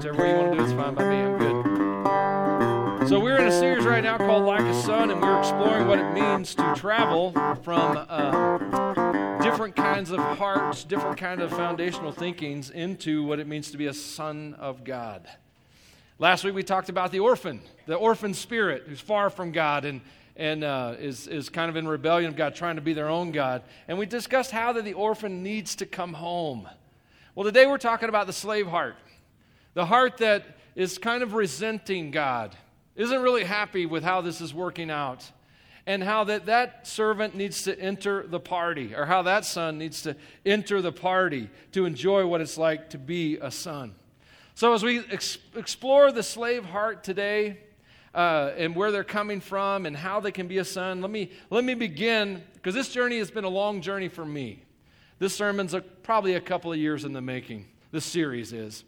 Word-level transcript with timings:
Whichever 0.00 0.26
you 0.26 0.34
want 0.34 0.52
to 0.52 0.64
do 0.64 0.76
fine 0.78 0.94
by 0.94 1.10
me. 1.10 1.16
I'm 1.16 1.36
good. 1.36 3.08
So 3.10 3.20
we're 3.20 3.36
in 3.36 3.48
a 3.48 3.52
series 3.52 3.84
right 3.84 4.02
now 4.02 4.16
called 4.16 4.44
Like 4.44 4.62
a 4.62 4.82
Son, 4.82 5.10
and 5.10 5.20
we're 5.20 5.38
exploring 5.38 5.88
what 5.88 5.98
it 5.98 6.10
means 6.14 6.54
to 6.54 6.72
travel 6.74 7.32
from 7.62 8.06
uh, 8.08 9.42
different 9.42 9.76
kinds 9.76 10.10
of 10.10 10.18
hearts, 10.38 10.84
different 10.84 11.18
kind 11.18 11.42
of 11.42 11.50
foundational 11.50 12.12
thinkings 12.12 12.70
into 12.70 13.22
what 13.24 13.40
it 13.40 13.46
means 13.46 13.70
to 13.72 13.76
be 13.76 13.88
a 13.88 13.92
son 13.92 14.56
of 14.58 14.84
God. 14.84 15.28
Last 16.18 16.44
week 16.44 16.54
we 16.54 16.62
talked 16.62 16.88
about 16.88 17.12
the 17.12 17.20
orphan, 17.20 17.60
the 17.84 17.96
orphan 17.96 18.32
spirit 18.32 18.84
who's 18.86 19.02
far 19.02 19.28
from 19.28 19.52
God 19.52 19.84
and 19.84 20.00
and 20.34 20.64
uh, 20.64 20.94
is, 20.98 21.26
is 21.26 21.50
kind 21.50 21.68
of 21.68 21.76
in 21.76 21.86
rebellion 21.86 22.30
of 22.30 22.36
God, 22.36 22.54
trying 22.54 22.76
to 22.76 22.80
be 22.80 22.94
their 22.94 23.10
own 23.10 23.32
God. 23.32 23.64
And 23.86 23.98
we 23.98 24.06
discussed 24.06 24.50
how 24.50 24.72
that 24.72 24.86
the 24.86 24.94
orphan 24.94 25.42
needs 25.42 25.76
to 25.76 25.84
come 25.84 26.14
home. 26.14 26.66
Well, 27.34 27.44
today 27.44 27.66
we're 27.66 27.76
talking 27.76 28.08
about 28.08 28.26
the 28.26 28.32
slave 28.32 28.66
heart, 28.66 28.96
the 29.74 29.86
heart 29.86 30.18
that 30.18 30.44
is 30.74 30.98
kind 30.98 31.22
of 31.22 31.34
resenting 31.34 32.10
God, 32.10 32.56
isn't 32.96 33.22
really 33.22 33.44
happy 33.44 33.86
with 33.86 34.02
how 34.02 34.20
this 34.20 34.40
is 34.40 34.52
working 34.52 34.90
out, 34.90 35.30
and 35.86 36.02
how 36.02 36.24
that, 36.24 36.46
that 36.46 36.86
servant 36.86 37.34
needs 37.34 37.62
to 37.62 37.78
enter 37.78 38.26
the 38.26 38.40
party, 38.40 38.94
or 38.94 39.06
how 39.06 39.22
that 39.22 39.44
son 39.44 39.78
needs 39.78 40.02
to 40.02 40.16
enter 40.44 40.82
the 40.82 40.92
party 40.92 41.48
to 41.72 41.84
enjoy 41.84 42.26
what 42.26 42.40
it's 42.40 42.58
like 42.58 42.90
to 42.90 42.98
be 42.98 43.36
a 43.38 43.50
son. 43.50 43.94
So, 44.54 44.74
as 44.74 44.82
we 44.82 45.00
ex- 45.10 45.38
explore 45.54 46.12
the 46.12 46.22
slave 46.22 46.64
heart 46.64 47.02
today, 47.02 47.58
uh, 48.14 48.52
and 48.56 48.74
where 48.74 48.90
they're 48.90 49.04
coming 49.04 49.40
from 49.40 49.86
and 49.86 49.96
how 49.96 50.20
they 50.20 50.32
can 50.32 50.48
be 50.48 50.58
a 50.58 50.64
son. 50.64 51.00
Let 51.00 51.10
me, 51.10 51.30
let 51.48 51.64
me 51.64 51.74
begin, 51.74 52.42
because 52.54 52.74
this 52.74 52.88
journey 52.88 53.18
has 53.18 53.30
been 53.30 53.44
a 53.44 53.48
long 53.48 53.80
journey 53.80 54.08
for 54.08 54.24
me. 54.24 54.64
This 55.18 55.34
sermon's 55.34 55.74
a, 55.74 55.80
probably 55.80 56.34
a 56.34 56.40
couple 56.40 56.72
of 56.72 56.78
years 56.78 57.04
in 57.04 57.12
the 57.12 57.20
making, 57.20 57.66
this 57.92 58.04
series 58.04 58.52
is. 58.52 58.84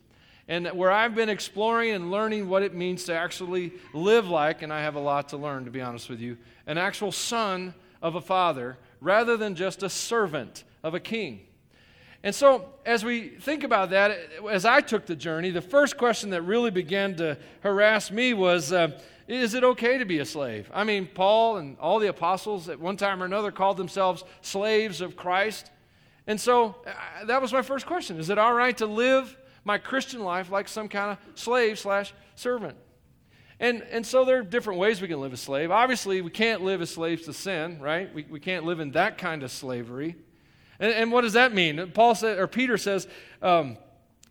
And 0.52 0.66
where 0.72 0.92
I've 0.92 1.14
been 1.14 1.30
exploring 1.30 1.92
and 1.92 2.10
learning 2.10 2.46
what 2.46 2.62
it 2.62 2.74
means 2.74 3.04
to 3.04 3.14
actually 3.14 3.72
live 3.94 4.28
like, 4.28 4.60
and 4.60 4.70
I 4.70 4.82
have 4.82 4.96
a 4.96 5.00
lot 5.00 5.30
to 5.30 5.38
learn, 5.38 5.64
to 5.64 5.70
be 5.70 5.80
honest 5.80 6.10
with 6.10 6.20
you, 6.20 6.36
an 6.66 6.76
actual 6.76 7.10
son 7.10 7.72
of 8.02 8.16
a 8.16 8.20
father 8.20 8.76
rather 9.00 9.38
than 9.38 9.54
just 9.54 9.82
a 9.82 9.88
servant 9.88 10.64
of 10.82 10.92
a 10.92 11.00
king. 11.00 11.40
And 12.22 12.34
so, 12.34 12.66
as 12.84 13.02
we 13.02 13.28
think 13.28 13.64
about 13.64 13.88
that, 13.90 14.14
as 14.50 14.66
I 14.66 14.82
took 14.82 15.06
the 15.06 15.16
journey, 15.16 15.48
the 15.48 15.62
first 15.62 15.96
question 15.96 16.28
that 16.28 16.42
really 16.42 16.70
began 16.70 17.16
to 17.16 17.38
harass 17.62 18.10
me 18.10 18.34
was 18.34 18.74
uh, 18.74 19.00
is 19.28 19.54
it 19.54 19.64
okay 19.64 19.96
to 19.96 20.04
be 20.04 20.18
a 20.18 20.26
slave? 20.26 20.70
I 20.74 20.84
mean, 20.84 21.08
Paul 21.14 21.56
and 21.56 21.78
all 21.78 21.98
the 21.98 22.08
apostles 22.08 22.68
at 22.68 22.78
one 22.78 22.98
time 22.98 23.22
or 23.22 23.24
another 23.24 23.52
called 23.52 23.78
themselves 23.78 24.22
slaves 24.42 25.00
of 25.00 25.16
Christ. 25.16 25.70
And 26.26 26.38
so 26.38 26.76
uh, 26.86 27.24
that 27.24 27.40
was 27.40 27.54
my 27.54 27.62
first 27.62 27.86
question. 27.86 28.20
Is 28.20 28.28
it 28.28 28.36
all 28.36 28.52
right 28.52 28.76
to 28.76 28.84
live 28.84 29.34
my 29.64 29.78
Christian 29.78 30.22
life 30.22 30.50
like 30.50 30.68
some 30.68 30.88
kind 30.88 31.12
of 31.12 31.38
slave 31.38 31.78
slash 31.78 32.12
servant? 32.34 32.76
And, 33.60 33.82
and 33.90 34.04
so 34.04 34.24
there 34.24 34.38
are 34.38 34.42
different 34.42 34.80
ways 34.80 35.00
we 35.00 35.06
can 35.06 35.20
live 35.20 35.32
as 35.32 35.40
slave. 35.40 35.70
Obviously, 35.70 36.20
we 36.20 36.30
can't 36.30 36.62
live 36.62 36.82
as 36.82 36.90
slaves 36.90 37.26
to 37.26 37.32
sin, 37.32 37.78
right? 37.80 38.12
We, 38.12 38.26
we 38.28 38.40
can't 38.40 38.64
live 38.64 38.80
in 38.80 38.90
that 38.92 39.18
kind 39.18 39.44
of 39.44 39.52
slavery. 39.52 40.16
And, 40.80 40.92
and 40.92 41.12
what 41.12 41.20
does 41.20 41.34
that 41.34 41.54
mean? 41.54 41.92
Paul 41.94 42.16
said, 42.16 42.38
or 42.38 42.48
Peter 42.48 42.76
says, 42.76 43.06
um, 43.40 43.76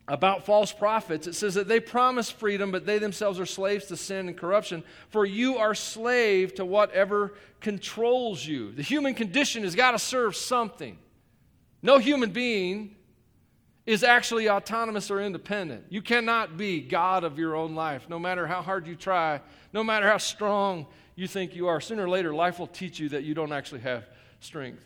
about 0.08 0.44
false 0.44 0.72
prophets. 0.72 1.26
It 1.26 1.34
says 1.34 1.54
that 1.54 1.68
they 1.68 1.80
promise 1.80 2.30
freedom, 2.30 2.70
but 2.70 2.84
they 2.84 2.98
themselves 2.98 3.40
are 3.40 3.46
slaves 3.46 3.86
to 3.86 3.96
sin 3.96 4.28
and 4.28 4.36
corruption. 4.36 4.84
For 5.08 5.24
you 5.24 5.56
are 5.56 5.74
slave 5.74 6.54
to 6.56 6.64
whatever 6.64 7.34
controls 7.60 8.44
you. 8.44 8.72
The 8.72 8.82
human 8.82 9.14
condition 9.14 9.62
has 9.62 9.74
got 9.74 9.92
to 9.92 9.98
serve 9.98 10.36
something. 10.36 10.98
No 11.80 11.98
human 11.98 12.30
being 12.30 12.96
is 13.84 14.04
actually 14.04 14.48
autonomous 14.48 15.10
or 15.10 15.20
independent. 15.20 15.84
You 15.88 16.02
cannot 16.02 16.56
be 16.56 16.80
God 16.80 17.24
of 17.24 17.38
your 17.38 17.56
own 17.56 17.74
life, 17.74 18.08
no 18.08 18.18
matter 18.18 18.46
how 18.46 18.62
hard 18.62 18.86
you 18.86 18.94
try, 18.94 19.40
no 19.72 19.82
matter 19.82 20.08
how 20.08 20.18
strong 20.18 20.86
you 21.16 21.26
think 21.26 21.56
you 21.56 21.66
are. 21.66 21.80
Sooner 21.80 22.04
or 22.04 22.08
later, 22.08 22.32
life 22.32 22.58
will 22.58 22.68
teach 22.68 23.00
you 23.00 23.08
that 23.10 23.24
you 23.24 23.34
don't 23.34 23.52
actually 23.52 23.80
have 23.80 24.06
strength. 24.40 24.82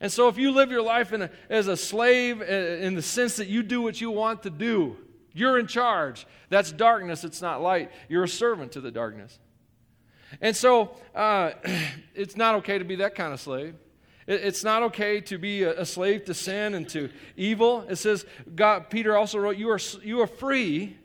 And 0.00 0.10
so, 0.12 0.28
if 0.28 0.36
you 0.36 0.50
live 0.50 0.70
your 0.70 0.82
life 0.82 1.12
a, 1.12 1.30
as 1.48 1.68
a 1.68 1.76
slave 1.76 2.42
uh, 2.42 2.44
in 2.44 2.94
the 2.94 3.02
sense 3.02 3.36
that 3.36 3.46
you 3.46 3.62
do 3.62 3.80
what 3.80 4.00
you 4.00 4.10
want 4.10 4.42
to 4.42 4.50
do, 4.50 4.96
you're 5.32 5.58
in 5.58 5.66
charge. 5.66 6.26
That's 6.50 6.72
darkness, 6.72 7.24
it's 7.24 7.40
not 7.40 7.62
light. 7.62 7.90
You're 8.08 8.24
a 8.24 8.28
servant 8.28 8.72
to 8.72 8.80
the 8.80 8.90
darkness. 8.90 9.38
And 10.40 10.56
so, 10.56 10.96
uh, 11.14 11.52
it's 12.14 12.36
not 12.36 12.56
okay 12.56 12.78
to 12.78 12.84
be 12.84 12.96
that 12.96 13.14
kind 13.14 13.32
of 13.32 13.40
slave. 13.40 13.74
It's 14.26 14.62
not 14.62 14.84
okay 14.84 15.20
to 15.22 15.38
be 15.38 15.64
a 15.64 15.84
slave 15.84 16.26
to 16.26 16.34
sin 16.34 16.74
and 16.74 16.88
to 16.90 17.10
evil. 17.36 17.84
It 17.88 17.96
says, 17.96 18.24
God, 18.54 18.88
Peter 18.88 19.16
also 19.16 19.38
wrote, 19.38 19.56
you 19.56 19.70
are, 19.70 19.80
you 20.02 20.20
are 20.20 20.26
free, 20.26 20.96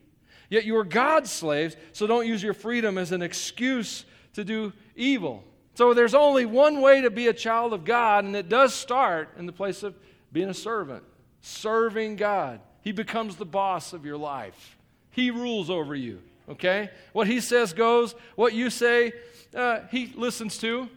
yet 0.50 0.66
you 0.66 0.78
are 0.78 0.83
God's 0.83 1.31
slaves, 1.31 1.75
so 1.94 2.05
don't 2.05 2.28
use 2.28 2.44
your 2.44 2.53
freedom 2.53 2.97
as 2.97 3.11
an 3.11 3.23
excuse 3.23 4.05
to 4.33 4.44
do 4.44 4.72
evil. 4.95 5.44
So 5.73 5.94
there's 5.94 6.13
only 6.13 6.45
one 6.45 6.81
way 6.81 7.01
to 7.01 7.09
be 7.09 7.28
a 7.28 7.33
child 7.33 7.73
of 7.73 7.85
God, 7.85 8.23
and 8.23 8.35
it 8.35 8.50
does 8.50 8.73
start 8.73 9.29
in 9.38 9.45
the 9.45 9.51
place 9.51 9.84
of 9.84 9.95
being 10.31 10.49
a 10.49 10.53
servant, 10.53 11.03
serving 11.41 12.17
God. 12.17 12.61
He 12.81 12.91
becomes 12.91 13.35
the 13.35 13.45
boss 13.45 13.94
of 13.94 14.05
your 14.05 14.17
life, 14.17 14.78
He 15.11 15.31
rules 15.31 15.69
over 15.69 15.95
you. 15.95 16.22
Okay? 16.49 16.89
What 17.13 17.28
He 17.28 17.39
says 17.41 17.73
goes, 17.73 18.16
what 18.35 18.53
you 18.53 18.69
say, 18.69 19.13
uh, 19.55 19.81
He 19.91 20.13
listens 20.16 20.57
to, 20.59 20.89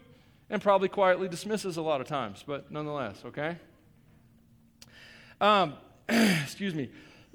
and 0.51 0.61
probably 0.61 0.89
quietly 0.89 1.29
dismisses 1.29 1.77
a 1.77 1.83
lot 1.83 2.01
of 2.01 2.07
times, 2.07 2.45
but 2.47 2.71
nonetheless, 2.71 3.23
okay? 3.25 3.57
Um, 5.41 5.75
excuse 6.09 6.75
me. 6.75 6.91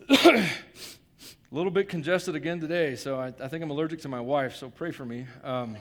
a 0.09 0.47
little 1.51 1.71
bit 1.71 1.89
congested 1.89 2.35
again 2.35 2.59
today, 2.59 2.95
so 2.95 3.17
I, 3.19 3.27
I, 3.27 3.47
think 3.47 3.63
I'm 3.63 3.71
allergic 3.71 4.01
to 4.01 4.09
my 4.09 4.19
wife, 4.19 4.55
so 4.55 4.69
pray 4.69 4.91
for 4.91 5.05
me. 5.05 5.25
Um, 5.43 5.77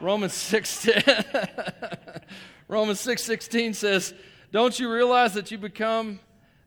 Romans 0.00 0.34
6 0.34 0.88
Romans 2.68 3.00
6:16 3.00 3.74
says, 3.74 4.14
"Don't 4.50 4.78
you 4.78 4.92
realize 4.92 5.34
that 5.34 5.50
you 5.50 5.58
become 5.58 6.20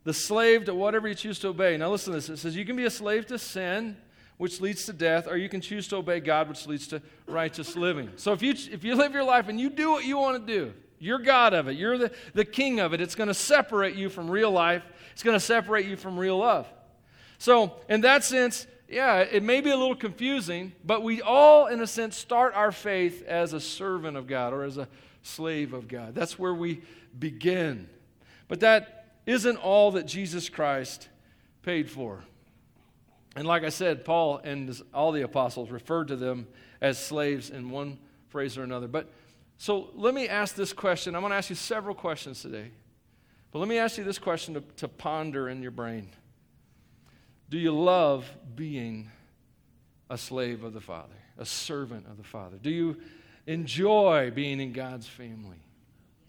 the 0.03 0.13
slave 0.13 0.65
to 0.65 0.75
whatever 0.75 1.07
you 1.07 1.15
choose 1.15 1.39
to 1.39 1.49
obey?" 1.49 1.75
Now 1.77 1.89
listen 1.89 2.13
to 2.13 2.19
this. 2.19 2.29
It 2.29 2.37
says 2.37 2.55
you 2.55 2.65
can 2.65 2.75
be 2.75 2.85
a 2.85 2.89
slave 2.89 3.25
to 3.27 3.39
sin, 3.39 3.97
which 4.37 4.61
leads 4.61 4.85
to 4.85 4.93
death, 4.93 5.27
or 5.27 5.35
you 5.35 5.49
can 5.49 5.61
choose 5.61 5.87
to 5.87 5.97
obey 5.97 6.19
God, 6.19 6.47
which 6.47 6.67
leads 6.67 6.87
to 6.87 7.01
righteous 7.27 7.75
living. 7.75 8.11
So 8.17 8.33
if 8.33 8.41
you 8.41 8.51
if 8.51 8.83
you 8.83 8.95
live 8.95 9.13
your 9.13 9.23
life 9.23 9.47
and 9.47 9.59
you 9.59 9.69
do 9.69 9.91
what 9.91 10.05
you 10.05 10.17
want 10.17 10.45
to 10.45 10.53
do, 10.53 10.73
you're 10.99 11.19
God 11.19 11.53
of 11.53 11.67
it. 11.67 11.75
You're 11.75 11.97
the, 11.97 12.11
the 12.33 12.45
king 12.45 12.79
of 12.79 12.93
it. 12.93 13.01
It's 13.01 13.15
going 13.15 13.27
to 13.27 13.33
separate 13.33 13.95
you 13.95 14.09
from 14.09 14.29
real 14.29 14.51
life. 14.51 14.83
It's 15.11 15.23
going 15.23 15.35
to 15.35 15.39
separate 15.39 15.85
you 15.85 15.95
from 15.95 16.17
real 16.17 16.37
love. 16.37 16.67
So, 17.37 17.75
in 17.87 18.01
that 18.01 18.23
sense, 18.23 18.65
yeah, 18.89 19.19
it 19.19 19.43
may 19.43 19.61
be 19.61 19.69
a 19.69 19.77
little 19.77 19.95
confusing, 19.95 20.71
but 20.83 21.03
we 21.03 21.21
all, 21.21 21.67
in 21.67 21.81
a 21.81 21.87
sense, 21.87 22.17
start 22.17 22.55
our 22.55 22.71
faith 22.71 23.23
as 23.27 23.53
a 23.53 23.59
servant 23.59 24.17
of 24.17 24.27
God 24.27 24.53
or 24.53 24.63
as 24.63 24.77
a 24.77 24.87
slave 25.21 25.73
of 25.73 25.87
God. 25.87 26.15
That's 26.15 26.39
where 26.39 26.53
we 26.53 26.81
begin. 27.17 27.89
But 28.47 28.61
that 28.61 29.07
isn't 29.25 29.57
all 29.57 29.91
that 29.91 30.07
Jesus 30.07 30.49
Christ 30.49 31.09
paid 31.63 31.89
for. 31.89 32.23
And 33.37 33.45
like 33.45 33.63
I 33.63 33.69
said, 33.69 34.03
Paul 34.03 34.41
and 34.43 34.81
all 34.95 35.11
the 35.11 35.21
apostles 35.21 35.69
referred 35.69 36.07
to 36.07 36.15
them 36.15 36.47
as 36.81 36.97
slaves 36.97 37.51
in 37.51 37.69
one 37.69 37.99
phrase 38.29 38.57
or 38.57 38.63
another. 38.63 38.87
But 38.87 39.11
so 39.59 39.91
let 39.93 40.15
me 40.15 40.27
ask 40.27 40.55
this 40.55 40.73
question. 40.73 41.13
I'm 41.13 41.21
going 41.21 41.29
to 41.29 41.37
ask 41.37 41.51
you 41.51 41.55
several 41.55 41.93
questions 41.93 42.41
today. 42.41 42.71
But 43.51 43.59
let 43.59 43.67
me 43.67 43.77
ask 43.77 43.99
you 43.99 44.03
this 44.03 44.17
question 44.17 44.55
to, 44.55 44.61
to 44.77 44.87
ponder 44.87 45.49
in 45.49 45.61
your 45.61 45.69
brain. 45.69 46.09
Do 47.47 47.59
you 47.59 47.71
love 47.79 48.27
being 48.55 49.11
a 50.09 50.17
slave 50.17 50.63
of 50.63 50.73
the 50.73 50.81
Father, 50.81 51.13
a 51.37 51.45
servant 51.45 52.07
of 52.07 52.17
the 52.17 52.23
Father? 52.23 52.57
Do 52.59 52.71
you 52.71 52.97
enjoy 53.45 54.31
being 54.31 54.59
in 54.59 54.73
God's 54.73 55.05
family? 55.05 55.61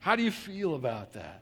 How 0.00 0.14
do 0.14 0.22
you 0.22 0.30
feel 0.30 0.74
about 0.74 1.14
that? 1.14 1.41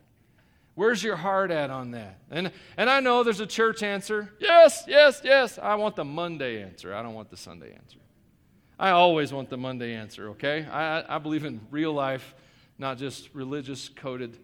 Where's 0.77 1.03
your 1.03 1.17
heart 1.17 1.51
at 1.51 1.71
on 1.71 1.93
that? 1.93 2.19
And, 2.31 2.53
and 2.77 2.91
I 2.91 3.01
know 3.01 3.25
there's 3.25 3.41
a 3.41 3.47
church 3.47 3.83
answer. 3.83 4.31
Yes, 4.39 4.85
yes, 4.87 5.23
yes. 5.25 5.59
I 5.59 5.75
want 5.75 5.97
the 5.97 6.05
Monday 6.05 6.63
answer. 6.63 6.95
I 6.95 7.03
don't 7.03 7.15
want 7.15 7.31
the 7.31 7.37
Sunday 7.39 7.73
answer. 7.73 7.99
I 8.79 8.91
always 8.91 9.33
want 9.33 9.49
the 9.49 9.57
Monday 9.57 9.95
answer, 9.95 10.29
okay? 10.31 10.67
I, 10.71 11.17
I 11.17 11.19
believe 11.19 11.47
in 11.47 11.63
real 11.71 11.95
life, 11.95 12.35
not 12.77 12.99
just 12.99 13.31
religious 13.33 13.89
coded. 13.89 14.39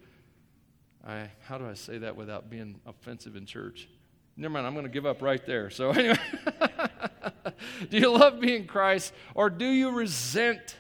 I, 1.06 1.29
how 1.43 1.58
do 1.58 1.69
I 1.69 1.75
say 1.75 1.99
that 1.99 2.17
without 2.17 2.49
being 2.49 2.81
offensive 2.87 3.37
in 3.37 3.44
church? 3.44 3.90
Never 4.35 4.55
mind, 4.55 4.67
I'm 4.67 4.73
going 4.73 4.87
to 4.87 4.93
give 4.93 5.05
up 5.05 5.20
right 5.20 5.44
there. 5.44 5.69
So, 5.69 5.90
anyway, 5.90 6.17
do 7.90 7.99
you 7.99 8.11
love 8.11 8.40
being 8.40 8.67
Christ 8.67 9.12
or 9.35 9.50
do 9.50 9.67
you 9.67 9.90
resent 9.90 10.78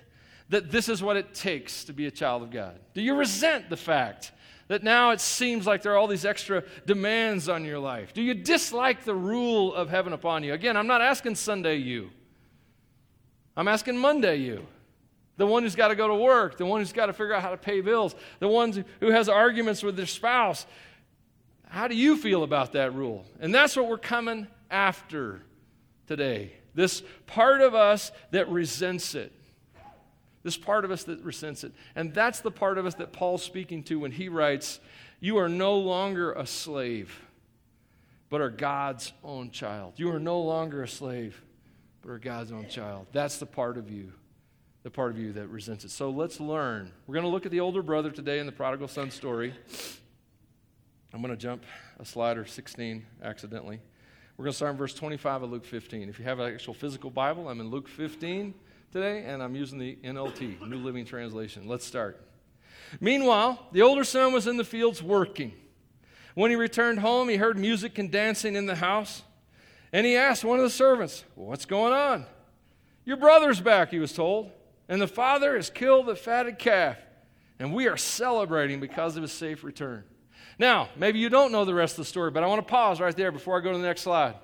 that 0.48 0.70
this 0.70 0.88
is 0.88 1.02
what 1.02 1.18
it 1.18 1.34
takes 1.34 1.84
to 1.84 1.92
be 1.92 2.06
a 2.06 2.10
child 2.10 2.42
of 2.42 2.50
God? 2.50 2.80
Do 2.94 3.02
you 3.02 3.14
resent 3.14 3.68
the 3.68 3.76
fact 3.76 4.32
that 4.68 4.82
now 4.82 5.10
it 5.10 5.20
seems 5.20 5.66
like 5.66 5.82
there 5.82 5.92
are 5.92 5.96
all 5.96 6.06
these 6.06 6.24
extra 6.24 6.64
demands 6.86 7.48
on 7.48 7.64
your 7.64 7.78
life? 7.78 8.12
Do 8.12 8.22
you 8.22 8.34
dislike 8.34 9.04
the 9.04 9.14
rule 9.14 9.74
of 9.74 9.90
heaven 9.90 10.12
upon 10.12 10.44
you? 10.44 10.52
Again, 10.52 10.76
I'm 10.76 10.86
not 10.86 11.00
asking 11.00 11.34
Sunday 11.34 11.76
you, 11.76 12.10
I'm 13.56 13.68
asking 13.68 13.98
Monday 13.98 14.36
you. 14.36 14.66
The 15.38 15.46
one 15.46 15.62
who's 15.62 15.74
got 15.74 15.88
to 15.88 15.96
go 15.96 16.08
to 16.08 16.14
work, 16.14 16.58
the 16.58 16.66
one 16.66 16.80
who's 16.80 16.92
got 16.92 17.06
to 17.06 17.12
figure 17.12 17.34
out 17.34 17.42
how 17.42 17.50
to 17.50 17.56
pay 17.56 17.80
bills, 17.80 18.14
the 18.38 18.48
one 18.48 18.84
who 19.00 19.10
has 19.10 19.28
arguments 19.28 19.82
with 19.82 19.96
their 19.96 20.06
spouse. 20.06 20.66
How 21.68 21.88
do 21.88 21.96
you 21.96 22.18
feel 22.18 22.42
about 22.42 22.72
that 22.72 22.94
rule? 22.94 23.24
And 23.40 23.54
that's 23.54 23.74
what 23.74 23.88
we're 23.88 23.96
coming 23.96 24.46
after 24.70 25.40
today. 26.06 26.52
This 26.74 27.02
part 27.26 27.62
of 27.62 27.74
us 27.74 28.12
that 28.30 28.48
resents 28.50 29.14
it. 29.14 29.32
This 30.42 30.56
part 30.56 30.84
of 30.84 30.90
us 30.90 31.04
that 31.04 31.20
resents 31.20 31.62
it. 31.62 31.72
And 31.94 32.12
that's 32.12 32.40
the 32.40 32.50
part 32.50 32.78
of 32.78 32.86
us 32.86 32.94
that 32.96 33.12
Paul's 33.12 33.42
speaking 33.42 33.82
to 33.84 34.00
when 34.00 34.10
he 34.10 34.28
writes, 34.28 34.80
You 35.20 35.38
are 35.38 35.48
no 35.48 35.76
longer 35.76 36.32
a 36.32 36.46
slave, 36.46 37.20
but 38.28 38.40
are 38.40 38.50
God's 38.50 39.12
own 39.22 39.50
child. 39.50 39.94
You 39.96 40.10
are 40.10 40.18
no 40.18 40.40
longer 40.40 40.82
a 40.82 40.88
slave, 40.88 41.40
but 42.02 42.10
are 42.10 42.18
God's 42.18 42.50
own 42.50 42.68
child. 42.68 43.06
That's 43.12 43.38
the 43.38 43.46
part 43.46 43.78
of 43.78 43.90
you, 43.90 44.12
the 44.82 44.90
part 44.90 45.12
of 45.12 45.18
you 45.18 45.32
that 45.34 45.46
resents 45.48 45.84
it. 45.84 45.90
So 45.90 46.10
let's 46.10 46.40
learn. 46.40 46.90
We're 47.06 47.14
going 47.14 47.26
to 47.26 47.30
look 47.30 47.46
at 47.46 47.52
the 47.52 47.60
older 47.60 47.82
brother 47.82 48.10
today 48.10 48.40
in 48.40 48.46
the 48.46 48.52
prodigal 48.52 48.88
son 48.88 49.12
story. 49.12 49.54
I'm 51.14 51.20
going 51.20 51.32
to 51.32 51.40
jump 51.40 51.64
a 52.00 52.04
slide 52.04 52.36
or 52.36 52.46
16 52.46 53.04
accidentally. 53.22 53.80
We're 54.36 54.46
going 54.46 54.52
to 54.52 54.56
start 54.56 54.72
in 54.72 54.78
verse 54.78 54.94
25 54.94 55.42
of 55.42 55.52
Luke 55.52 55.66
15. 55.66 56.08
If 56.08 56.18
you 56.18 56.24
have 56.24 56.40
an 56.40 56.52
actual 56.52 56.74
physical 56.74 57.10
Bible, 57.10 57.48
I'm 57.48 57.60
in 57.60 57.70
Luke 57.70 57.86
15 57.86 58.54
today, 58.92 59.24
and 59.24 59.42
I'm 59.42 59.56
using 59.56 59.78
the 59.78 59.96
NLT, 60.04 60.68
New 60.68 60.76
Living 60.76 61.06
Translation. 61.06 61.66
Let's 61.66 61.86
start. 61.86 62.20
Meanwhile, 63.00 63.68
the 63.72 63.80
older 63.80 64.04
son 64.04 64.34
was 64.34 64.46
in 64.46 64.58
the 64.58 64.64
fields 64.64 65.02
working. 65.02 65.54
When 66.34 66.50
he 66.50 66.56
returned 66.56 66.98
home, 66.98 67.30
he 67.30 67.36
heard 67.36 67.56
music 67.56 67.96
and 67.96 68.10
dancing 68.10 68.54
in 68.54 68.66
the 68.66 68.74
house, 68.74 69.22
and 69.94 70.04
he 70.04 70.14
asked 70.14 70.44
one 70.44 70.58
of 70.58 70.64
the 70.64 70.70
servants, 70.70 71.24
What's 71.34 71.64
going 71.64 71.94
on? 71.94 72.26
Your 73.06 73.16
brother's 73.16 73.60
back, 73.60 73.90
he 73.90 73.98
was 73.98 74.12
told, 74.12 74.50
and 74.90 75.00
the 75.00 75.08
father 75.08 75.56
has 75.56 75.70
killed 75.70 76.04
the 76.04 76.14
fatted 76.14 76.58
calf, 76.58 76.98
and 77.58 77.72
we 77.72 77.88
are 77.88 77.96
celebrating 77.96 78.78
because 78.78 79.16
of 79.16 79.22
his 79.22 79.32
safe 79.32 79.64
return. 79.64 80.04
Now, 80.58 80.90
maybe 80.96 81.18
you 81.18 81.30
don't 81.30 81.50
know 81.50 81.64
the 81.64 81.74
rest 81.74 81.94
of 81.94 82.04
the 82.04 82.10
story, 82.10 82.30
but 82.30 82.44
I 82.44 82.46
want 82.46 82.60
to 82.60 82.70
pause 82.70 83.00
right 83.00 83.16
there 83.16 83.32
before 83.32 83.58
I 83.58 83.64
go 83.64 83.72
to 83.72 83.78
the 83.78 83.84
next 83.84 84.02
slide. 84.02 84.34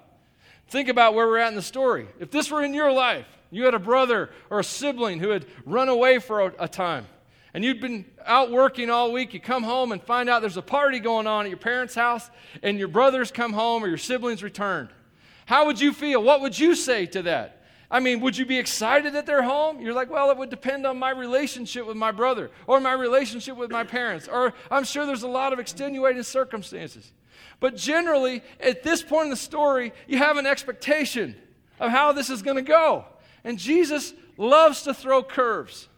Think 0.68 0.88
about 0.88 1.12
where 1.12 1.26
we're 1.26 1.36
at 1.36 1.48
in 1.48 1.54
the 1.54 1.60
story. 1.60 2.08
If 2.18 2.30
this 2.30 2.50
were 2.50 2.62
in 2.62 2.72
your 2.72 2.90
life, 2.90 3.26
you 3.50 3.64
had 3.64 3.74
a 3.74 3.78
brother 3.78 4.30
or 4.50 4.60
a 4.60 4.64
sibling 4.64 5.20
who 5.20 5.30
had 5.30 5.46
run 5.64 5.88
away 5.88 6.18
for 6.18 6.42
a, 6.42 6.52
a 6.60 6.68
time, 6.68 7.06
and 7.54 7.64
you'd 7.64 7.80
been 7.80 8.04
out 8.26 8.50
working 8.50 8.90
all 8.90 9.12
week, 9.12 9.32
you 9.32 9.40
come 9.40 9.62
home 9.62 9.92
and 9.92 10.02
find 10.02 10.28
out 10.28 10.40
there's 10.40 10.56
a 10.56 10.62
party 10.62 11.00
going 11.00 11.26
on 11.26 11.44
at 11.46 11.48
your 11.48 11.58
parents' 11.58 11.94
house, 11.94 12.30
and 12.62 12.78
your 12.78 12.88
brothers 12.88 13.30
come 13.30 13.52
home 13.52 13.82
or 13.82 13.88
your 13.88 13.98
siblings 13.98 14.42
returned. 14.42 14.90
How 15.46 15.66
would 15.66 15.80
you 15.80 15.92
feel? 15.92 16.22
What 16.22 16.42
would 16.42 16.58
you 16.58 16.74
say 16.74 17.06
to 17.06 17.22
that? 17.22 17.54
I 17.90 18.00
mean, 18.00 18.20
would 18.20 18.36
you 18.36 18.44
be 18.44 18.58
excited 18.58 19.14
that 19.14 19.24
they're 19.24 19.42
home? 19.42 19.80
You're 19.80 19.94
like, 19.94 20.10
well, 20.10 20.30
it 20.30 20.36
would 20.36 20.50
depend 20.50 20.86
on 20.86 20.98
my 20.98 21.10
relationship 21.10 21.86
with 21.86 21.96
my 21.96 22.10
brother 22.10 22.50
or 22.66 22.80
my 22.80 22.92
relationship 22.92 23.56
with 23.56 23.70
my 23.70 23.82
parents, 23.82 24.28
or 24.28 24.52
I'm 24.70 24.84
sure 24.84 25.06
there's 25.06 25.22
a 25.22 25.28
lot 25.28 25.54
of 25.54 25.58
extenuating 25.58 26.22
circumstances. 26.22 27.12
But 27.60 27.76
generally, 27.76 28.42
at 28.60 28.82
this 28.82 29.02
point 29.02 29.24
in 29.24 29.30
the 29.30 29.36
story, 29.36 29.92
you 30.06 30.18
have 30.18 30.36
an 30.36 30.46
expectation 30.46 31.34
of 31.80 31.90
how 31.90 32.12
this 32.12 32.28
is 32.28 32.42
going 32.42 32.56
to 32.56 32.62
go. 32.62 33.06
And 33.48 33.58
Jesus 33.58 34.12
loves 34.36 34.82
to 34.82 34.92
throw 34.92 35.22
curves. 35.22 35.88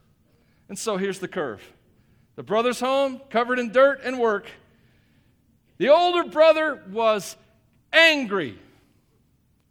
And 0.68 0.78
so 0.78 0.96
here's 0.96 1.18
the 1.18 1.26
curve 1.26 1.60
the 2.36 2.44
brother's 2.44 2.78
home, 2.78 3.20
covered 3.28 3.58
in 3.58 3.72
dirt 3.72 4.02
and 4.04 4.20
work. 4.20 4.46
The 5.78 5.88
older 5.88 6.30
brother 6.30 6.80
was 6.92 7.36
angry. 7.92 8.56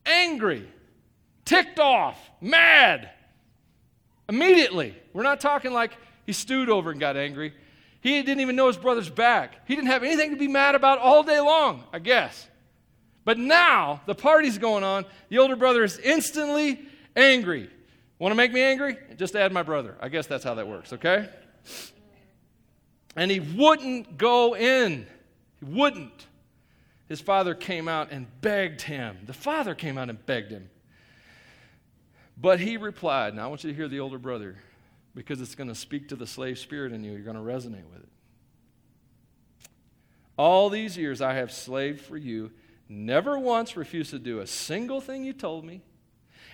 Angry 0.06 0.68
ticked 1.46 1.80
off, 1.80 2.20
mad. 2.42 3.12
Immediately. 4.28 4.94
We're 5.14 5.24
not 5.24 5.40
talking 5.40 5.72
like 5.72 5.94
he 6.26 6.34
stewed 6.34 6.70
over 6.70 6.92
and 6.92 7.00
got 7.00 7.16
angry. 7.16 7.54
He 8.02 8.22
didn't 8.24 8.42
even 8.42 8.58
know 8.58 8.68
his 8.68 8.76
brother's 8.76 9.10
back. 9.10 9.66
He 9.70 9.76
didn't 9.76 9.88
have 9.88 10.04
anything 10.04 10.32
to 10.32 10.38
be 10.38 10.50
mad 10.50 10.76
about 10.76 11.00
all 11.00 11.24
day 11.24 11.40
long, 11.40 11.86
I 11.94 12.00
guess. 12.00 12.46
But 13.24 13.38
now 13.38 14.02
the 14.06 14.16
party's 14.16 14.58
going 14.58 14.84
on. 14.84 15.06
The 15.30 15.38
older 15.38 15.56
brother 15.56 15.86
is 15.86 15.98
instantly 15.98 16.86
angry. 17.20 17.70
Want 18.18 18.32
to 18.32 18.36
make 18.36 18.52
me 18.52 18.62
angry? 18.62 18.98
Just 19.18 19.36
add 19.36 19.52
my 19.52 19.64
brother. 19.64 19.96
I 20.02 20.10
guess 20.10 20.28
that's 20.28 20.44
how 20.44 20.56
that 20.56 20.68
works, 20.68 20.94
okay? 20.94 21.30
And 23.16 23.30
he 23.30 23.40
wouldn't 23.40 24.18
go 24.18 24.56
in. 24.56 25.08
He 25.60 25.66
wouldn't. 25.66 26.26
His 27.08 27.22
father 27.22 27.56
came 27.56 27.88
out 27.88 28.12
and 28.12 28.28
begged 28.42 28.82
him. 28.82 29.18
The 29.26 29.34
father 29.34 29.74
came 29.74 29.98
out 29.98 30.10
and 30.10 30.26
begged 30.26 30.52
him. 30.52 30.70
But 32.38 32.60
he 32.60 32.78
replied, 32.78 33.36
now 33.36 33.46
I 33.46 33.48
want 33.48 33.64
you 33.64 33.72
to 33.72 33.76
hear 33.76 33.88
the 33.88 34.00
older 34.00 34.20
brother 34.20 34.58
because 35.16 35.42
it's 35.42 35.56
going 35.56 35.68
to 35.68 35.76
speak 35.76 36.10
to 36.10 36.16
the 36.16 36.28
slave 36.28 36.60
spirit 36.60 36.94
in 36.94 37.04
you. 37.04 37.12
You're 37.12 37.22
going 37.22 37.36
to 37.36 37.42
resonate 37.42 37.90
with 37.90 38.04
it. 38.04 38.10
All 40.38 40.70
these 40.70 40.98
years 40.98 41.22
I 41.22 41.34
have 41.34 41.52
slaved 41.52 42.00
for 42.00 42.16
you, 42.16 42.52
never 42.88 43.38
once 43.38 43.76
refused 43.76 44.12
to 44.12 44.20
do 44.20 44.40
a 44.40 44.48
single 44.48 45.02
thing 45.02 45.26
you 45.26 45.34
told 45.34 45.66
me. 45.66 45.82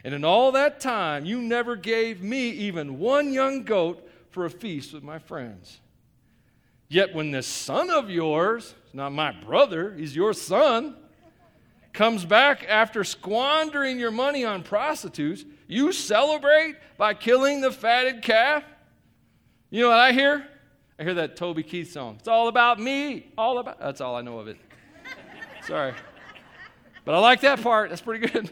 And 0.05 0.13
in 0.13 0.23
all 0.23 0.51
that 0.51 0.79
time, 0.79 1.25
you 1.25 1.41
never 1.41 1.75
gave 1.75 2.21
me 2.21 2.51
even 2.51 2.99
one 2.99 3.33
young 3.33 3.63
goat 3.63 4.07
for 4.29 4.45
a 4.45 4.51
feast 4.51 4.93
with 4.93 5.01
my 5.01 5.17
friends. 5.17 5.79
Yet 6.87 7.15
when 7.15 7.31
this 7.31 7.47
son 7.47 7.89
of 7.89 8.11
yours, 8.11 8.75
not 8.93 9.13
my 9.13 9.31
brother, 9.31 9.95
he's 9.95 10.15
your 10.15 10.33
son, 10.33 10.95
comes 11.91 12.23
back 12.23 12.63
after 12.69 13.03
squandering 13.03 13.97
your 13.97 14.11
money 14.11 14.45
on 14.45 14.61
prostitutes, 14.61 15.43
you 15.65 15.91
celebrate 15.91 16.75
by 16.99 17.15
killing 17.15 17.61
the 17.61 17.71
fatted 17.71 18.21
calf? 18.21 18.63
You 19.71 19.81
know 19.81 19.89
what 19.89 19.97
I 19.97 20.11
hear? 20.11 20.45
I 20.99 21.03
hear 21.03 21.15
that 21.15 21.35
Toby 21.35 21.63
Keith 21.63 21.91
song. 21.91 22.17
It's 22.19 22.27
all 22.27 22.47
about 22.47 22.79
me. 22.79 23.31
All 23.39 23.57
about 23.57 23.79
that's 23.79 24.01
all 24.01 24.15
I 24.15 24.21
know 24.21 24.37
of 24.37 24.47
it. 24.49 24.57
Sorry. 25.65 25.95
But 27.05 27.15
I 27.15 27.19
like 27.19 27.41
that 27.41 27.63
part. 27.63 27.89
That's 27.89 28.01
pretty 28.01 28.27
good. 28.27 28.51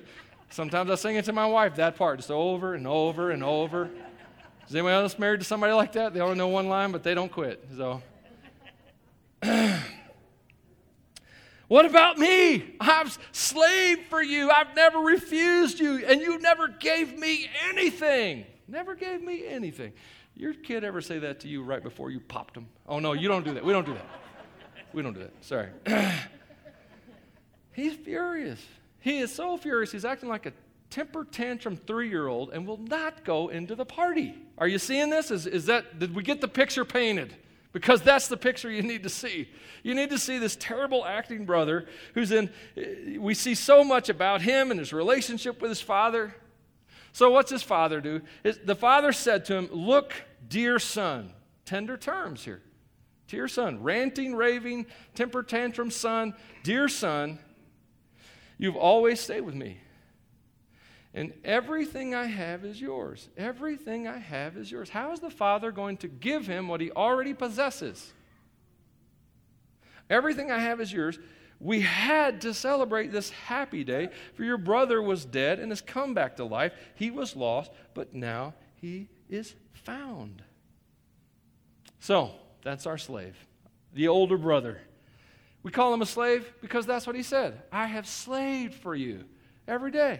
Sometimes 0.54 0.92
I 0.92 0.96
sing 0.96 1.16
it 1.16 1.26
to 1.26 1.34
my 1.34 1.48
wife, 1.48 1.78
that 1.78 1.96
part, 1.96 2.20
just 2.20 2.30
over 2.30 2.76
and 2.76 2.86
over 2.86 3.32
and 3.32 3.44
over. 3.44 3.90
Is 4.68 4.76
anyone 4.76 4.94
else 4.94 5.18
married 5.18 5.40
to 5.40 5.46
somebody 5.46 5.74
like 5.74 5.94
that? 5.94 6.14
They 6.14 6.20
only 6.20 6.38
know 6.38 6.48
one 6.48 6.70
line, 6.70 6.92
but 6.92 7.02
they 7.02 7.16
don't 7.16 7.32
quit. 7.32 7.68
So 7.76 8.04
What 11.68 11.88
about 11.88 12.20
me? 12.20 12.76
I've 12.80 13.18
slaved 13.32 14.04
for 14.12 14.22
you. 14.22 14.52
I've 14.52 14.76
never 14.76 15.00
refused 15.00 15.80
you, 15.80 16.06
and 16.06 16.22
you 16.22 16.38
never 16.38 16.68
gave 16.68 17.18
me 17.18 17.50
anything. 17.70 18.46
Never 18.68 18.94
gave 18.94 19.24
me 19.24 19.48
anything. 19.48 19.94
Your 20.36 20.54
kid 20.54 20.84
ever 20.84 21.02
say 21.02 21.18
that 21.18 21.40
to 21.40 21.48
you 21.48 21.64
right 21.64 21.82
before 21.82 22.12
you 22.12 22.20
popped 22.20 22.56
him? 22.56 22.68
Oh, 22.88 23.00
no, 23.00 23.14
you 23.14 23.28
don't 23.28 23.44
do 23.44 23.56
that. 23.56 23.66
We 23.66 23.74
don't 23.74 23.88
do 23.88 23.96
that. 23.96 24.06
We 24.94 25.02
don't 25.02 25.14
do 25.14 25.22
that. 25.22 25.34
Sorry. 25.42 25.70
He's 27.72 27.96
furious. 27.96 28.64
He 29.04 29.20
is 29.20 29.34
so 29.34 29.58
furious. 29.58 29.92
He's 29.92 30.06
acting 30.06 30.30
like 30.30 30.46
a 30.46 30.54
temper 30.90 31.26
tantrum 31.30 31.76
three 31.76 32.10
year 32.10 32.28
old 32.28 32.52
and 32.52 32.66
will 32.66 32.78
not 32.78 33.24
go 33.24 33.50
into 33.50 33.76
the 33.76 33.86
party. 33.86 34.36
Are 34.58 34.68
you 34.68 34.80
seeing 34.80 35.10
this? 35.10 35.30
Is, 35.30 35.46
is 35.46 35.66
that, 35.68 36.00
did 36.00 36.16
we 36.16 36.24
get 36.24 36.42
the 36.42 36.48
picture 36.48 36.86
painted? 36.86 37.36
because 37.74 38.04
that's 38.04 38.28
the 38.28 38.38
picture 38.38 38.72
you 38.72 38.84
need 38.84 39.04
to 39.04 39.10
see. 39.10 39.50
You 39.82 39.96
need 39.96 40.12
to 40.12 40.20
see 40.20 40.38
this 40.38 40.56
terrible 40.56 41.04
acting 41.06 41.46
brother 41.46 41.88
who's 42.14 42.32
in, 42.32 42.50
we 43.20 43.34
see 43.34 43.56
so 43.56 43.84
much 43.84 44.08
about 44.08 44.44
him 44.44 44.72
and 44.72 44.80
his 44.80 44.94
relationship 44.94 45.60
with 45.60 45.70
his 45.70 45.82
father. 45.82 46.36
So, 47.12 47.32
what's 47.32 47.52
his 47.52 47.64
father 47.64 48.00
do? 48.00 48.22
The 48.44 48.76
father 48.76 49.12
said 49.12 49.46
to 49.46 49.56
him, 49.56 49.70
Look, 49.72 50.14
dear 50.48 50.80
son, 50.80 51.34
tender 51.66 51.98
terms 51.98 52.46
here. 52.46 52.62
Dear 53.28 53.48
son, 53.48 53.82
ranting, 53.82 54.36
raving, 54.36 54.86
temper 55.16 55.42
tantrum 55.42 55.90
son, 55.90 56.36
dear 56.62 56.88
son, 56.88 57.40
you've 58.58 58.76
always 58.76 59.20
stayed 59.20 59.42
with 59.42 59.56
me. 59.56 59.80
And 61.14 61.32
everything 61.44 62.16
I 62.16 62.26
have 62.26 62.66
is 62.66 62.82
yours. 62.82 63.30
Everything 63.38 64.08
I 64.08 64.18
have 64.18 64.58
is 64.58 64.72
yours. 64.72 64.90
How 64.90 65.12
is 65.12 65.20
the 65.20 65.30
Father 65.30 65.72
going 65.72 65.98
to 65.98 66.08
give 66.08 66.48
him 66.48 66.68
what 66.68 66.82
he 66.82 66.92
already 66.92 67.36
possesses? 67.36 68.12
Everything 70.10 70.52
I 70.52 70.60
have 70.60 70.82
is 70.82 70.92
yours. 70.92 71.20
We 71.60 71.82
had 71.82 72.42
to 72.42 72.54
celebrate 72.54 73.12
this 73.12 73.30
happy 73.30 73.84
day, 73.84 74.10
for 74.34 74.44
your 74.44 74.58
brother 74.58 75.02
was 75.02 75.24
dead 75.24 75.60
and 75.60 75.72
has 75.72 75.82
come 75.82 76.14
back 76.14 76.36
to 76.38 76.46
life. 76.46 76.74
He 76.96 77.12
was 77.12 77.36
lost, 77.36 77.72
but 77.94 78.14
now 78.14 78.56
he 78.76 79.08
is 79.30 79.56
found. 79.72 80.42
So, 82.00 82.32
that's 82.64 82.86
our 82.86 82.98
slave, 82.98 83.38
the 83.94 84.08
older 84.08 84.38
brother. 84.38 84.82
We 85.64 85.72
call 85.72 85.94
him 85.94 86.02
a 86.02 86.06
slave 86.06 86.52
because 86.62 86.86
that's 86.86 87.08
what 87.08 87.16
he 87.16 87.24
said. 87.24 87.62
I 87.72 87.88
have 87.88 88.08
slaved 88.08 88.76
for 88.76 88.94
you 88.94 89.24
every 89.68 89.92
day 89.92 90.20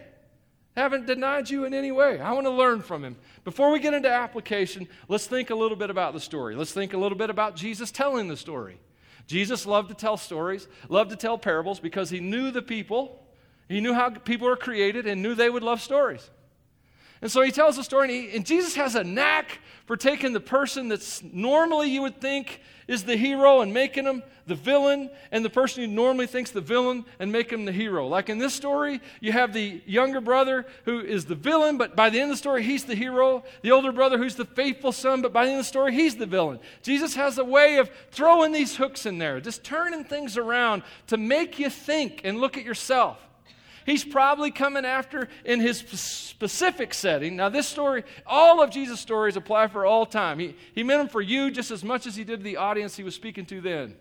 haven't 0.76 1.06
denied 1.06 1.48
you 1.48 1.64
in 1.64 1.74
any 1.74 1.92
way. 1.92 2.20
I 2.20 2.32
want 2.32 2.46
to 2.46 2.50
learn 2.50 2.82
from 2.82 3.04
him. 3.04 3.16
Before 3.44 3.70
we 3.70 3.78
get 3.78 3.94
into 3.94 4.10
application, 4.10 4.88
let's 5.08 5.26
think 5.26 5.50
a 5.50 5.54
little 5.54 5.76
bit 5.76 5.90
about 5.90 6.14
the 6.14 6.20
story. 6.20 6.56
Let's 6.56 6.72
think 6.72 6.94
a 6.94 6.98
little 6.98 7.16
bit 7.16 7.30
about 7.30 7.54
Jesus 7.54 7.90
telling 7.90 8.28
the 8.28 8.36
story. 8.36 8.78
Jesus 9.26 9.66
loved 9.66 9.88
to 9.88 9.94
tell 9.94 10.16
stories, 10.16 10.66
loved 10.88 11.10
to 11.10 11.16
tell 11.16 11.38
parables 11.38 11.80
because 11.80 12.10
he 12.10 12.20
knew 12.20 12.50
the 12.50 12.60
people. 12.60 13.24
He 13.68 13.80
knew 13.80 13.94
how 13.94 14.10
people 14.10 14.48
were 14.48 14.56
created 14.56 15.06
and 15.06 15.22
knew 15.22 15.34
they 15.34 15.48
would 15.48 15.62
love 15.62 15.80
stories. 15.80 16.28
And 17.24 17.32
so 17.32 17.40
he 17.40 17.50
tells 17.50 17.76
the 17.76 17.82
story, 17.82 18.02
and, 18.02 18.10
he, 18.30 18.36
and 18.36 18.44
Jesus 18.44 18.74
has 18.74 18.96
a 18.96 19.02
knack 19.02 19.60
for 19.86 19.96
taking 19.96 20.34
the 20.34 20.40
person 20.40 20.88
that's 20.88 21.22
normally 21.22 21.88
you 21.88 22.02
would 22.02 22.20
think 22.20 22.60
is 22.86 23.04
the 23.04 23.16
hero 23.16 23.62
and 23.62 23.72
making 23.72 24.04
him 24.04 24.22
the 24.46 24.54
villain, 24.54 25.08
and 25.32 25.42
the 25.42 25.48
person 25.48 25.80
you 25.80 25.86
normally 25.86 26.26
thinks 26.26 26.50
the 26.50 26.60
villain 26.60 27.02
and 27.18 27.32
make 27.32 27.50
him 27.50 27.64
the 27.64 27.72
hero. 27.72 28.06
Like 28.06 28.28
in 28.28 28.36
this 28.36 28.52
story, 28.52 29.00
you 29.20 29.32
have 29.32 29.54
the 29.54 29.80
younger 29.86 30.20
brother 30.20 30.66
who 30.84 31.00
is 31.00 31.24
the 31.24 31.34
villain, 31.34 31.78
but 31.78 31.96
by 31.96 32.10
the 32.10 32.20
end 32.20 32.30
of 32.30 32.36
the 32.36 32.38
story, 32.38 32.62
he's 32.62 32.84
the 32.84 32.94
hero. 32.94 33.42
The 33.62 33.70
older 33.70 33.90
brother 33.90 34.18
who's 34.18 34.34
the 34.34 34.44
faithful 34.44 34.92
son, 34.92 35.22
but 35.22 35.32
by 35.32 35.46
the 35.46 35.52
end 35.52 35.60
of 35.60 35.64
the 35.64 35.68
story, 35.68 35.94
he's 35.94 36.16
the 36.16 36.26
villain. 36.26 36.60
Jesus 36.82 37.14
has 37.14 37.38
a 37.38 37.44
way 37.44 37.78
of 37.78 37.90
throwing 38.10 38.52
these 38.52 38.76
hooks 38.76 39.06
in 39.06 39.16
there, 39.16 39.40
just 39.40 39.64
turning 39.64 40.04
things 40.04 40.36
around 40.36 40.82
to 41.06 41.16
make 41.16 41.58
you 41.58 41.70
think 41.70 42.20
and 42.22 42.38
look 42.38 42.58
at 42.58 42.64
yourself. 42.64 43.16
He's 43.86 44.04
probably 44.04 44.50
coming 44.50 44.84
after 44.84 45.28
in 45.44 45.60
his 45.60 45.78
specific 45.78 46.94
setting. 46.94 47.36
Now, 47.36 47.48
this 47.48 47.68
story, 47.68 48.04
all 48.26 48.62
of 48.62 48.70
Jesus' 48.70 49.00
stories 49.00 49.36
apply 49.36 49.68
for 49.68 49.84
all 49.84 50.06
time. 50.06 50.38
He, 50.38 50.56
he 50.74 50.82
meant 50.82 51.00
them 51.00 51.08
for 51.08 51.20
you 51.20 51.50
just 51.50 51.70
as 51.70 51.84
much 51.84 52.06
as 52.06 52.16
he 52.16 52.24
did 52.24 52.42
the 52.42 52.56
audience 52.56 52.96
he 52.96 53.04
was 53.04 53.14
speaking 53.14 53.46
to 53.46 53.60
then. 53.60 53.96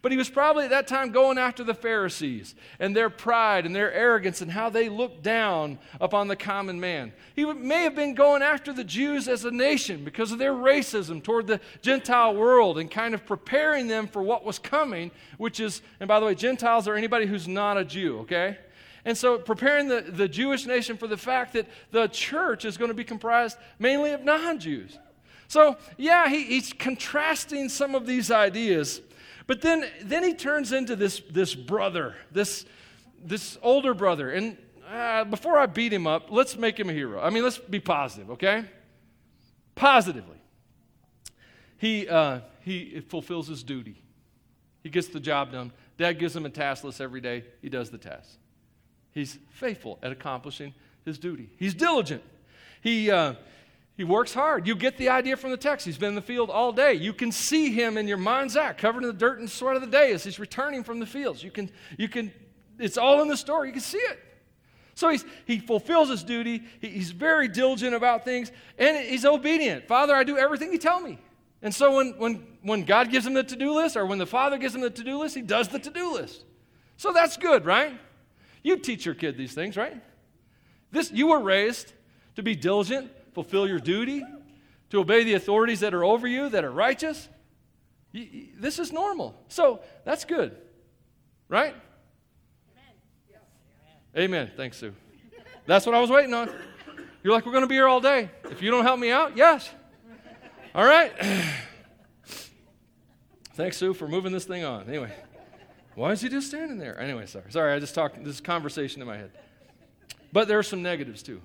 But 0.00 0.12
he 0.12 0.18
was 0.18 0.30
probably 0.30 0.64
at 0.64 0.70
that 0.70 0.86
time 0.86 1.10
going 1.10 1.38
after 1.38 1.64
the 1.64 1.74
Pharisees 1.74 2.54
and 2.78 2.94
their 2.94 3.10
pride 3.10 3.66
and 3.66 3.74
their 3.74 3.92
arrogance 3.92 4.40
and 4.40 4.50
how 4.50 4.70
they 4.70 4.88
looked 4.88 5.24
down 5.24 5.80
upon 6.00 6.28
the 6.28 6.36
common 6.36 6.78
man. 6.78 7.12
He 7.34 7.44
may 7.44 7.82
have 7.82 7.96
been 7.96 8.14
going 8.14 8.40
after 8.40 8.72
the 8.72 8.84
Jews 8.84 9.26
as 9.26 9.44
a 9.44 9.50
nation 9.50 10.04
because 10.04 10.30
of 10.30 10.38
their 10.38 10.52
racism 10.52 11.20
toward 11.20 11.48
the 11.48 11.60
Gentile 11.82 12.36
world 12.36 12.78
and 12.78 12.88
kind 12.88 13.12
of 13.12 13.26
preparing 13.26 13.88
them 13.88 14.06
for 14.06 14.22
what 14.22 14.44
was 14.44 14.60
coming, 14.60 15.10
which 15.36 15.58
is, 15.58 15.82
and 15.98 16.06
by 16.06 16.20
the 16.20 16.26
way, 16.26 16.34
Gentiles 16.36 16.86
are 16.86 16.94
anybody 16.94 17.26
who's 17.26 17.48
not 17.48 17.76
a 17.76 17.84
Jew, 17.84 18.20
okay? 18.20 18.58
And 19.08 19.16
so, 19.16 19.38
preparing 19.38 19.88
the, 19.88 20.02
the 20.02 20.28
Jewish 20.28 20.66
nation 20.66 20.98
for 20.98 21.06
the 21.06 21.16
fact 21.16 21.54
that 21.54 21.66
the 21.92 22.08
church 22.08 22.66
is 22.66 22.76
going 22.76 22.90
to 22.90 22.94
be 22.94 23.04
comprised 23.04 23.56
mainly 23.78 24.10
of 24.10 24.22
non 24.22 24.60
Jews. 24.60 24.98
So, 25.46 25.78
yeah, 25.96 26.28
he, 26.28 26.44
he's 26.44 26.74
contrasting 26.74 27.70
some 27.70 27.94
of 27.94 28.04
these 28.04 28.30
ideas. 28.30 29.00
But 29.46 29.62
then, 29.62 29.86
then 30.02 30.24
he 30.24 30.34
turns 30.34 30.72
into 30.72 30.94
this, 30.94 31.22
this 31.30 31.54
brother, 31.54 32.16
this, 32.32 32.66
this 33.24 33.56
older 33.62 33.94
brother. 33.94 34.30
And 34.30 34.58
uh, 34.86 35.24
before 35.24 35.56
I 35.56 35.64
beat 35.64 35.94
him 35.94 36.06
up, 36.06 36.30
let's 36.30 36.58
make 36.58 36.78
him 36.78 36.90
a 36.90 36.92
hero. 36.92 37.18
I 37.18 37.30
mean, 37.30 37.44
let's 37.44 37.56
be 37.56 37.80
positive, 37.80 38.32
okay? 38.32 38.66
Positively. 39.74 40.36
He, 41.78 42.06
uh, 42.06 42.40
he 42.60 43.00
fulfills 43.08 43.48
his 43.48 43.62
duty, 43.62 44.02
he 44.82 44.90
gets 44.90 45.08
the 45.08 45.20
job 45.20 45.52
done. 45.52 45.72
Dad 45.96 46.18
gives 46.18 46.36
him 46.36 46.44
a 46.44 46.50
task 46.50 46.84
list 46.84 47.00
every 47.00 47.22
day, 47.22 47.44
he 47.62 47.70
does 47.70 47.88
the 47.88 47.96
task. 47.96 48.38
He's 49.12 49.38
faithful 49.50 49.98
at 50.02 50.12
accomplishing 50.12 50.74
his 51.04 51.18
duty. 51.18 51.50
He's 51.56 51.74
diligent. 51.74 52.22
He, 52.80 53.10
uh, 53.10 53.34
he 53.96 54.04
works 54.04 54.32
hard. 54.32 54.66
You 54.66 54.76
get 54.76 54.96
the 54.96 55.08
idea 55.08 55.36
from 55.36 55.50
the 55.50 55.56
text. 55.56 55.84
He's 55.84 55.98
been 55.98 56.10
in 56.10 56.14
the 56.14 56.22
field 56.22 56.50
all 56.50 56.72
day. 56.72 56.94
You 56.94 57.12
can 57.12 57.32
see 57.32 57.72
him 57.72 57.96
in 57.96 58.06
your 58.06 58.16
mind's 58.16 58.56
eye, 58.56 58.72
covered 58.74 59.02
in 59.02 59.08
the 59.08 59.12
dirt 59.12 59.40
and 59.40 59.50
sweat 59.50 59.74
of 59.74 59.82
the 59.82 59.88
day 59.88 60.12
as 60.12 60.22
he's 60.22 60.38
returning 60.38 60.84
from 60.84 61.00
the 61.00 61.06
fields. 61.06 61.42
You 61.42 61.50
can, 61.50 61.70
you 61.96 62.08
can, 62.08 62.30
it's 62.78 62.96
all 62.96 63.20
in 63.22 63.28
the 63.28 63.36
story. 63.36 63.68
You 63.68 63.72
can 63.72 63.82
see 63.82 63.98
it. 63.98 64.20
So 64.94 65.08
he's, 65.08 65.24
he 65.46 65.58
fulfills 65.58 66.08
his 66.10 66.22
duty. 66.22 66.62
He, 66.80 66.88
he's 66.88 67.10
very 67.10 67.48
diligent 67.48 67.94
about 67.94 68.24
things, 68.24 68.52
and 68.78 68.96
he's 68.96 69.24
obedient. 69.24 69.88
Father, 69.88 70.14
I 70.14 70.24
do 70.24 70.36
everything 70.36 70.72
you 70.72 70.78
tell 70.78 71.00
me. 71.00 71.18
And 71.62 71.74
so 71.74 71.96
when, 71.96 72.14
when, 72.18 72.46
when 72.62 72.84
God 72.84 73.10
gives 73.10 73.26
him 73.26 73.34
the 73.34 73.42
to 73.42 73.56
do 73.56 73.74
list, 73.74 73.96
or 73.96 74.06
when 74.06 74.18
the 74.18 74.26
Father 74.26 74.58
gives 74.58 74.74
him 74.74 74.80
the 74.80 74.90
to 74.90 75.04
do 75.04 75.18
list, 75.18 75.34
he 75.34 75.42
does 75.42 75.68
the 75.68 75.78
to 75.80 75.90
do 75.90 76.12
list. 76.12 76.44
So 76.96 77.12
that's 77.12 77.36
good, 77.36 77.64
right? 77.64 77.98
You 78.62 78.78
teach 78.78 79.04
your 79.06 79.14
kid 79.14 79.36
these 79.36 79.54
things, 79.54 79.76
right? 79.76 79.96
This, 80.90 81.12
you 81.12 81.28
were 81.28 81.40
raised 81.40 81.92
to 82.36 82.42
be 82.42 82.54
diligent, 82.54 83.10
fulfill 83.34 83.68
your 83.68 83.78
duty, 83.78 84.24
to 84.90 85.00
obey 85.00 85.24
the 85.24 85.34
authorities 85.34 85.80
that 85.80 85.94
are 85.94 86.04
over 86.04 86.26
you, 86.26 86.48
that 86.48 86.64
are 86.64 86.70
righteous. 86.70 87.28
You, 88.12 88.22
you, 88.22 88.48
this 88.58 88.78
is 88.78 88.92
normal. 88.92 89.34
So 89.48 89.80
that's 90.04 90.24
good, 90.24 90.56
right? 91.48 91.74
Amen. 94.16 94.46
Amen. 94.46 94.50
Thanks, 94.56 94.78
Sue. 94.78 94.94
That's 95.66 95.84
what 95.84 95.94
I 95.94 96.00
was 96.00 96.10
waiting 96.10 96.32
on. 96.32 96.50
You're 97.22 97.34
like, 97.34 97.44
we're 97.44 97.52
going 97.52 97.64
to 97.64 97.68
be 97.68 97.74
here 97.74 97.88
all 97.88 98.00
day. 98.00 98.30
If 98.44 98.62
you 98.62 98.70
don't 98.70 98.84
help 98.84 98.98
me 98.98 99.10
out, 99.10 99.36
yes. 99.36 99.68
All 100.74 100.84
right. 100.84 101.12
Thanks, 103.54 103.76
Sue, 103.76 103.92
for 103.92 104.08
moving 104.08 104.32
this 104.32 104.44
thing 104.44 104.64
on. 104.64 104.88
Anyway. 104.88 105.12
Why 105.98 106.12
is 106.12 106.20
he 106.20 106.28
just 106.28 106.46
standing 106.46 106.78
there? 106.78 106.96
Anyway, 107.00 107.26
sorry. 107.26 107.50
Sorry, 107.50 107.72
I 107.72 107.80
just 107.80 107.92
talked 107.92 108.22
this 108.22 108.40
conversation 108.40 109.02
in 109.02 109.08
my 109.08 109.16
head. 109.16 109.32
But 110.32 110.46
there 110.46 110.56
are 110.56 110.62
some 110.62 110.80
negatives 110.80 111.24
too. 111.24 111.42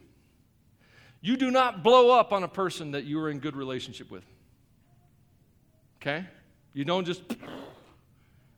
You 1.22 1.38
do 1.38 1.50
not 1.50 1.82
blow 1.82 2.12
up 2.12 2.32
on 2.32 2.44
a 2.44 2.48
person 2.48 2.92
that 2.92 3.04
you 3.04 3.20
are 3.20 3.32
in 3.32 3.40
good 3.40 3.56
relationship 3.56 4.12
with. 4.12 4.24
Okay? 6.00 6.28
You 6.72 6.86
don't 6.86 7.04
just 7.04 7.24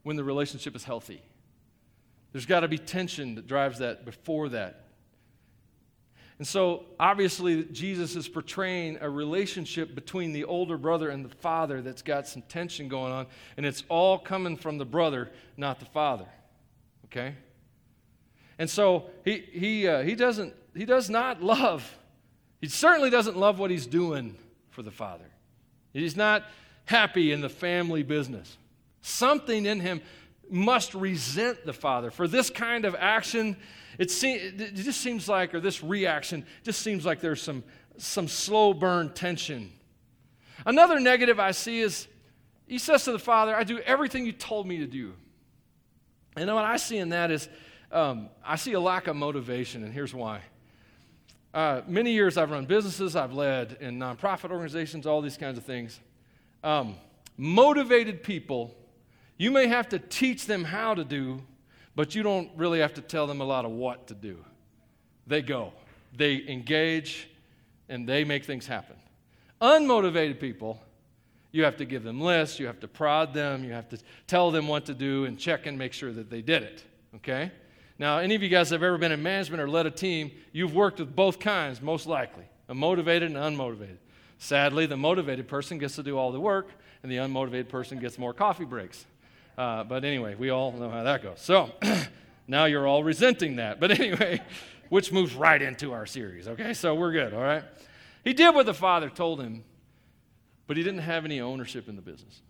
when 0.04 0.18
the 0.18 0.24
relationship 0.26 0.76
is 0.76 0.84
healthy. 0.84 1.22
There's 2.34 2.46
got 2.46 2.60
to 2.60 2.68
be 2.68 2.78
tension 2.78 3.36
that 3.36 3.48
drives 3.48 3.80
that 3.80 4.04
before 4.04 4.50
that. 4.50 4.85
And 6.38 6.48
so, 6.48 6.84
obviously, 7.00 7.64
Jesus 7.66 8.16
is 8.16 8.28
portraying 8.28 8.98
a 9.00 9.10
relationship 9.10 9.96
between 9.96 10.34
the 10.34 10.44
older 10.44 10.78
brother 10.78 11.10
and 11.10 11.24
the 11.24 11.34
father 11.36 11.82
that's 11.82 12.02
got 12.02 12.28
some 12.28 12.42
tension 12.44 12.90
going 12.90 13.14
on, 13.14 13.28
and 13.56 13.66
it's 13.66 13.84
all 13.88 14.20
coming 14.20 14.58
from 14.58 14.78
the 14.78 14.86
brother, 14.86 15.32
not 15.56 15.80
the 15.80 15.86
father. 15.86 16.28
Okay? 17.06 17.36
And 18.60 18.70
so, 18.70 19.10
he, 19.24 19.46
he, 19.52 19.88
uh, 19.88 20.04
he, 20.04 20.16
doesn't, 20.16 20.54
he 20.76 20.84
does 20.84 21.10
not 21.10 21.42
love, 21.42 21.98
he 22.60 22.68
certainly 22.68 23.10
doesn't 23.10 23.38
love 23.38 23.58
what 23.58 23.72
he's 23.72 23.88
doing 23.88 24.36
for 24.72 24.82
the 24.82 24.92
father. 24.92 25.30
He's 25.94 26.18
not 26.18 26.44
happy 26.84 27.32
in 27.32 27.40
the 27.40 27.50
family 27.50 28.04
business. 28.04 28.58
Something 29.02 29.66
in 29.66 29.80
him 29.80 30.02
must 30.50 30.94
resent 30.94 31.66
the 31.66 31.74
father 31.74 32.12
for 32.12 32.28
this 32.28 32.50
kind 32.50 32.84
of 32.84 32.96
action 33.00 33.56
it, 33.98 34.62
it 34.62 34.76
just 34.76 35.02
seems 35.02 35.30
like, 35.30 35.54
or 35.54 35.60
this 35.60 35.84
reaction 35.84 36.46
just 36.64 36.82
seems 36.82 37.06
like 37.06 37.22
there's 37.22 37.42
some, 37.42 37.64
some 37.98 38.28
slow 38.28 38.74
burn 38.74 39.14
tension. 39.14 39.72
Another 40.66 41.00
negative 41.00 41.40
I 41.40 41.52
see 41.52 41.82
is 41.82 42.08
he 42.68 42.78
says 42.78 43.04
to 43.06 43.12
the 43.12 43.20
father, 43.20 43.56
I 43.56 43.64
do 43.64 43.80
everything 43.80 44.26
you 44.26 44.32
told 44.32 44.68
me 44.68 44.80
to 44.80 44.88
do. 44.88 45.14
And 46.36 46.54
what 46.54 46.66
I 46.66 46.78
see 46.78 46.98
in 46.98 47.10
that 47.10 47.32
is 47.32 47.48
um, 47.92 48.30
I 48.44 48.56
see 48.56 48.74
a 48.74 48.80
lack 48.80 49.08
of 49.08 49.16
motivation, 49.16 49.84
and 49.84 49.94
here's 49.94 50.14
why. 50.14 50.42
Uh, 51.54 51.82
many 51.88 52.12
years 52.12 52.36
I've 52.36 52.52
run 52.52 52.66
businesses, 52.66 53.16
I've 53.16 53.32
led 53.32 53.78
in 53.80 53.98
nonprofit 53.98 54.52
organizations, 54.52 55.08
all 55.08 55.22
these 55.22 55.38
kinds 55.38 55.58
of 55.58 55.64
things. 55.64 56.00
Um, 56.64 56.96
motivated 57.38 58.24
people, 58.24 58.76
you 59.38 59.52
may 59.52 59.68
have 59.68 59.88
to 59.90 60.00
teach 60.00 60.48
them 60.48 60.66
how 60.66 60.96
to 60.96 61.06
do 61.06 61.42
but 61.96 62.16
you 62.16 62.24
don't 62.24 62.50
really 62.56 62.80
have 62.80 62.94
to 62.96 63.02
tell 63.02 63.28
them 63.28 63.42
a 63.42 63.46
lot 63.46 63.66
of 63.66 63.72
what 63.72 64.08
to 64.08 64.14
do. 64.14 64.38
They 65.28 65.42
go, 65.42 65.74
they 66.16 66.44
engage, 66.48 67.30
and 67.90 68.08
they 68.08 68.24
make 68.24 68.46
things 68.46 68.68
happen. 68.68 68.96
Unmotivated 69.62 70.40
people, 70.40 70.80
you 71.52 71.64
have 71.64 71.78
to 71.78 71.86
give 71.86 72.04
them 72.04 72.20
lists, 72.20 72.60
you 72.60 72.68
have 72.68 72.80
to 72.82 72.88
prod 72.88 73.34
them, 73.34 73.64
you 73.64 73.72
have 73.72 73.88
to 73.90 73.98
tell 74.28 74.52
them 74.52 74.68
what 74.68 74.86
to 74.86 74.94
do 74.94 75.26
and 75.26 75.40
check 75.40 75.66
and 75.66 75.78
make 75.78 75.94
sure 75.94 76.12
that 76.12 76.30
they 76.30 76.42
did 76.42 76.64
it. 76.64 76.84
Okay? 77.16 77.52
Now, 77.98 78.18
any 78.18 78.36
of 78.36 78.44
you 78.44 78.50
guys 78.50 78.70
have 78.72 78.84
ever 78.84 78.98
been 78.98 79.14
in 79.14 79.24
management 79.24 79.62
or 79.62 79.70
led 79.70 79.86
a 79.86 79.92
team, 79.92 80.32
you've 80.52 80.76
worked 80.76 81.00
with 81.00 81.16
both 81.16 81.40
kinds, 81.40 81.82
most 81.82 82.08
likely 82.08 82.44
a 82.68 82.76
motivated 82.76 83.32
and 83.32 83.38
unmotivated. 83.38 83.98
Sadly, 84.38 84.86
the 84.86 84.98
motivated 84.98 85.48
person 85.48 85.78
gets 85.78 85.96
to 85.96 86.04
do 86.04 86.18
all 86.18 86.32
the 86.32 86.40
work, 86.40 86.70
and 87.04 87.12
the 87.12 87.18
unmotivated 87.18 87.70
person 87.70 88.00
gets 88.00 88.18
more 88.18 88.34
coffee 88.34 88.66
breaks. 88.66 89.06
Uh, 89.58 89.84
but 89.84 90.04
anyway, 90.04 90.36
we 90.36 90.50
all 90.50 90.72
know 90.72 90.90
how 90.90 91.04
that 91.04 91.24
goes. 91.24 91.40
So 91.40 91.72
now 92.48 92.66
you're 92.66 92.88
all 92.88 93.04
resenting 93.04 93.58
that. 93.58 93.80
But 93.80 93.92
anyway, 94.00 94.42
which 94.90 95.12
moves 95.12 95.34
right 95.34 95.62
into 95.62 95.94
our 95.94 96.06
series, 96.06 96.48
okay? 96.48 96.74
So 96.74 96.96
we're 96.96 97.12
good, 97.12 97.34
all 97.34 97.42
right? 97.42 97.64
He 98.24 98.34
did 98.34 98.54
what 98.54 98.66
the 98.66 98.74
father 98.74 99.10
told 99.10 99.40
him, 99.40 99.64
but 100.68 100.78
he 100.78 100.84
didn't 100.84 101.02
have 101.02 101.26
any 101.26 101.40
ownership 101.40 101.88
in 101.88 101.96
the 101.96 102.02
business. 102.02 102.42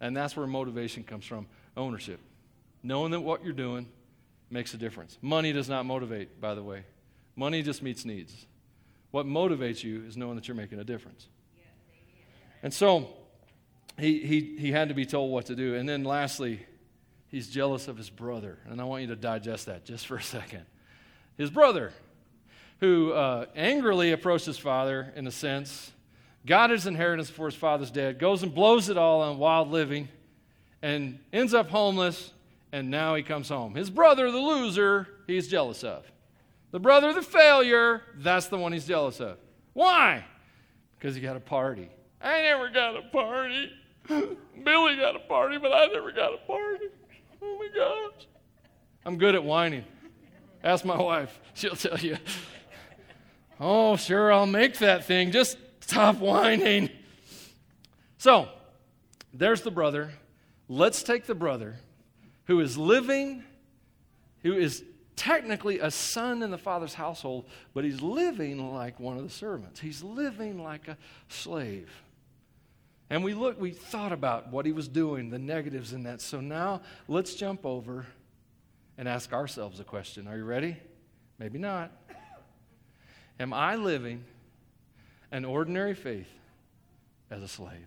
And 0.00 0.16
that's 0.16 0.36
where 0.36 0.46
motivation 0.46 1.02
comes 1.02 1.24
from 1.24 1.46
ownership. 1.76 2.20
Knowing 2.82 3.10
that 3.10 3.20
what 3.20 3.44
you're 3.44 3.52
doing 3.52 3.88
makes 4.50 4.72
a 4.74 4.76
difference. 4.76 5.18
Money 5.20 5.52
does 5.52 5.68
not 5.68 5.84
motivate, 5.84 6.40
by 6.40 6.54
the 6.54 6.62
way, 6.62 6.84
money 7.36 7.62
just 7.62 7.82
meets 7.82 8.04
needs. 8.04 8.46
What 9.10 9.26
motivates 9.26 9.82
you 9.82 10.04
is 10.06 10.16
knowing 10.16 10.36
that 10.36 10.48
you're 10.48 10.56
making 10.56 10.78
a 10.78 10.84
difference. 10.84 11.26
And 12.62 12.72
so, 12.72 13.08
he, 13.98 14.20
he, 14.20 14.56
he 14.58 14.72
had 14.72 14.88
to 14.88 14.94
be 14.94 15.04
told 15.04 15.32
what 15.32 15.46
to 15.46 15.56
do. 15.56 15.74
And 15.74 15.88
then 15.88 16.04
lastly, 16.04 16.60
he's 17.28 17.48
jealous 17.48 17.88
of 17.88 17.96
his 17.96 18.10
brother. 18.10 18.58
And 18.68 18.80
I 18.80 18.84
want 18.84 19.02
you 19.02 19.08
to 19.08 19.16
digest 19.16 19.66
that 19.66 19.84
just 19.84 20.06
for 20.06 20.16
a 20.16 20.22
second. 20.22 20.64
His 21.36 21.50
brother, 21.50 21.92
who 22.80 23.12
uh, 23.12 23.46
angrily 23.54 24.12
approached 24.12 24.46
his 24.46 24.58
father, 24.58 25.12
in 25.16 25.26
a 25.26 25.30
sense, 25.30 25.92
got 26.46 26.70
his 26.70 26.86
inheritance 26.86 27.28
before 27.28 27.46
his 27.46 27.54
father's 27.54 27.90
dead, 27.90 28.18
goes 28.18 28.42
and 28.42 28.54
blows 28.54 28.88
it 28.88 28.96
all 28.96 29.20
on 29.20 29.38
wild 29.38 29.70
living, 29.70 30.08
and 30.82 31.18
ends 31.32 31.54
up 31.54 31.68
homeless, 31.68 32.32
and 32.72 32.90
now 32.90 33.14
he 33.14 33.22
comes 33.22 33.48
home. 33.48 33.74
His 33.74 33.90
brother, 33.90 34.30
the 34.30 34.38
loser, 34.38 35.08
he's 35.26 35.48
jealous 35.48 35.82
of. 35.82 36.10
The 36.70 36.78
brother, 36.80 37.12
the 37.12 37.22
failure, 37.22 38.02
that's 38.16 38.46
the 38.46 38.58
one 38.58 38.72
he's 38.72 38.86
jealous 38.86 39.20
of. 39.20 39.38
Why? 39.72 40.24
Because 40.98 41.14
he 41.14 41.20
got 41.20 41.36
a 41.36 41.40
party. 41.40 41.88
I 42.20 42.42
never 42.42 42.68
got 42.68 42.96
a 42.96 43.02
party. 43.02 43.70
Billy 44.08 44.96
got 44.96 45.16
a 45.16 45.20
party, 45.20 45.58
but 45.58 45.72
I 45.72 45.86
never 45.86 46.12
got 46.12 46.34
a 46.34 46.38
party. 46.38 46.86
Oh 47.40 47.58
my 47.58 47.68
gosh. 47.74 48.26
I'm 49.04 49.18
good 49.18 49.34
at 49.34 49.44
whining. 49.44 49.84
Ask 50.62 50.84
my 50.84 51.00
wife, 51.00 51.38
she'll 51.54 51.76
tell 51.76 51.98
you. 51.98 52.16
Oh, 53.60 53.96
sure, 53.96 54.32
I'll 54.32 54.46
make 54.46 54.78
that 54.78 55.04
thing. 55.04 55.30
Just 55.30 55.56
stop 55.80 56.16
whining. 56.18 56.90
So, 58.18 58.48
there's 59.32 59.62
the 59.62 59.70
brother. 59.70 60.10
Let's 60.68 61.02
take 61.02 61.26
the 61.26 61.34
brother 61.34 61.76
who 62.44 62.60
is 62.60 62.76
living, 62.76 63.44
who 64.42 64.54
is 64.54 64.84
technically 65.16 65.80
a 65.80 65.90
son 65.90 66.42
in 66.42 66.50
the 66.50 66.58
father's 66.58 66.94
household, 66.94 67.46
but 67.74 67.84
he's 67.84 68.00
living 68.00 68.72
like 68.72 68.98
one 69.00 69.16
of 69.16 69.22
the 69.22 69.30
servants. 69.30 69.80
He's 69.80 70.02
living 70.02 70.62
like 70.62 70.88
a 70.88 70.96
slave. 71.28 71.90
And 73.10 73.24
we 73.24 73.34
look, 73.34 73.60
we 73.60 73.70
thought 73.70 74.12
about 74.12 74.52
what 74.52 74.66
he 74.66 74.72
was 74.72 74.86
doing, 74.86 75.30
the 75.30 75.38
negatives 75.38 75.92
in 75.92 76.02
that. 76.02 76.20
So 76.20 76.40
now 76.40 76.82
let's 77.06 77.34
jump 77.34 77.64
over 77.64 78.06
and 78.98 79.08
ask 79.08 79.32
ourselves 79.32 79.80
a 79.80 79.84
question. 79.84 80.28
Are 80.28 80.36
you 80.36 80.44
ready? 80.44 80.76
Maybe 81.38 81.58
not. 81.58 81.92
Am 83.40 83.52
I 83.52 83.76
living 83.76 84.24
an 85.30 85.44
ordinary 85.44 85.94
faith 85.94 86.28
as 87.30 87.42
a 87.42 87.48
slave? 87.48 87.86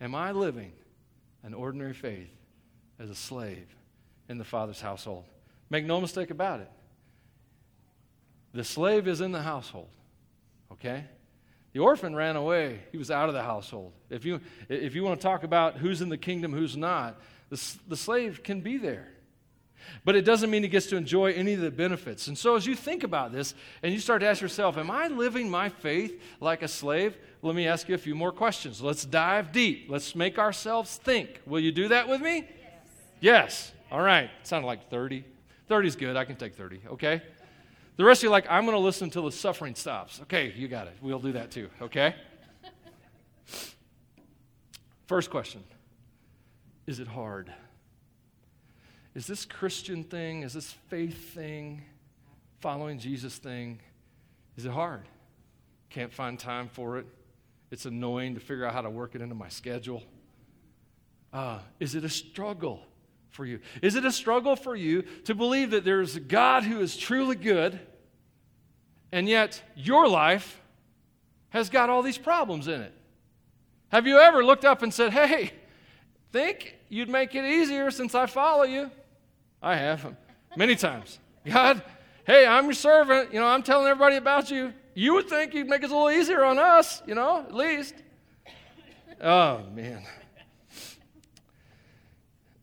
Am 0.00 0.14
I 0.14 0.32
living 0.32 0.72
an 1.42 1.54
ordinary 1.54 1.94
faith 1.94 2.30
as 2.98 3.10
a 3.10 3.14
slave 3.14 3.66
in 4.28 4.38
the 4.38 4.44
Father's 4.44 4.80
household? 4.80 5.24
Make 5.70 5.84
no 5.84 6.00
mistake 6.00 6.30
about 6.30 6.60
it. 6.60 6.70
The 8.52 8.64
slave 8.64 9.08
is 9.08 9.22
in 9.22 9.32
the 9.32 9.40
household, 9.40 9.88
okay? 10.70 11.06
The 11.72 11.80
orphan 11.80 12.14
ran 12.14 12.36
away. 12.36 12.80
He 12.92 12.98
was 12.98 13.10
out 13.10 13.28
of 13.28 13.34
the 13.34 13.42
household. 13.42 13.92
If 14.10 14.24
you, 14.24 14.40
if 14.68 14.94
you 14.94 15.02
want 15.02 15.20
to 15.20 15.22
talk 15.22 15.42
about 15.42 15.78
who's 15.78 16.02
in 16.02 16.10
the 16.10 16.18
kingdom, 16.18 16.52
who's 16.52 16.76
not, 16.76 17.20
the, 17.48 17.60
the 17.88 17.96
slave 17.96 18.42
can 18.42 18.60
be 18.60 18.76
there. 18.76 19.08
But 20.04 20.14
it 20.14 20.24
doesn't 20.24 20.50
mean 20.50 20.62
he 20.62 20.68
gets 20.68 20.86
to 20.86 20.96
enjoy 20.96 21.32
any 21.32 21.54
of 21.54 21.60
the 21.60 21.70
benefits. 21.70 22.28
And 22.28 22.38
so, 22.38 22.54
as 22.56 22.66
you 22.66 22.74
think 22.74 23.02
about 23.02 23.32
this 23.32 23.54
and 23.82 23.92
you 23.92 23.98
start 23.98 24.20
to 24.20 24.26
ask 24.26 24.40
yourself, 24.40 24.76
Am 24.76 24.90
I 24.90 25.08
living 25.08 25.50
my 25.50 25.68
faith 25.68 26.20
like 26.40 26.62
a 26.62 26.68
slave? 26.68 27.16
Let 27.42 27.56
me 27.56 27.66
ask 27.66 27.88
you 27.88 27.94
a 27.94 27.98
few 27.98 28.14
more 28.14 28.30
questions. 28.30 28.80
Let's 28.80 29.04
dive 29.04 29.50
deep. 29.50 29.86
Let's 29.88 30.14
make 30.14 30.38
ourselves 30.38 30.96
think. 30.98 31.40
Will 31.46 31.58
you 31.58 31.72
do 31.72 31.88
that 31.88 32.08
with 32.08 32.20
me? 32.20 32.46
Yes. 33.20 33.72
yes. 33.72 33.72
All 33.90 34.00
right. 34.00 34.30
Sounded 34.44 34.66
like 34.66 34.88
30. 34.88 35.24
30 35.68 35.88
is 35.88 35.96
good. 35.96 36.16
I 36.16 36.24
can 36.24 36.36
take 36.36 36.54
30, 36.54 36.80
okay? 36.92 37.22
The 37.96 38.04
rest 38.04 38.20
of 38.20 38.24
you 38.24 38.30
like, 38.30 38.46
I'm 38.48 38.64
going 38.64 38.76
to 38.76 38.82
listen 38.82 39.04
until 39.04 39.24
the 39.24 39.32
suffering 39.32 39.74
stops. 39.74 40.20
Okay, 40.22 40.52
you 40.56 40.66
got 40.66 40.86
it. 40.86 40.94
We'll 41.02 41.18
do 41.18 41.32
that 41.32 41.50
too, 41.50 41.68
okay? 41.80 42.14
First 45.06 45.30
question 45.30 45.62
Is 46.86 47.00
it 47.00 47.08
hard? 47.08 47.52
Is 49.14 49.26
this 49.26 49.44
Christian 49.44 50.04
thing, 50.04 50.42
is 50.42 50.54
this 50.54 50.72
faith 50.88 51.34
thing, 51.34 51.82
following 52.60 52.98
Jesus 52.98 53.36
thing, 53.36 53.78
is 54.56 54.64
it 54.64 54.72
hard? 54.72 55.02
Can't 55.90 56.12
find 56.12 56.38
time 56.38 56.68
for 56.68 56.96
it. 56.96 57.06
It's 57.70 57.84
annoying 57.84 58.34
to 58.34 58.40
figure 58.40 58.64
out 58.64 58.72
how 58.72 58.80
to 58.80 58.88
work 58.88 59.14
it 59.14 59.20
into 59.20 59.34
my 59.34 59.48
schedule. 59.48 60.02
Uh, 61.30 61.58
is 61.78 61.94
it 61.94 62.04
a 62.04 62.08
struggle 62.08 62.86
for 63.32 63.44
you? 63.44 63.58
Is 63.80 63.96
it 63.96 64.04
a 64.04 64.12
struggle 64.12 64.54
for 64.54 64.76
you 64.76 65.02
to 65.24 65.34
believe 65.34 65.70
that 65.70 65.84
there's 65.84 66.16
a 66.16 66.20
God 66.20 66.62
who 66.62 66.80
is 66.80 66.96
truly 66.96 67.34
good, 67.34 67.80
and 69.10 69.28
yet 69.28 69.62
your 69.74 70.06
life 70.06 70.60
has 71.48 71.68
got 71.68 71.90
all 71.90 72.02
these 72.02 72.18
problems 72.18 72.68
in 72.68 72.80
it? 72.80 72.94
Have 73.88 74.06
you 74.06 74.18
ever 74.18 74.44
looked 74.44 74.64
up 74.64 74.82
and 74.82 74.92
said, 74.92 75.12
Hey, 75.12 75.52
think 76.30 76.76
you'd 76.88 77.08
make 77.08 77.34
it 77.34 77.44
easier 77.44 77.90
since 77.90 78.14
I 78.14 78.26
follow 78.26 78.64
you? 78.64 78.90
I 79.62 79.76
have 79.76 80.14
many 80.56 80.76
times. 80.76 81.18
God, 81.44 81.82
hey, 82.26 82.46
I'm 82.46 82.64
your 82.64 82.74
servant. 82.74 83.32
You 83.32 83.40
know, 83.40 83.46
I'm 83.46 83.62
telling 83.62 83.86
everybody 83.86 84.16
about 84.16 84.50
you. 84.50 84.72
You 84.94 85.14
would 85.14 85.28
think 85.28 85.54
you'd 85.54 85.68
make 85.68 85.82
it 85.82 85.90
a 85.90 85.94
little 85.94 86.10
easier 86.10 86.44
on 86.44 86.58
us, 86.58 87.02
you 87.06 87.14
know, 87.14 87.40
at 87.40 87.54
least. 87.54 87.94
Oh, 89.20 89.62
man. 89.72 90.02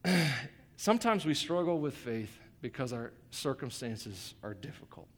Sometimes 0.80 1.26
we 1.26 1.34
struggle 1.34 1.78
with 1.82 1.94
faith 1.94 2.40
because 2.62 2.94
our 2.94 3.12
circumstances 3.32 4.34
are 4.42 4.54
difficult. 4.54 5.10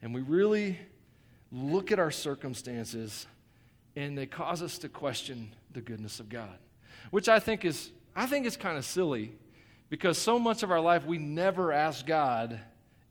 And 0.00 0.14
we 0.14 0.22
really 0.22 0.78
look 1.52 1.92
at 1.92 1.98
our 1.98 2.10
circumstances 2.10 3.26
and 3.94 4.16
they 4.16 4.24
cause 4.24 4.62
us 4.62 4.78
to 4.78 4.88
question 4.88 5.54
the 5.74 5.82
goodness 5.82 6.18
of 6.18 6.30
God, 6.30 6.56
which 7.10 7.28
I 7.28 7.40
think 7.40 7.66
is 7.66 7.90
I 8.16 8.24
think 8.24 8.46
is 8.46 8.56
kind 8.56 8.78
of 8.78 8.86
silly 8.86 9.32
because 9.90 10.16
so 10.16 10.38
much 10.38 10.62
of 10.62 10.70
our 10.70 10.80
life 10.80 11.04
we 11.04 11.18
never 11.18 11.70
ask 11.70 12.06
God 12.06 12.58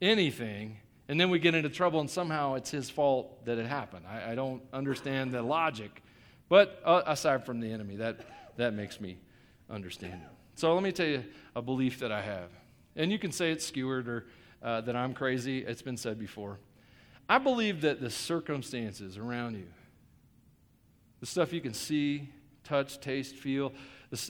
anything, 0.01 0.79
and 1.07 1.21
then 1.21 1.29
we 1.29 1.37
get 1.37 1.53
into 1.53 1.69
trouble, 1.69 1.99
and 1.99 2.09
somehow 2.09 2.55
it's 2.55 2.71
His 2.71 2.89
fault 2.89 3.45
that 3.45 3.59
it 3.59 3.67
happened. 3.67 4.05
I, 4.09 4.31
I 4.31 4.35
don't 4.35 4.63
understand 4.73 5.33
the 5.33 5.43
logic, 5.43 6.01
but 6.49 6.81
uh, 6.83 7.03
aside 7.05 7.45
from 7.45 7.59
the 7.59 7.71
enemy, 7.71 7.97
that, 7.97 8.21
that 8.57 8.73
makes 8.73 8.99
me 8.99 9.19
understand 9.69 10.21
it. 10.25 10.36
So 10.57 10.73
let 10.73 10.81
me 10.81 10.91
tell 10.91 11.05
you 11.05 11.23
a 11.55 11.61
belief 11.61 11.99
that 11.99 12.11
I 12.11 12.23
have. 12.23 12.49
And 12.95 13.11
you 13.11 13.19
can 13.19 13.31
say 13.31 13.51
it's 13.51 13.63
skewered 13.63 14.07
or 14.07 14.25
uh, 14.63 14.81
that 14.81 14.95
I'm 14.95 15.13
crazy. 15.13 15.59
It's 15.59 15.83
been 15.83 15.97
said 15.97 16.17
before. 16.17 16.57
I 17.29 17.37
believe 17.37 17.81
that 17.81 18.01
the 18.01 18.09
circumstances 18.09 19.19
around 19.19 19.53
you, 19.53 19.67
the 21.19 21.27
stuff 21.27 21.53
you 21.53 21.61
can 21.61 21.75
see, 21.75 22.29
touch, 22.63 22.99
taste, 22.99 23.35
feel, 23.35 23.71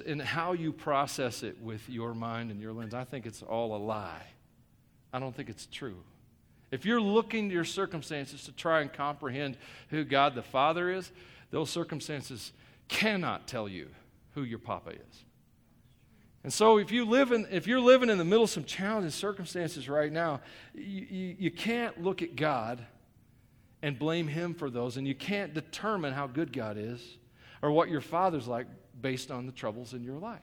and 0.06 0.22
how 0.22 0.52
you 0.52 0.74
process 0.74 1.44
it 1.44 1.62
with 1.62 1.88
your 1.88 2.14
mind 2.14 2.52
and 2.52 2.60
your 2.60 2.74
lens, 2.74 2.94
I 2.94 3.06
think 3.06 3.26
it's 3.26 3.42
all 3.42 3.74
a 3.74 3.80
lie. 3.80 4.26
I 5.14 5.20
don't 5.20 5.34
think 5.34 5.48
it's 5.48 5.66
true. 5.66 5.96
If 6.72 6.86
you're 6.86 7.00
looking 7.00 7.48
to 7.48 7.56
your 7.56 7.64
circumstances 7.64 8.44
to 8.44 8.52
try 8.52 8.82
and 8.82 8.92
comprehend 8.92 9.56
who 9.92 10.04
God 10.04 10.36
the 10.36 10.44
Father 10.44 10.92
is, 10.92 11.10
those 11.52 11.70
circumstances 11.70 12.52
cannot 12.90 13.48
tell 13.48 13.70
you 13.70 13.88
who 14.34 14.44
your 14.44 14.60
Papa 14.60 14.90
is. 14.90 15.24
And 16.48 16.54
so, 16.54 16.78
if, 16.78 16.94
you 16.94 17.04
live 17.04 17.34
in, 17.34 17.46
if 17.52 17.68
you're 17.68 17.82
living 17.82 18.10
in 18.10 18.18
the 18.18 18.24
middle 18.24 18.46
of 18.46 18.50
some 18.50 18.64
challenging 18.64 19.12
circumstances 19.12 19.90
right 19.90 20.10
now, 20.10 20.40
you, 20.74 21.06
you, 21.10 21.36
you 21.38 21.52
can't 21.52 22.02
look 22.02 22.22
at 22.22 22.38
God 22.38 22.86
and 23.82 24.00
blame 24.00 24.30
Him 24.30 24.54
for 24.54 24.70
those, 24.70 24.96
and 24.96 25.06
you 25.06 25.14
can't 25.14 25.54
determine 25.54 26.14
how 26.14 26.26
good 26.26 26.54
God 26.54 26.78
is 26.78 27.02
or 27.62 27.74
what 27.74 27.90
your 27.90 28.00
Father's 28.00 28.48
like 28.48 28.66
based 29.02 29.30
on 29.30 29.46
the 29.46 29.52
troubles 29.52 29.94
in 29.94 30.06
your 30.06 30.20
life. 30.20 30.40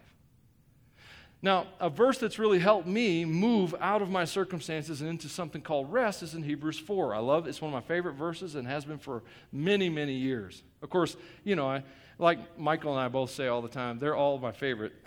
Now, 1.40 1.68
a 1.80 1.88
verse 1.88 2.18
that's 2.18 2.38
really 2.38 2.58
helped 2.58 2.86
me 2.86 3.24
move 3.24 3.74
out 3.80 4.02
of 4.02 4.10
my 4.10 4.26
circumstances 4.26 5.00
and 5.00 5.08
into 5.08 5.30
something 5.30 5.62
called 5.62 5.90
rest 5.90 6.22
is 6.22 6.34
in 6.34 6.42
Hebrews 6.42 6.78
4. 6.80 7.14
I 7.14 7.20
love 7.20 7.46
it. 7.46 7.48
It's 7.48 7.62
one 7.62 7.72
of 7.72 7.82
my 7.82 7.88
favorite 7.88 8.16
verses 8.16 8.56
and 8.56 8.68
has 8.68 8.84
been 8.84 8.98
for 8.98 9.22
many, 9.52 9.88
many 9.88 10.16
years. 10.16 10.64
Of 10.82 10.90
course, 10.90 11.16
you 11.44 11.56
know, 11.56 11.66
I, 11.66 11.82
like 12.18 12.58
Michael 12.58 12.92
and 12.92 13.00
I 13.00 13.08
both 13.08 13.30
say 13.30 13.46
all 13.46 13.62
the 13.62 13.68
time, 13.68 13.98
they're 13.98 14.14
all 14.14 14.36
my 14.36 14.52
favorite, 14.52 14.92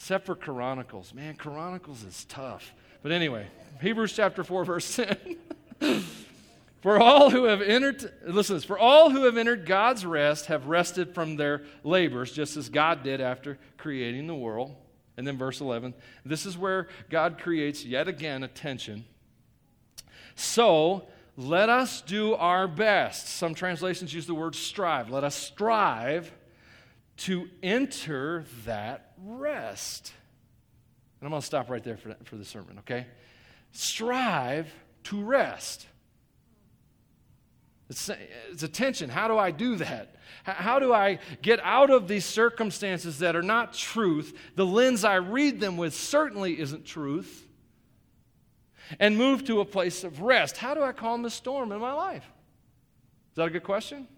except 0.00 0.24
for 0.24 0.34
Chronicles. 0.34 1.12
Man, 1.12 1.34
Chronicles 1.34 2.04
is 2.04 2.24
tough. 2.24 2.72
But 3.02 3.12
anyway, 3.12 3.46
Hebrews 3.82 4.14
chapter 4.14 4.42
4, 4.42 4.64
verse 4.64 4.96
10. 4.96 5.36
For 6.80 6.98
all 6.98 7.28
who 7.28 7.44
have 7.44 7.60
entered, 7.60 8.10
listen 8.24 8.56
this, 8.56 8.64
for 8.64 8.78
all 8.78 9.10
who 9.10 9.24
have 9.24 9.36
entered 9.36 9.66
God's 9.66 10.06
rest 10.06 10.46
have 10.46 10.66
rested 10.66 11.14
from 11.14 11.36
their 11.36 11.60
labors, 11.84 12.32
just 12.32 12.56
as 12.56 12.70
God 12.70 13.02
did 13.02 13.20
after 13.20 13.58
creating 13.76 14.26
the 14.26 14.34
world. 14.34 14.74
And 15.18 15.26
then 15.26 15.36
verse 15.36 15.60
11, 15.60 15.92
this 16.24 16.46
is 16.46 16.56
where 16.56 16.88
God 17.10 17.38
creates 17.38 17.84
yet 17.84 18.08
again 18.08 18.42
a 18.42 18.48
tension. 18.48 19.04
So 20.34 21.04
let 21.36 21.68
us 21.68 22.00
do 22.00 22.34
our 22.34 22.66
best. 22.66 23.28
Some 23.28 23.54
translations 23.54 24.14
use 24.14 24.26
the 24.26 24.34
word 24.34 24.54
strive. 24.54 25.10
Let 25.10 25.22
us 25.22 25.34
strive 25.34 26.32
to 27.20 27.48
enter 27.62 28.44
that 28.64 29.12
rest. 29.22 30.12
And 31.20 31.26
I'm 31.26 31.30
going 31.30 31.40
to 31.40 31.46
stop 31.46 31.68
right 31.68 31.84
there 31.84 31.98
for, 31.98 32.16
for 32.24 32.36
the 32.36 32.44
sermon, 32.44 32.78
okay? 32.78 33.06
Strive 33.72 34.72
to 35.04 35.22
rest. 35.22 35.86
It's, 37.90 38.08
it's 38.50 38.62
a 38.62 38.68
tension. 38.68 39.10
How 39.10 39.28
do 39.28 39.36
I 39.36 39.50
do 39.50 39.76
that? 39.76 40.14
How 40.44 40.78
do 40.78 40.94
I 40.94 41.18
get 41.42 41.60
out 41.62 41.90
of 41.90 42.08
these 42.08 42.24
circumstances 42.24 43.18
that 43.18 43.36
are 43.36 43.42
not 43.42 43.74
truth? 43.74 44.34
The 44.54 44.64
lens 44.64 45.04
I 45.04 45.16
read 45.16 45.60
them 45.60 45.76
with 45.76 45.94
certainly 45.94 46.58
isn't 46.58 46.86
truth. 46.86 47.46
And 48.98 49.18
move 49.18 49.44
to 49.44 49.60
a 49.60 49.64
place 49.64 50.04
of 50.04 50.20
rest. 50.20 50.56
How 50.56 50.74
do 50.74 50.82
I 50.82 50.92
calm 50.92 51.22
the 51.22 51.30
storm 51.30 51.70
in 51.70 51.80
my 51.80 51.92
life? 51.92 52.24
Is 52.24 53.36
that 53.36 53.44
a 53.44 53.50
good 53.50 53.62
question? 53.62 54.08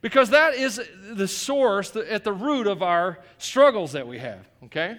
Because 0.00 0.30
that 0.30 0.54
is 0.54 0.80
the 1.12 1.28
source, 1.28 1.94
at 1.94 2.24
the 2.24 2.32
root 2.32 2.66
of 2.66 2.82
our 2.82 3.18
struggles 3.38 3.92
that 3.92 4.06
we 4.06 4.18
have, 4.18 4.48
okay? 4.64 4.98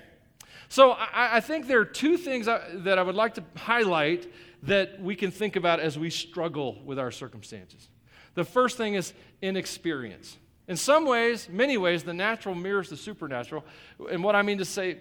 So 0.69 0.91
I, 0.91 1.37
I 1.37 1.39
think 1.39 1.67
there 1.67 1.79
are 1.79 1.85
two 1.85 2.17
things 2.17 2.47
I, 2.47 2.61
that 2.73 2.99
I 2.99 3.03
would 3.03 3.15
like 3.15 3.33
to 3.35 3.43
highlight 3.55 4.31
that 4.63 5.01
we 5.01 5.15
can 5.15 5.31
think 5.31 5.55
about 5.55 5.79
as 5.79 5.97
we 5.97 6.09
struggle 6.09 6.79
with 6.85 6.99
our 6.99 7.11
circumstances. 7.11 7.89
The 8.35 8.43
first 8.43 8.77
thing 8.77 8.93
is 8.93 9.13
inexperience. 9.41 10.37
In 10.67 10.77
some 10.77 11.05
ways, 11.05 11.49
many 11.49 11.77
ways, 11.77 12.03
the 12.03 12.13
natural 12.13 12.55
mirrors 12.55 12.89
the 12.89 12.95
supernatural. 12.95 13.65
And 14.09 14.23
what 14.23 14.35
I 14.35 14.43
mean 14.43 14.59
to 14.59 14.65
say 14.65 14.99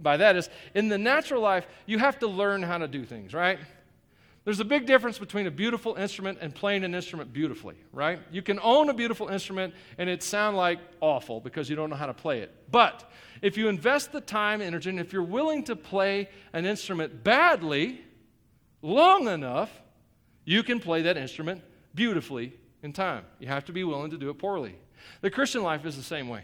by 0.00 0.16
that 0.18 0.36
is, 0.36 0.48
in 0.74 0.88
the 0.88 0.96
natural 0.96 1.42
life, 1.42 1.66
you 1.86 1.98
have 1.98 2.18
to 2.20 2.26
learn 2.26 2.62
how 2.62 2.78
to 2.78 2.88
do 2.88 3.04
things, 3.04 3.34
right? 3.34 3.58
There's 4.50 4.58
a 4.58 4.64
big 4.64 4.84
difference 4.84 5.16
between 5.16 5.46
a 5.46 5.50
beautiful 5.52 5.94
instrument 5.94 6.38
and 6.40 6.52
playing 6.52 6.82
an 6.82 6.92
instrument 6.92 7.32
beautifully, 7.32 7.76
right? 7.92 8.18
You 8.32 8.42
can 8.42 8.58
own 8.60 8.90
a 8.90 8.92
beautiful 8.92 9.28
instrument 9.28 9.74
and 9.96 10.10
it 10.10 10.24
sound 10.24 10.56
like 10.56 10.80
awful 11.00 11.38
because 11.38 11.70
you 11.70 11.76
don't 11.76 11.88
know 11.88 11.94
how 11.94 12.06
to 12.06 12.12
play 12.12 12.40
it. 12.40 12.52
But 12.68 13.08
if 13.42 13.56
you 13.56 13.68
invest 13.68 14.10
the 14.10 14.20
time, 14.20 14.60
energy, 14.60 14.90
and 14.90 14.98
if 14.98 15.12
you're 15.12 15.22
willing 15.22 15.62
to 15.66 15.76
play 15.76 16.28
an 16.52 16.66
instrument 16.66 17.22
badly 17.22 18.00
long 18.82 19.28
enough, 19.28 19.70
you 20.44 20.64
can 20.64 20.80
play 20.80 21.02
that 21.02 21.16
instrument 21.16 21.62
beautifully 21.94 22.52
in 22.82 22.92
time. 22.92 23.26
You 23.38 23.46
have 23.46 23.66
to 23.66 23.72
be 23.72 23.84
willing 23.84 24.10
to 24.10 24.18
do 24.18 24.30
it 24.30 24.38
poorly. 24.40 24.74
The 25.20 25.30
Christian 25.30 25.62
life 25.62 25.86
is 25.86 25.96
the 25.96 26.02
same 26.02 26.28
way. 26.28 26.42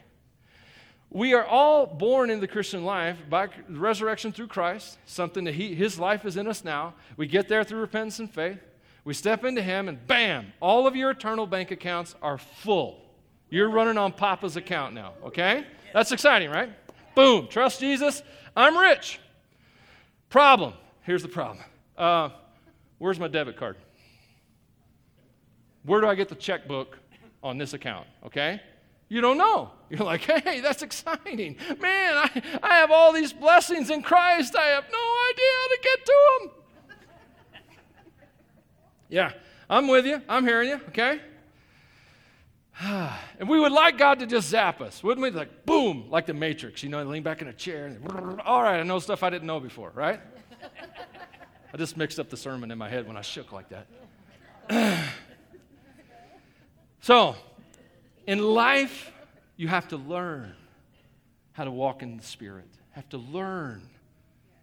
We 1.11 1.35
are 1.35 1.45
all 1.45 1.87
born 1.87 2.31
in 2.31 2.41
the 2.41 2.49
Christian 2.49 2.85
life 2.85 3.17
by 3.31 3.49
resurrection 3.69 4.33
through 4.33 4.49
Christ, 4.49 4.99
something 5.07 5.45
that 5.45 5.55
he, 5.55 5.75
His 5.75 5.99
life 5.99 6.25
is 6.25 6.37
in 6.37 6.47
us 6.47 6.65
now. 6.65 6.95
We 7.17 7.27
get 7.27 7.49
there 7.49 7.65
through 7.65 7.81
repentance 7.81 8.19
and 8.19 8.31
faith. 8.31 8.59
We 9.05 9.15
step 9.15 9.45
into 9.45 9.63
Him, 9.63 9.89
and 9.89 10.05
bam, 10.07 10.53
all 10.61 10.87
of 10.87 10.97
your 10.97 11.11
eternal 11.11 11.47
bank 11.47 11.71
accounts 11.71 12.17
are 12.21 12.39
full. 12.39 13.01
You're 13.51 13.71
running 13.71 13.97
on 13.97 14.13
Papa's 14.13 14.57
account 14.57 14.95
now, 14.95 15.13
okay? 15.25 15.65
That's 15.95 16.11
exciting, 16.11 16.51
right? 16.51 16.71
Boom, 17.15 17.47
trust 17.47 17.81
Jesus. 17.81 18.23
I'm 18.57 18.77
rich. 18.77 19.21
Problem. 20.29 20.73
Here's 21.03 21.23
the 21.23 21.29
problem. 21.29 21.65
Uh, 21.97 22.31
where's 22.99 23.21
my 23.21 23.29
debit 23.29 23.57
card? 23.57 23.77
Where 25.85 26.01
do 26.01 26.09
I 26.09 26.17
get 26.17 26.29
the 26.29 26.35
checkbook 26.35 26.99
on 27.43 27.59
this 27.59 27.75
account? 27.75 28.09
Okay? 28.25 28.61
You 29.09 29.21
don't 29.21 29.39
know. 29.39 29.71
You're 29.89 30.01
like, 30.01 30.21
hey, 30.45 30.61
that's 30.61 30.83
exciting. 30.83 31.57
Man, 31.79 32.17
I, 32.17 32.43
I 32.63 32.75
have 32.79 32.91
all 32.91 33.13
these 33.13 33.33
blessings 33.33 33.91
in 33.91 34.03
Christ. 34.03 34.57
I 34.57 34.67
have 34.67 34.85
no 34.91 34.99
idea 35.31 35.51
how 35.61 35.69
to 35.69 35.79
get 35.83 36.07
to 36.07 36.15
them. 36.39 36.51
yeah, 39.09 39.33
I'm 39.71 39.89
with 39.89 40.07
you. 40.07 40.21
I'm 40.29 40.45
hearing 40.45 40.69
you, 40.71 40.81
okay? 40.89 41.21
and 43.39 43.49
we 43.49 43.59
would 43.59 43.73
like 43.73 43.97
God 43.97 44.19
to 44.19 44.27
just 44.27 44.49
zap 44.49 44.81
us, 44.81 45.03
wouldn't 45.03 45.23
we? 45.23 45.31
Like, 45.31 45.65
boom, 45.65 46.07
like 46.11 46.27
the 46.27 46.35
Matrix. 46.35 46.83
You 46.83 46.91
know, 46.91 47.03
lean 47.05 47.23
back 47.23 47.41
in 47.43 47.49
a 47.49 47.53
chair. 47.53 47.87
And, 47.87 48.41
all 48.45 48.63
right, 48.63 48.81
I 48.81 48.83
know 48.83 48.99
stuff 48.99 49.23
I 49.23 49.31
didn't 49.31 49.47
know 49.47 49.61
before, 49.61 49.93
right? 49.95 50.21
I 51.73 51.77
just 51.77 51.97
mixed 51.97 52.19
up 52.19 52.29
the 52.29 52.37
sermon 52.37 52.71
in 52.71 52.79
my 52.79 52.89
head 52.89 53.07
when 53.07 53.17
I 53.17 53.23
shook 53.23 53.53
like 53.53 53.69
that. 53.71 53.87
so, 57.01 57.37
in 58.27 58.43
life, 58.43 59.13
you 59.57 59.69
have 59.69 59.89
to 59.89 59.97
learn 59.97 60.55
how 61.53 61.65
to 61.65 61.71
walk 61.71 62.03
in 62.03 62.17
the 62.17 62.23
Spirit, 62.23 62.69
have 62.91 63.09
to 63.11 63.19
learn 63.19 63.83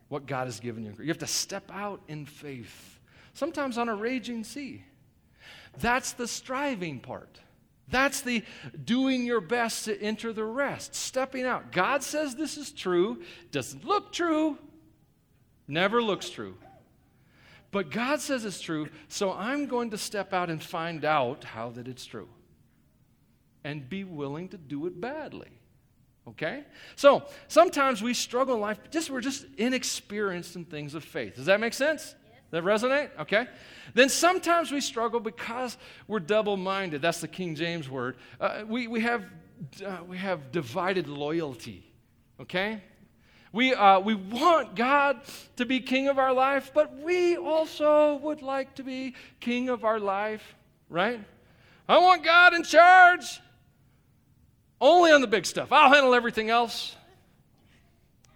what 0.10 0.26
God 0.26 0.46
has 0.46 0.60
given 0.60 0.84
you. 0.84 0.94
You 1.00 1.08
have 1.08 1.18
to 1.20 1.28
step 1.28 1.64
out 1.74 2.02
in 2.08 2.26
faith, 2.26 3.00
sometimes 3.34 3.78
on 3.78 3.90
a 3.90 3.96
raging 3.96 4.44
sea. 4.44 4.84
That's 5.80 6.14
the 6.14 6.28
striving 6.28 7.00
part. 7.00 7.40
That's 7.88 8.22
the 8.22 8.44
doing 8.86 9.26
your 9.26 9.42
best 9.42 9.86
to 9.86 10.00
enter 10.00 10.32
the 10.32 10.44
rest, 10.44 10.96
stepping 10.96 11.46
out. 11.46 11.72
God 11.72 12.04
says 12.04 12.36
this 12.36 12.58
is 12.58 12.72
true, 12.72 13.24
doesn't 13.52 13.86
look 13.86 14.12
true, 14.12 14.58
never 15.68 16.02
looks 16.02 16.30
true. 16.30 16.56
But 17.72 17.90
God 17.90 18.22
says 18.22 18.46
it's 18.46 18.62
true, 18.62 18.88
so 19.08 19.34
I'm 19.34 19.66
going 19.66 19.90
to 19.92 19.98
step 19.98 20.32
out 20.32 20.52
and 20.52 20.62
find 20.62 21.04
out 21.04 21.44
how 21.44 21.72
that 21.72 21.88
it's 21.88 22.06
true 22.06 22.30
and 23.64 23.88
be 23.88 24.04
willing 24.04 24.50
to 24.50 24.58
do 24.58 24.86
it 24.88 25.00
badly. 25.00 25.52
Okay? 26.28 26.64
So 26.96 27.24
sometimes 27.48 28.02
we 28.02 28.14
struggle 28.14 28.56
in 28.56 28.62
life, 28.62 28.80
just 28.92 29.10
we're 29.10 29.22
just 29.22 29.46
inexperienced 29.58 30.56
in 30.56 30.66
things 30.66 30.96
of 30.96 31.04
faith. 31.04 31.36
Does 31.36 31.46
that 31.48 31.60
make 31.60 31.74
sense? 31.74 32.16
That 32.52 32.64
resonate? 32.64 33.10
Okay. 33.20 33.48
Then 33.96 34.10
sometimes 34.10 34.72
we 34.72 34.80
struggle 34.80 35.20
because 35.20 35.76
we're 36.08 36.20
double 36.20 36.56
minded. 36.56 37.02
That's 37.02 37.20
the 37.20 37.28
King 37.28 37.56
James 37.56 37.90
word. 37.90 38.18
Uh, 38.40 38.64
we, 38.68 38.88
we, 38.88 39.02
have, 39.02 39.26
uh, 39.84 39.98
we 40.08 40.18
have 40.18 40.52
divided 40.52 41.08
loyalty. 41.08 41.84
Okay? 42.40 42.82
We, 43.52 43.74
uh, 43.74 44.00
we 44.00 44.16
want 44.16 44.76
God 44.76 45.22
to 45.58 45.66
be 45.66 45.80
king 45.80 46.08
of 46.08 46.20
our 46.20 46.34
life, 46.34 46.72
but 46.74 46.96
we 47.00 47.38
also 47.38 48.18
would 48.18 48.42
like 48.42 48.76
to 48.76 48.84
be 48.84 49.16
king 49.40 49.70
of 49.70 49.84
our 49.84 50.00
life, 50.00 50.56
right? 50.90 51.20
I 51.88 51.98
want 51.98 52.24
God 52.24 52.54
in 52.54 52.64
charge. 52.64 53.42
Only 54.84 55.12
on 55.14 55.22
the 55.22 55.28
big 55.28 55.46
stuff. 55.46 55.72
I'll 55.72 55.94
handle 55.94 56.14
everything 56.14 56.50
else. 56.50 56.98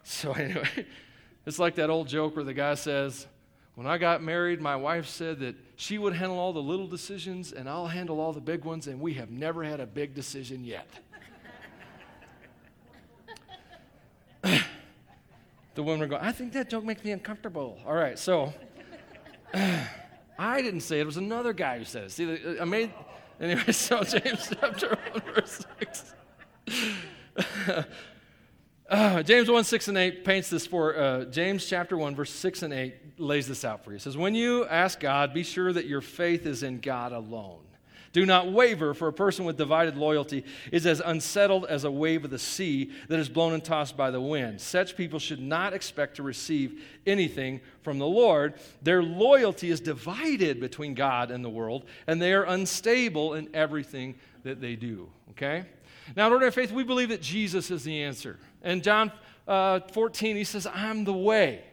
So, 0.03 0.31
anyway, 0.31 0.85
it's 1.45 1.59
like 1.59 1.75
that 1.75 1.89
old 1.89 2.07
joke 2.07 2.37
where 2.37 2.45
the 2.45 2.53
guy 2.53 2.75
says, 2.75 3.27
When 3.75 3.85
I 3.85 3.97
got 3.97 4.23
married, 4.23 4.61
my 4.61 4.77
wife 4.77 5.07
said 5.07 5.41
that 5.41 5.55
she 5.75 5.97
would 5.97 6.13
handle 6.13 6.39
all 6.39 6.53
the 6.53 6.61
little 6.61 6.87
decisions 6.87 7.51
and 7.51 7.67
I'll 7.67 7.87
handle 7.87 8.21
all 8.21 8.31
the 8.31 8.39
big 8.39 8.63
ones, 8.63 8.87
and 8.87 9.01
we 9.01 9.15
have 9.15 9.29
never 9.29 9.61
had 9.61 9.81
a 9.81 9.85
big 9.85 10.15
decision 10.15 10.63
yet. 10.63 10.87
the 15.75 15.83
women 15.83 16.03
are 16.03 16.07
going, 16.07 16.21
I 16.21 16.31
think 16.31 16.53
that 16.53 16.69
joke 16.69 16.85
makes 16.85 17.03
me 17.03 17.11
uncomfortable. 17.11 17.77
All 17.85 17.93
right, 17.93 18.17
so 18.17 18.53
I 19.53 20.61
didn't 20.61 20.79
say 20.79 20.99
it, 20.99 21.01
it 21.01 21.05
was 21.07 21.17
another 21.17 21.51
guy 21.51 21.79
who 21.79 21.83
said 21.83 22.05
it. 22.05 22.11
See, 22.11 22.57
I 22.57 22.59
uh, 22.59 22.65
made, 22.65 22.93
anyway, 23.37 23.69
so 23.73 24.01
James 24.03 24.53
chapter 24.61 24.97
1, 25.11 25.21
verse 25.35 25.65
6. 25.79 26.13
uh, 28.89 29.23
James 29.23 29.49
1, 29.49 29.63
6 29.63 29.87
and 29.87 29.97
8 29.97 30.25
paints 30.25 30.49
this 30.49 30.67
for 30.67 30.97
uh, 30.97 31.25
James 31.25 31.65
chapter 31.65 31.97
1, 31.97 32.15
verse 32.15 32.31
6 32.31 32.63
and 32.63 32.73
8 32.73 33.19
lays 33.19 33.47
this 33.47 33.65
out 33.65 33.83
for 33.83 33.91
you. 33.91 33.97
It 33.97 34.01
says, 34.01 34.17
When 34.17 34.35
you 34.35 34.65
ask 34.65 34.99
God, 34.99 35.33
be 35.33 35.43
sure 35.43 35.73
that 35.73 35.85
your 35.85 36.01
faith 36.01 36.45
is 36.45 36.63
in 36.63 36.79
God 36.79 37.11
alone. 37.11 37.59
Do 38.13 38.25
not 38.25 38.51
waver, 38.51 38.93
for 38.93 39.09
a 39.09 39.13
person 39.13 39.45
with 39.45 39.57
divided 39.57 39.95
loyalty 39.95 40.43
is 40.71 40.87
as 40.87 41.01
unsettled 41.01 41.65
as 41.65 41.83
a 41.83 41.91
wave 41.91 42.25
of 42.25 42.31
the 42.31 42.39
sea 42.39 42.91
that 43.09 43.19
is 43.19 43.29
blown 43.29 43.53
and 43.53 43.63
tossed 43.63 43.95
by 43.95 44.09
the 44.09 44.21
wind. 44.21 44.59
Such 44.59 44.97
people 44.97 45.19
should 45.19 45.41
not 45.41 45.73
expect 45.73 46.15
to 46.15 46.23
receive 46.23 46.81
anything 47.05 47.61
from 47.83 47.99
the 47.99 48.07
Lord. 48.07 48.55
Their 48.81 49.03
loyalty 49.03 49.69
is 49.69 49.79
divided 49.79 50.59
between 50.59 50.95
God 50.95 51.29
and 51.29 51.45
the 51.45 51.49
world, 51.49 51.85
and 52.07 52.19
they 52.19 52.33
are 52.33 52.43
unstable 52.43 53.35
in 53.35 53.49
everything 53.53 54.15
that 54.43 54.61
they 54.61 54.75
do. 54.75 55.09
Okay? 55.31 55.65
Now, 56.15 56.27
in 56.27 56.33
order 56.33 56.47
of 56.47 56.53
faith, 56.53 56.71
we 56.71 56.83
believe 56.83 57.09
that 57.09 57.21
Jesus 57.21 57.71
is 57.71 57.83
the 57.83 58.03
answer. 58.03 58.37
And 58.61 58.83
John 58.83 59.11
uh, 59.47 59.81
14, 59.91 60.35
he 60.35 60.43
says, 60.43 60.67
I'm 60.67 61.03
the 61.03 61.13
way, 61.13 61.63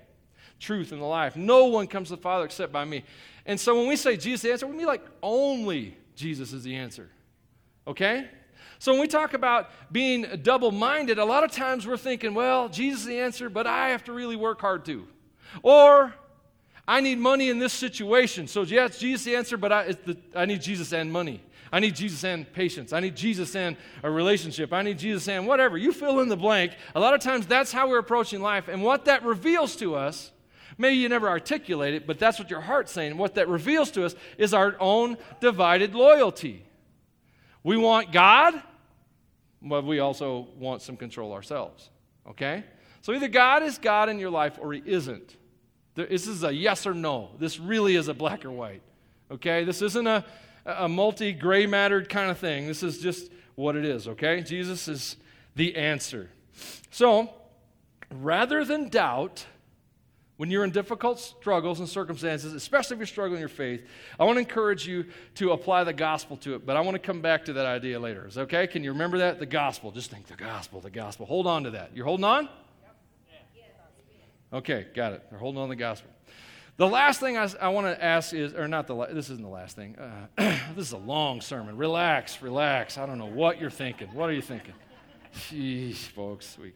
truth, 0.61 0.92
and 0.92 1.01
the 1.01 1.07
life. 1.07 1.37
No 1.37 1.66
one 1.66 1.87
comes 1.87 2.09
to 2.09 2.16
the 2.16 2.23
Father 2.23 2.44
except 2.44 2.73
by 2.73 2.85
me. 2.85 3.05
And 3.47 3.59
so 3.59 3.77
when 3.77 3.88
we 3.88 3.97
say 3.97 4.16
Jesus 4.16 4.42
the 4.42 4.53
answer, 4.53 4.66
we 4.66 4.77
mean 4.77 4.87
like 4.87 5.05
only 5.23 5.97
Jesus 6.16 6.53
is 6.53 6.64
the 6.64 6.75
answer. 6.77 7.09
Okay? 7.87 8.29
So 8.79 8.92
when 8.92 9.01
we 9.01 9.07
talk 9.07 9.35
about 9.35 9.70
being 9.92 10.27
double 10.42 10.70
minded, 10.70 11.18
a 11.18 11.25
lot 11.25 11.44
of 11.44 11.53
times 11.53 11.87
we're 11.87 11.97
thinking, 11.97 12.35
well, 12.35 12.68
Jesus 12.68 13.01
is 13.01 13.07
the 13.07 13.20
answer, 13.20 13.49
but 13.49 13.66
I 13.66 13.90
have 13.90 14.05
to 14.05 14.12
really 14.12 14.37
work 14.37 14.61
hard 14.61 14.85
too. 14.85 15.07
Or, 15.62 16.14
I 16.87 17.01
need 17.01 17.18
money 17.18 17.49
in 17.49 17.59
this 17.59 17.73
situation. 17.73 18.47
So, 18.47 18.62
yes, 18.62 18.99
Jesus 18.99 19.25
the 19.25 19.37
answer, 19.37 19.57
but 19.57 19.73
I, 19.73 19.92
the, 19.92 20.18
I 20.35 20.44
need 20.44 20.61
Jesus 20.61 20.92
and 20.92 21.11
money. 21.11 21.42
I 21.75 21.81
need 21.81 21.97
Jesus 21.97 22.23
and 22.23 22.51
patience. 22.53 22.93
I 22.93 23.01
need 23.01 23.17
Jesus 23.17 23.57
and 23.57 23.77
a 24.05 24.09
relationship. 24.09 24.73
I 24.73 24.83
need 24.83 24.97
Jesus 24.97 25.27
and 25.27 25.45
whatever. 25.45 25.77
You 25.77 25.93
fill 25.93 26.21
in 26.21 26.29
the 26.29 26.37
blank. 26.37 26.71
A 26.95 27.01
lot 27.01 27.15
of 27.15 27.21
times 27.21 27.49
that's 27.49 27.73
how 27.73 27.89
we're 27.89 27.99
approaching 27.99 28.41
life. 28.41 28.69
And 28.69 28.81
what 28.81 29.07
that 29.07 29.25
reveals 29.25 29.75
to 29.77 29.97
us, 29.97 30.31
maybe 30.79 30.95
you 30.95 31.09
never 31.09 31.29
articulate 31.29 31.95
it, 31.95 32.07
but 32.07 32.21
that's 32.21 32.39
what 32.39 32.49
your 32.49 32.61
heart's 32.61 32.93
saying. 32.93 33.17
What 33.19 33.35
that 33.35 33.49
reveals 33.49 33.91
to 33.91 34.05
us 34.05 34.15
is 34.39 34.55
our 34.55 34.77
own 34.79 35.19
divided 35.41 35.97
loyalty. 35.97 36.65
We 37.65 37.77
want 37.77 38.13
God, 38.13 38.55
but 39.61 39.85
we 39.85 39.99
also 39.99 40.47
want 40.57 40.81
some 40.81 40.97
control 40.97 41.33
ourselves. 41.33 41.91
Okay? 42.29 42.63
So 43.01 43.13
either 43.15 43.27
God 43.27 43.65
is 43.65 43.79
God 43.79 44.09
in 44.09 44.21
your 44.21 44.31
life 44.31 44.61
or 44.61 44.73
He 44.75 44.83
isn't. 44.87 45.35
This 45.97 46.29
is 46.29 46.45
a 46.45 46.55
yes 46.55 46.87
or 46.87 46.95
no. 46.95 47.31
This 47.41 47.59
really 47.59 47.97
is 47.97 48.07
a 48.07 48.15
black 48.15 48.45
or 48.45 48.53
white. 48.53 48.83
Okay? 49.29 49.65
This 49.65 49.83
isn't 49.83 50.07
a 50.07 50.25
a 50.66 50.88
multi 50.88 51.33
gray 51.33 51.66
mattered 51.66 52.09
kind 52.09 52.31
of 52.31 52.38
thing. 52.38 52.66
This 52.66 52.83
is 52.83 52.98
just 52.98 53.31
what 53.55 53.77
it 53.77 53.85
is, 53.85 54.09
okay? 54.09 54.40
Jesus 54.40 54.88
is 54.88 55.16
the 55.55 55.77
answer. 55.77 56.31
So, 56.90 57.33
rather 58.11 58.64
than 58.64 58.88
doubt, 58.88 59.46
when 60.37 60.50
you're 60.50 60.64
in 60.64 60.70
difficult 60.70 61.20
struggles 61.20 61.79
and 61.79 61.88
circumstances, 61.88 62.53
especially 62.55 62.94
if 62.94 62.98
you're 62.98 63.07
struggling 63.07 63.37
in 63.37 63.40
your 63.40 63.48
faith, 63.48 63.87
I 64.18 64.24
want 64.24 64.37
to 64.37 64.40
encourage 64.40 64.87
you 64.87 65.07
to 65.37 65.53
apply 65.53 65.85
the 65.85 65.92
gospel 65.92 66.37
to 66.38 66.55
it. 66.55 66.66
But 66.66 66.77
I 66.77 66.81
want 66.81 66.96
to 66.96 66.98
come 66.98 67.20
back 67.20 67.44
to 67.44 67.53
that 67.55 67.66
idea 67.66 68.00
later. 68.00 68.27
Is 68.27 68.37
okay? 68.37 68.66
Can 68.66 68.83
you 68.83 68.92
remember 68.92 69.18
that? 69.18 69.38
The 69.38 69.46
gospel. 69.46 69.92
Just 69.92 70.11
think 70.11 70.27
the 70.27 70.35
gospel, 70.35 70.81
the 70.81 70.90
gospel. 70.90 71.27
Hold 71.27 71.46
on 71.46 71.64
to 71.64 71.70
that. 71.72 71.92
You're 71.94 72.07
holding 72.07 72.24
on? 72.24 72.48
Okay, 74.53 74.87
got 74.94 75.12
it. 75.12 75.22
They're 75.31 75.38
holding 75.38 75.61
on 75.61 75.68
the 75.68 75.77
gospel. 75.77 76.11
The 76.77 76.89
last 76.89 77.21
thing 77.21 77.37
I, 77.37 77.49
I 77.61 77.69
want 77.69 77.87
to 77.87 78.05
ask 78.05 78.35
is, 78.35 78.53
or 78.53 78.67
not 78.67 78.89
the, 78.89 79.07
this 79.07 79.31
isn't 79.31 79.43
the 79.43 79.49
last 79.49 79.77
thing. 79.77 79.97
Uh, 79.97 80.27
this 80.75 80.89
is 80.89 80.93
a 80.93 80.99
long 80.99 81.41
sermon. 81.41 81.77
Relax, 81.77 82.43
relax. 82.43 82.99
I 82.99 83.07
don't 83.07 83.19
know 83.19 83.27
what 83.27 83.61
you're 83.61 83.71
thinking. 83.71 84.09
What 84.09 84.29
are 84.29 84.33
you 84.33 84.43
thinking? 84.43 84.75
Jeez, 85.37 85.97
folks. 85.97 86.59
We, 86.61 86.73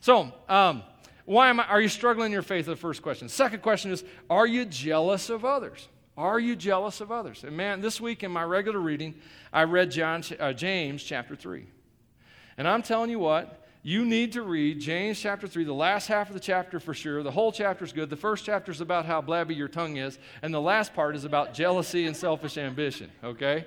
so, 0.00 0.30
um, 0.48 0.82
why 1.24 1.48
am 1.48 1.60
I, 1.60 1.64
are 1.64 1.80
you 1.80 1.88
struggling 1.88 2.26
in 2.26 2.32
your 2.32 2.42
faith? 2.42 2.66
The 2.66 2.76
first 2.76 3.02
question. 3.02 3.30
Second 3.30 3.62
question 3.62 3.90
is, 3.90 4.04
are 4.28 4.46
you 4.46 4.66
jealous 4.66 5.30
of 5.30 5.44
others? 5.44 5.88
Are 6.18 6.38
you 6.38 6.54
jealous 6.54 7.00
of 7.00 7.10
others? 7.10 7.44
And 7.44 7.56
man, 7.56 7.80
this 7.80 7.98
week 7.98 8.22
in 8.22 8.30
my 8.30 8.42
regular 8.42 8.78
reading, 8.78 9.14
I 9.52 9.62
read 9.62 9.90
John, 9.90 10.22
uh, 10.38 10.52
James 10.52 11.02
chapter 11.02 11.34
3. 11.34 11.66
And 12.58 12.68
I'm 12.68 12.82
telling 12.82 13.08
you 13.08 13.18
what, 13.18 13.66
you 13.82 14.04
need 14.04 14.32
to 14.32 14.42
read 14.42 14.80
James 14.80 15.18
chapter 15.18 15.46
3, 15.46 15.64
the 15.64 15.72
last 15.72 16.06
half 16.06 16.28
of 16.28 16.34
the 16.34 16.40
chapter 16.40 16.78
for 16.78 16.92
sure. 16.92 17.22
The 17.22 17.30
whole 17.30 17.50
chapter 17.50 17.84
is 17.84 17.92
good. 17.92 18.10
The 18.10 18.16
first 18.16 18.44
chapter 18.44 18.70
is 18.70 18.80
about 18.80 19.06
how 19.06 19.22
blabby 19.22 19.54
your 19.54 19.68
tongue 19.68 19.96
is, 19.96 20.18
and 20.42 20.52
the 20.52 20.60
last 20.60 20.92
part 20.92 21.16
is 21.16 21.24
about 21.24 21.54
jealousy 21.54 22.06
and 22.06 22.16
selfish 22.16 22.58
ambition, 22.58 23.10
okay? 23.24 23.64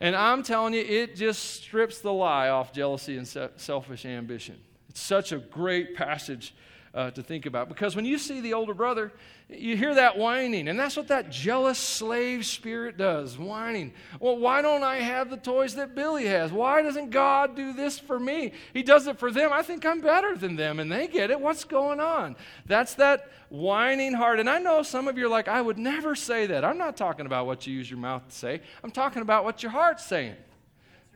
And 0.00 0.14
I'm 0.14 0.42
telling 0.42 0.74
you, 0.74 0.80
it 0.80 1.16
just 1.16 1.54
strips 1.54 2.00
the 2.00 2.12
lie 2.12 2.48
off 2.48 2.72
jealousy 2.72 3.16
and 3.16 3.26
se- 3.26 3.50
selfish 3.56 4.04
ambition. 4.04 4.58
It's 4.88 5.00
such 5.00 5.32
a 5.32 5.38
great 5.38 5.94
passage 5.94 6.54
uh, 6.94 7.10
to 7.10 7.22
think 7.22 7.46
about. 7.46 7.68
Because 7.68 7.96
when 7.96 8.04
you 8.04 8.18
see 8.18 8.40
the 8.40 8.54
older 8.54 8.74
brother, 8.74 9.12
you 9.48 9.76
hear 9.76 9.94
that 9.94 10.16
whining, 10.16 10.68
and 10.68 10.78
that's 10.78 10.96
what 10.96 11.08
that 11.08 11.30
jealous 11.30 11.78
slave 11.78 12.44
spirit 12.46 12.96
does 12.96 13.38
whining. 13.38 13.92
Well, 14.20 14.38
why 14.38 14.62
don't 14.62 14.82
I 14.82 14.96
have 14.96 15.30
the 15.30 15.36
toys 15.36 15.74
that 15.74 15.94
Billy 15.94 16.26
has? 16.26 16.52
Why 16.52 16.82
doesn't 16.82 17.10
God 17.10 17.56
do 17.56 17.72
this 17.72 17.98
for 17.98 18.18
me? 18.18 18.52
He 18.72 18.82
does 18.82 19.06
it 19.06 19.18
for 19.18 19.30
them. 19.30 19.52
I 19.52 19.62
think 19.62 19.84
I'm 19.84 20.00
better 20.00 20.36
than 20.36 20.56
them, 20.56 20.80
and 20.80 20.90
they 20.90 21.06
get 21.06 21.30
it. 21.30 21.40
What's 21.40 21.64
going 21.64 22.00
on? 22.00 22.36
That's 22.66 22.94
that 22.94 23.30
whining 23.48 24.14
heart. 24.14 24.40
And 24.40 24.48
I 24.48 24.58
know 24.58 24.82
some 24.82 25.08
of 25.08 25.18
you 25.18 25.26
are 25.26 25.30
like, 25.30 25.48
I 25.48 25.60
would 25.60 25.78
never 25.78 26.14
say 26.14 26.46
that. 26.46 26.64
I'm 26.64 26.78
not 26.78 26.96
talking 26.96 27.26
about 27.26 27.46
what 27.46 27.66
you 27.66 27.74
use 27.74 27.90
your 27.90 28.00
mouth 28.00 28.26
to 28.28 28.34
say, 28.34 28.60
I'm 28.82 28.90
talking 28.90 29.22
about 29.22 29.44
what 29.44 29.62
your 29.62 29.72
heart's 29.72 30.04
saying. 30.04 30.36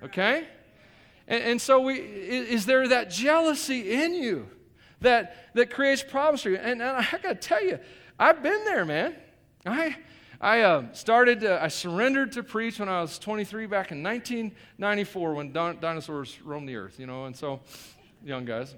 Okay? 0.02 0.46
And, 1.28 1.42
and 1.42 1.60
so, 1.60 1.80
we, 1.80 1.98
is, 1.98 2.48
is 2.48 2.66
there 2.66 2.88
that 2.88 3.10
jealousy 3.10 3.92
in 3.92 4.14
you? 4.14 4.48
That, 5.00 5.54
that 5.54 5.70
creates 5.70 6.02
problems 6.02 6.42
for 6.42 6.50
you. 6.50 6.56
And, 6.56 6.80
and 6.80 6.96
I 6.96 7.02
got 7.10 7.22
to 7.22 7.34
tell 7.34 7.64
you, 7.64 7.78
I've 8.18 8.42
been 8.42 8.64
there, 8.64 8.84
man. 8.84 9.14
I, 9.64 9.96
I 10.40 10.60
uh, 10.60 10.92
started, 10.92 11.44
uh, 11.44 11.58
I 11.60 11.68
surrendered 11.68 12.32
to 12.32 12.42
preach 12.42 12.78
when 12.78 12.88
I 12.88 13.00
was 13.00 13.18
23 13.18 13.66
back 13.66 13.92
in 13.92 14.02
1994 14.02 15.34
when 15.34 15.52
don- 15.52 15.78
dinosaurs 15.80 16.40
roamed 16.42 16.68
the 16.68 16.76
earth, 16.76 17.00
you 17.00 17.06
know, 17.06 17.24
and 17.24 17.36
so, 17.36 17.60
young 18.24 18.44
guys. 18.44 18.74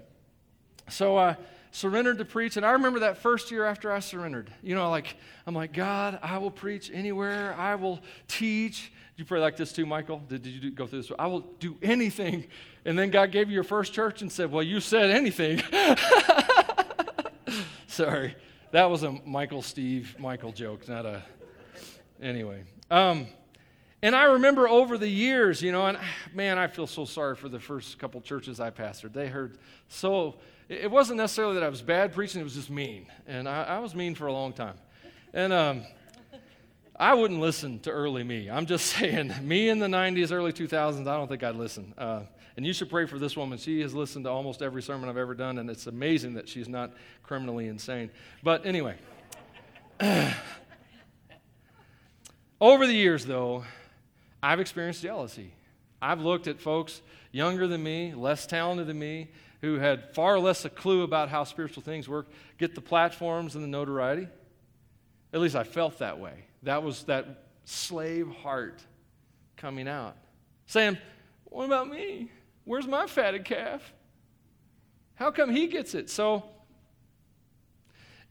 So 0.89 1.17
I 1.17 1.29
uh, 1.29 1.35
surrendered 1.71 2.17
to 2.17 2.25
preach, 2.25 2.57
and 2.57 2.65
I 2.65 2.71
remember 2.71 2.99
that 2.99 3.17
first 3.17 3.51
year 3.51 3.65
after 3.65 3.91
I 3.91 3.99
surrendered. 3.99 4.51
You 4.63 4.75
know, 4.75 4.89
like, 4.89 5.17
I'm 5.45 5.53
like, 5.53 5.73
God, 5.73 6.19
I 6.21 6.37
will 6.37 6.51
preach 6.51 6.89
anywhere, 6.93 7.53
I 7.57 7.75
will 7.75 7.99
teach. 8.27 8.91
You 9.19 9.25
pray 9.25 9.41
like 9.41 9.57
this 9.57 9.73
too, 9.73 9.85
Michael? 9.85 10.19
Did, 10.29 10.43
did 10.43 10.53
you 10.53 10.61
do, 10.61 10.71
go 10.71 10.87
through 10.87 11.01
this? 11.01 11.11
I 11.19 11.27
will 11.27 11.41
do 11.59 11.75
anything 11.81 12.47
and 12.85 12.97
then 12.97 13.09
God 13.09 13.33
gave 13.33 13.49
you 13.49 13.53
your 13.53 13.65
first 13.65 13.91
church 13.91 14.21
and 14.21 14.31
said, 14.31 14.49
Well, 14.49 14.63
you 14.63 14.79
said 14.79 15.11
anything. 15.11 15.61
Sorry. 17.87 18.33
That 18.71 18.89
was 18.89 19.03
a 19.03 19.11
Michael, 19.25 19.61
Steve, 19.61 20.15
Michael 20.19 20.53
joke, 20.53 20.87
not 20.87 21.05
a. 21.05 21.21
Anyway. 22.21 22.63
Um, 22.89 23.27
and 24.01 24.15
I 24.15 24.23
remember 24.23 24.69
over 24.69 24.97
the 24.97 25.09
years, 25.09 25.61
you 25.61 25.73
know, 25.73 25.85
and 25.85 25.97
man, 26.33 26.57
I 26.57 26.67
feel 26.67 26.87
so 26.87 27.03
sorry 27.03 27.35
for 27.35 27.49
the 27.49 27.59
first 27.59 27.99
couple 27.99 28.21
churches 28.21 28.61
I 28.61 28.69
pastored. 28.69 29.11
They 29.11 29.27
heard 29.27 29.57
so, 29.89 30.37
it 30.69 30.89
wasn't 30.89 31.17
necessarily 31.17 31.55
that 31.55 31.63
I 31.63 31.69
was 31.69 31.81
bad 31.81 32.13
preaching, 32.13 32.39
it 32.39 32.45
was 32.45 32.55
just 32.55 32.69
mean. 32.69 33.07
And 33.27 33.49
I, 33.49 33.63
I 33.63 33.79
was 33.79 33.95
mean 33.95 34.15
for 34.15 34.27
a 34.27 34.33
long 34.33 34.53
time. 34.53 34.75
And 35.33 35.51
um, 35.51 35.81
I 36.99 37.13
wouldn't 37.13 37.39
listen 37.39 37.79
to 37.81 37.91
early 37.91 38.23
me. 38.25 38.49
I'm 38.49 38.65
just 38.65 38.85
saying, 38.97 39.33
me 39.41 39.69
in 39.69 39.79
the 39.79 39.87
90s, 39.87 40.33
early 40.33 40.51
2000s, 40.51 41.07
I 41.07 41.15
don't 41.15 41.29
think 41.29 41.43
I'd 41.43 41.55
listen. 41.55 41.93
Uh, 41.97 42.23
and 42.57 42.65
you 42.65 42.73
should 42.73 42.89
pray 42.89 43.05
for 43.05 43.17
this 43.17 43.37
woman. 43.37 43.57
She 43.57 43.79
has 43.81 43.93
listened 43.93 44.25
to 44.25 44.29
almost 44.29 44.61
every 44.61 44.81
sermon 44.81 45.07
I've 45.07 45.15
ever 45.15 45.33
done, 45.33 45.59
and 45.59 45.69
it's 45.69 45.87
amazing 45.87 46.33
that 46.33 46.49
she's 46.49 46.67
not 46.67 46.91
criminally 47.23 47.67
insane. 47.67 48.11
But 48.43 48.65
anyway, 48.65 48.97
over 52.59 52.85
the 52.85 52.93
years, 52.93 53.25
though, 53.25 53.63
I've 54.43 54.59
experienced 54.59 55.01
jealousy. 55.01 55.53
I've 56.01 56.19
looked 56.19 56.47
at 56.47 56.59
folks 56.59 57.01
younger 57.31 57.65
than 57.65 57.81
me, 57.81 58.13
less 58.13 58.45
talented 58.45 58.87
than 58.87 58.99
me, 58.99 59.29
who 59.61 59.75
had 59.75 60.13
far 60.13 60.37
less 60.37 60.65
a 60.65 60.69
clue 60.69 61.03
about 61.03 61.29
how 61.29 61.45
spiritual 61.45 61.83
things 61.83 62.09
work, 62.09 62.27
get 62.57 62.75
the 62.75 62.81
platforms 62.81 63.55
and 63.55 63.63
the 63.63 63.69
notoriety. 63.69 64.27
At 65.31 65.39
least 65.39 65.55
I 65.55 65.63
felt 65.63 65.99
that 65.99 66.19
way. 66.19 66.45
That 66.63 66.83
was 66.83 67.03
that 67.03 67.45
slave 67.65 68.27
heart 68.27 68.81
coming 69.55 69.87
out. 69.87 70.15
Saying, 70.65 70.97
What 71.45 71.65
about 71.65 71.89
me? 71.89 72.31
Where's 72.65 72.87
my 72.87 73.07
fatted 73.07 73.45
calf? 73.45 73.93
How 75.15 75.31
come 75.31 75.51
he 75.51 75.67
gets 75.67 75.95
it? 75.95 76.09
So, 76.09 76.43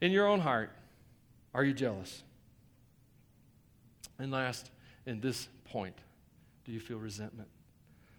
in 0.01 0.11
your 0.11 0.27
own 0.27 0.39
heart, 0.39 0.71
are 1.53 1.63
you 1.63 1.73
jealous? 1.73 2.23
And 4.17 4.31
last, 4.31 4.71
in 5.05 5.19
this 5.21 5.47
point, 5.65 5.95
do 6.65 6.71
you 6.71 6.79
feel 6.79 6.97
resentment 6.97 7.49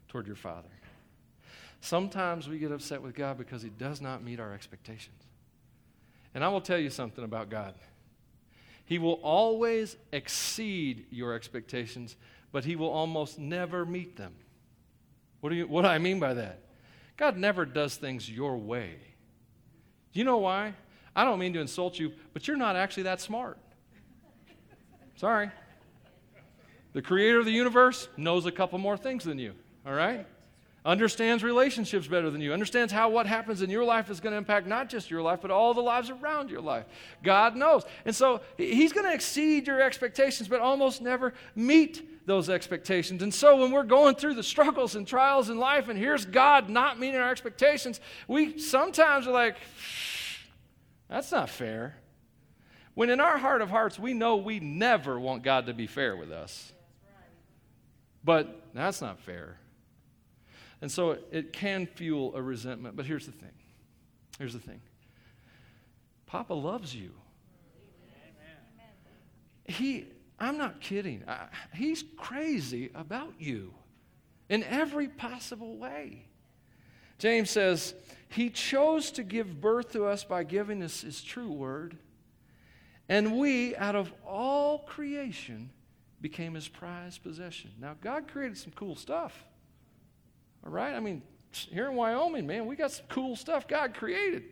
toward 0.08 0.26
your 0.26 0.36
father? 0.36 0.68
Sometimes 1.80 2.48
we 2.48 2.58
get 2.58 2.72
upset 2.72 3.00
with 3.00 3.14
God 3.14 3.38
because 3.38 3.62
he 3.62 3.70
does 3.70 4.00
not 4.00 4.22
meet 4.22 4.40
our 4.40 4.52
expectations. 4.52 5.22
And 6.34 6.44
I 6.44 6.48
will 6.48 6.60
tell 6.60 6.78
you 6.78 6.90
something 6.90 7.24
about 7.24 7.48
God. 7.48 7.74
He 8.90 8.98
will 8.98 9.20
always 9.22 9.96
exceed 10.10 11.06
your 11.10 11.32
expectations, 11.32 12.16
but 12.50 12.64
he 12.64 12.74
will 12.74 12.90
almost 12.90 13.38
never 13.38 13.86
meet 13.86 14.16
them. 14.16 14.34
What 15.40 15.50
do, 15.50 15.54
you, 15.54 15.68
what 15.68 15.82
do 15.82 15.86
I 15.88 15.98
mean 15.98 16.18
by 16.18 16.34
that? 16.34 16.58
God 17.16 17.36
never 17.36 17.64
does 17.64 17.94
things 17.94 18.28
your 18.28 18.56
way. 18.56 18.96
Do 20.12 20.18
you 20.18 20.24
know 20.24 20.38
why? 20.38 20.74
I 21.14 21.22
don't 21.22 21.38
mean 21.38 21.52
to 21.52 21.60
insult 21.60 22.00
you, 22.00 22.10
but 22.32 22.48
you're 22.48 22.56
not 22.56 22.74
actually 22.74 23.04
that 23.04 23.20
smart. 23.20 23.58
Sorry. 25.14 25.50
The 26.92 27.00
creator 27.00 27.38
of 27.38 27.44
the 27.44 27.52
universe 27.52 28.08
knows 28.16 28.44
a 28.44 28.50
couple 28.50 28.80
more 28.80 28.96
things 28.96 29.22
than 29.22 29.38
you, 29.38 29.54
all 29.86 29.94
right? 29.94 30.26
Understands 30.82 31.44
relationships 31.44 32.06
better 32.06 32.30
than 32.30 32.40
you, 32.40 32.54
understands 32.54 32.90
how 32.90 33.10
what 33.10 33.26
happens 33.26 33.60
in 33.60 33.68
your 33.68 33.84
life 33.84 34.08
is 34.08 34.18
going 34.18 34.32
to 34.32 34.38
impact 34.38 34.66
not 34.66 34.88
just 34.88 35.10
your 35.10 35.20
life, 35.20 35.40
but 35.42 35.50
all 35.50 35.74
the 35.74 35.82
lives 35.82 36.08
around 36.08 36.50
your 36.50 36.62
life. 36.62 36.86
God 37.22 37.54
knows. 37.54 37.84
And 38.06 38.16
so 38.16 38.40
He's 38.56 38.90
going 38.90 39.04
to 39.04 39.12
exceed 39.12 39.66
your 39.66 39.82
expectations, 39.82 40.48
but 40.48 40.60
almost 40.60 41.02
never 41.02 41.34
meet 41.54 42.26
those 42.26 42.48
expectations. 42.48 43.22
And 43.22 43.32
so 43.32 43.58
when 43.58 43.72
we're 43.72 43.82
going 43.82 44.14
through 44.14 44.34
the 44.34 44.42
struggles 44.42 44.96
and 44.96 45.06
trials 45.06 45.50
in 45.50 45.58
life, 45.58 45.88
and 45.88 45.98
here's 45.98 46.24
God 46.24 46.70
not 46.70 46.98
meeting 46.98 47.20
our 47.20 47.30
expectations, 47.30 48.00
we 48.26 48.58
sometimes 48.58 49.26
are 49.26 49.32
like, 49.32 49.56
that's 51.10 51.30
not 51.30 51.50
fair. 51.50 51.96
When 52.94 53.10
in 53.10 53.20
our 53.20 53.36
heart 53.36 53.60
of 53.60 53.68
hearts, 53.68 53.98
we 53.98 54.14
know 54.14 54.36
we 54.36 54.60
never 54.60 55.20
want 55.20 55.42
God 55.42 55.66
to 55.66 55.74
be 55.74 55.86
fair 55.86 56.16
with 56.16 56.32
us. 56.32 56.72
But 58.24 58.62
that's 58.72 59.02
not 59.02 59.20
fair. 59.20 59.59
And 60.82 60.90
so 60.90 61.18
it, 61.30 61.52
can 61.52 61.86
fuel 61.86 62.34
a 62.34 62.42
resentment. 62.42 62.96
But 62.96 63.06
here's 63.06 63.26
the 63.26 63.32
thing 63.32 63.52
here's 64.38 64.54
the 64.54 64.58
thing 64.58 64.80
Papa 66.26 66.54
loves 66.54 66.94
you. 66.94 67.12
He, 69.64 70.06
I'm 70.38 70.58
not 70.58 70.80
kidding. 70.80 71.22
I, 71.28 71.46
he's 71.74 72.02
crazy 72.16 72.90
about 72.94 73.34
you 73.38 73.72
in 74.48 74.64
every 74.64 75.06
possible 75.06 75.76
way. 75.76 76.26
James 77.18 77.50
says, 77.50 77.94
He 78.28 78.50
chose 78.50 79.12
to 79.12 79.22
give 79.22 79.60
birth 79.60 79.92
to 79.92 80.06
us 80.06 80.24
by 80.24 80.42
giving 80.42 80.82
us 80.82 81.02
His 81.02 81.22
true 81.22 81.52
word, 81.52 81.96
and 83.08 83.38
we, 83.38 83.76
out 83.76 83.94
of 83.94 84.12
all 84.26 84.80
creation, 84.80 85.70
became 86.20 86.54
His 86.54 86.66
prized 86.66 87.22
possession. 87.22 87.70
Now, 87.78 87.94
God 88.00 88.26
created 88.26 88.56
some 88.56 88.72
cool 88.74 88.96
stuff. 88.96 89.44
All 90.64 90.70
right? 90.70 90.94
I 90.94 91.00
mean, 91.00 91.22
here 91.52 91.88
in 91.88 91.94
Wyoming, 91.94 92.46
man, 92.46 92.66
we 92.66 92.76
got 92.76 92.92
some 92.92 93.06
cool 93.08 93.36
stuff 93.36 93.66
God 93.66 93.94
created. 93.94 94.44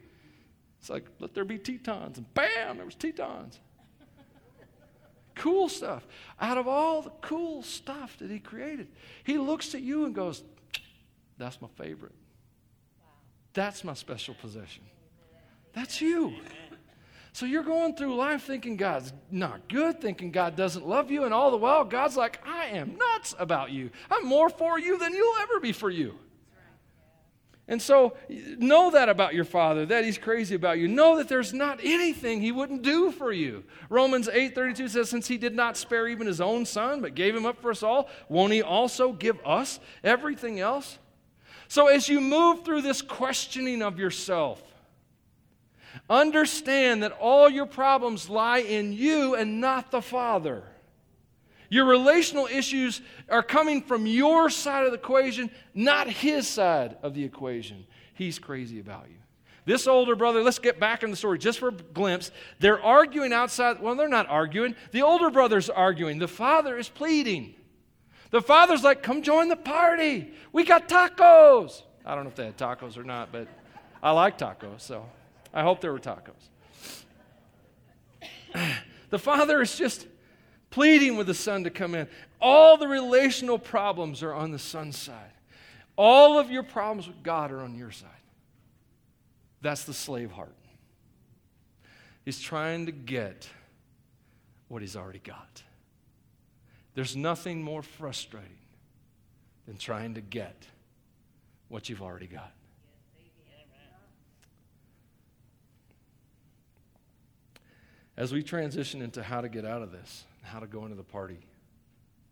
It's 0.81 0.91
like, 0.91 1.07
let 1.19 1.35
there 1.35 1.45
be 1.45 1.59
Tetons. 1.59 2.19
And 2.19 2.35
bam, 2.35 2.77
there 2.77 2.87
was 2.87 2.95
Tetons. 2.95 3.59
cool 5.35 5.69
stuff. 5.69 6.07
Out 6.41 6.59
of 6.59 6.69
all 6.69 7.03
the 7.03 7.13
cool 7.21 7.63
stuff 7.63 8.17
that 8.19 8.31
he 8.31 8.39
created, 8.39 8.89
he 9.25 9.39
looks 9.39 9.75
at 9.75 9.81
you 9.81 10.05
and 10.05 10.15
goes, 10.15 10.43
that's 11.37 11.61
my 11.61 11.69
favorite. 11.77 12.15
That's 13.55 13.83
my 13.85 13.95
special 13.95 14.35
possession. 14.35 14.85
That's 15.73 16.01
you. 16.01 16.35
So 17.39 17.47
you're 17.47 17.63
going 17.63 17.95
through 17.95 18.17
life 18.17 18.43
thinking 18.43 18.77
God's 18.77 19.13
not 19.31 19.69
good, 19.69 20.01
thinking 20.01 20.33
God 20.33 20.57
doesn't 20.57 20.85
love 20.85 21.09
you, 21.09 21.23
and 21.23 21.33
all 21.33 21.53
the 21.53 21.57
while 21.57 21.85
God's 21.85 22.17
like, 22.17 22.45
I 22.45 22.65
am 22.67 22.97
nuts 22.97 23.33
about 23.39 23.71
you. 23.71 23.91
I'm 24.11 24.27
more 24.27 24.49
for 24.51 24.77
you 24.77 24.99
than 24.99 25.15
you'll 25.15 25.39
ever 25.43 25.61
be 25.61 25.71
for 25.71 25.89
you. 25.89 26.19
And 27.69 27.81
so 27.81 28.17
know 28.29 28.91
that 28.91 29.09
about 29.09 29.35
your 29.35 29.45
father, 29.45 29.87
that 29.87 30.05
he's 30.05 30.19
crazy 30.19 30.57
about 30.57 30.81
you. 30.81 30.89
Know 30.89 31.17
that 31.19 31.29
there's 31.29 31.55
not 31.55 31.79
anything 31.81 32.41
he 32.41 32.51
wouldn't 32.51 32.83
do 32.83 33.13
for 33.13 33.31
you. 33.31 33.63
Romans 33.89 34.27
8:32 34.27 34.89
says 34.89 35.09
since 35.09 35.29
he 35.29 35.39
did 35.39 35.55
not 35.55 35.77
spare 35.77 36.09
even 36.09 36.27
his 36.27 36.41
own 36.41 36.67
son 36.67 37.01
but 37.01 37.15
gave 37.15 37.37
him 37.37 37.47
up 37.47 37.63
for 37.63 37.71
us 37.71 37.85
all, 37.85 38.09
won't 38.29 38.53
he 38.53 38.63
also 38.63 39.13
give 39.13 39.39
us 39.47 39.79
everything 40.03 40.59
else? 40.59 40.99
So 41.69 41.87
as 41.87 42.09
you 42.09 42.21
move 42.21 42.65
through 42.65 42.83
this 42.83 43.01
questioning 43.01 43.81
of 43.81 43.97
yourself, 43.97 44.61
understand 46.09 47.03
that 47.03 47.13
all 47.13 47.49
your 47.49 47.67
problems 47.67 48.29
lie 48.29 48.59
in 48.59 48.93
you 48.93 49.35
and 49.35 49.61
not 49.61 49.91
the 49.91 50.03
father. 50.03 50.63
Your 51.71 51.85
relational 51.85 52.47
issues 52.47 53.03
are 53.29 53.43
coming 53.43 53.83
from 53.83 54.07
your 54.07 54.49
side 54.49 54.87
of 54.87 54.93
the 54.93 54.99
equation, 54.99 55.51
not 55.75 56.09
his 56.09 56.49
side 56.49 56.97
of 57.03 57.15
the 57.15 57.25
equation. 57.25 57.87
He's 58.15 58.39
crazy 58.39 58.81
about 58.81 59.07
you. 59.09 59.17
This 59.67 59.87
older 59.87 60.17
brother, 60.17 60.43
let's 60.43 60.59
get 60.59 60.81
back 60.81 61.03
in 61.03 61.11
the 61.11 61.17
story 61.17 61.39
just 61.39 61.59
for 61.59 61.69
a 61.69 61.73
glimpse. 61.73 62.31
They're 62.59 62.83
arguing 62.83 63.35
outside. 63.35 63.83
Well, 63.83 63.97
they're 63.97 64.09
not 64.09 64.27
arguing. 64.31 64.75
The 64.93 65.03
older 65.03 65.31
brother's 65.31 65.69
arguing. 65.69 66.19
The 66.19 66.27
father 66.27 66.79
is 66.79 66.89
pleading. 66.89 67.55
The 68.31 68.41
father's 68.41 68.83
like, 68.83 69.03
come 69.03 69.21
join 69.21 69.49
the 69.49 69.57
party. 69.57 70.33
We 70.53 70.65
got 70.65 70.89
tacos. 70.89 71.83
I 72.05 72.15
don't 72.15 72.25
know 72.25 72.31
if 72.31 72.37
they 72.37 72.47
had 72.47 72.57
tacos 72.57 72.97
or 72.97 73.05
not, 73.05 73.31
but 73.31 73.47
I 74.03 74.13
like 74.13 74.39
tacos, 74.39 74.81
so 74.81 75.05
I 75.53 75.63
hope 75.63 75.81
there 75.81 75.93
were 75.93 75.99
tacos. 75.99 76.49
The 79.11 79.19
father 79.19 79.63
is 79.63 79.77
just 79.77 80.07
pleading 80.71 81.17
with 81.17 81.27
the 81.27 81.35
son 81.35 81.65
to 81.65 81.71
come 81.71 81.95
in. 81.95 82.09
All 82.41 82.77
the 82.77 82.89
relational 82.89 83.59
problems 83.59 84.23
are 84.23 84.35
on 84.35 84.51
the 84.51 84.59
son's 84.59 84.99
side. 84.99 85.33
All 85.97 86.39
of 86.39 86.51
your 86.51 86.63
problems 86.63 87.07
with 87.07 87.23
God 87.23 87.51
are 87.51 87.61
on 87.61 87.75
your 87.75 87.91
side. 87.91 88.11
That's 89.61 89.85
the 89.85 89.95
slave 89.95 90.31
heart. 90.31 90.55
He's 92.25 92.39
trying 92.39 92.87
to 92.87 92.93
get 92.93 93.49
what 94.69 94.83
he's 94.83 94.97
already 94.97 95.21
got. 95.21 95.63
There's 96.95 97.17
nothing 97.17 97.63
more 97.63 97.83
frustrating 97.83 98.59
than 99.67 99.79
trying 99.79 100.15
to 100.15 100.21
get 100.21 100.67
what 101.69 101.89
you've 101.89 102.03
already 102.03 102.27
got. 102.27 102.53
As 108.19 108.33
we 108.33 108.43
transition 108.43 109.01
into 109.01 109.23
how 109.23 109.41
to 109.41 109.49
get 109.49 109.65
out 109.65 109.81
of 109.81 109.93
this, 109.93 110.25
how 110.43 110.59
to 110.59 110.67
go 110.67 110.83
into 110.83 110.97
the 110.97 111.05
party, 111.05 111.39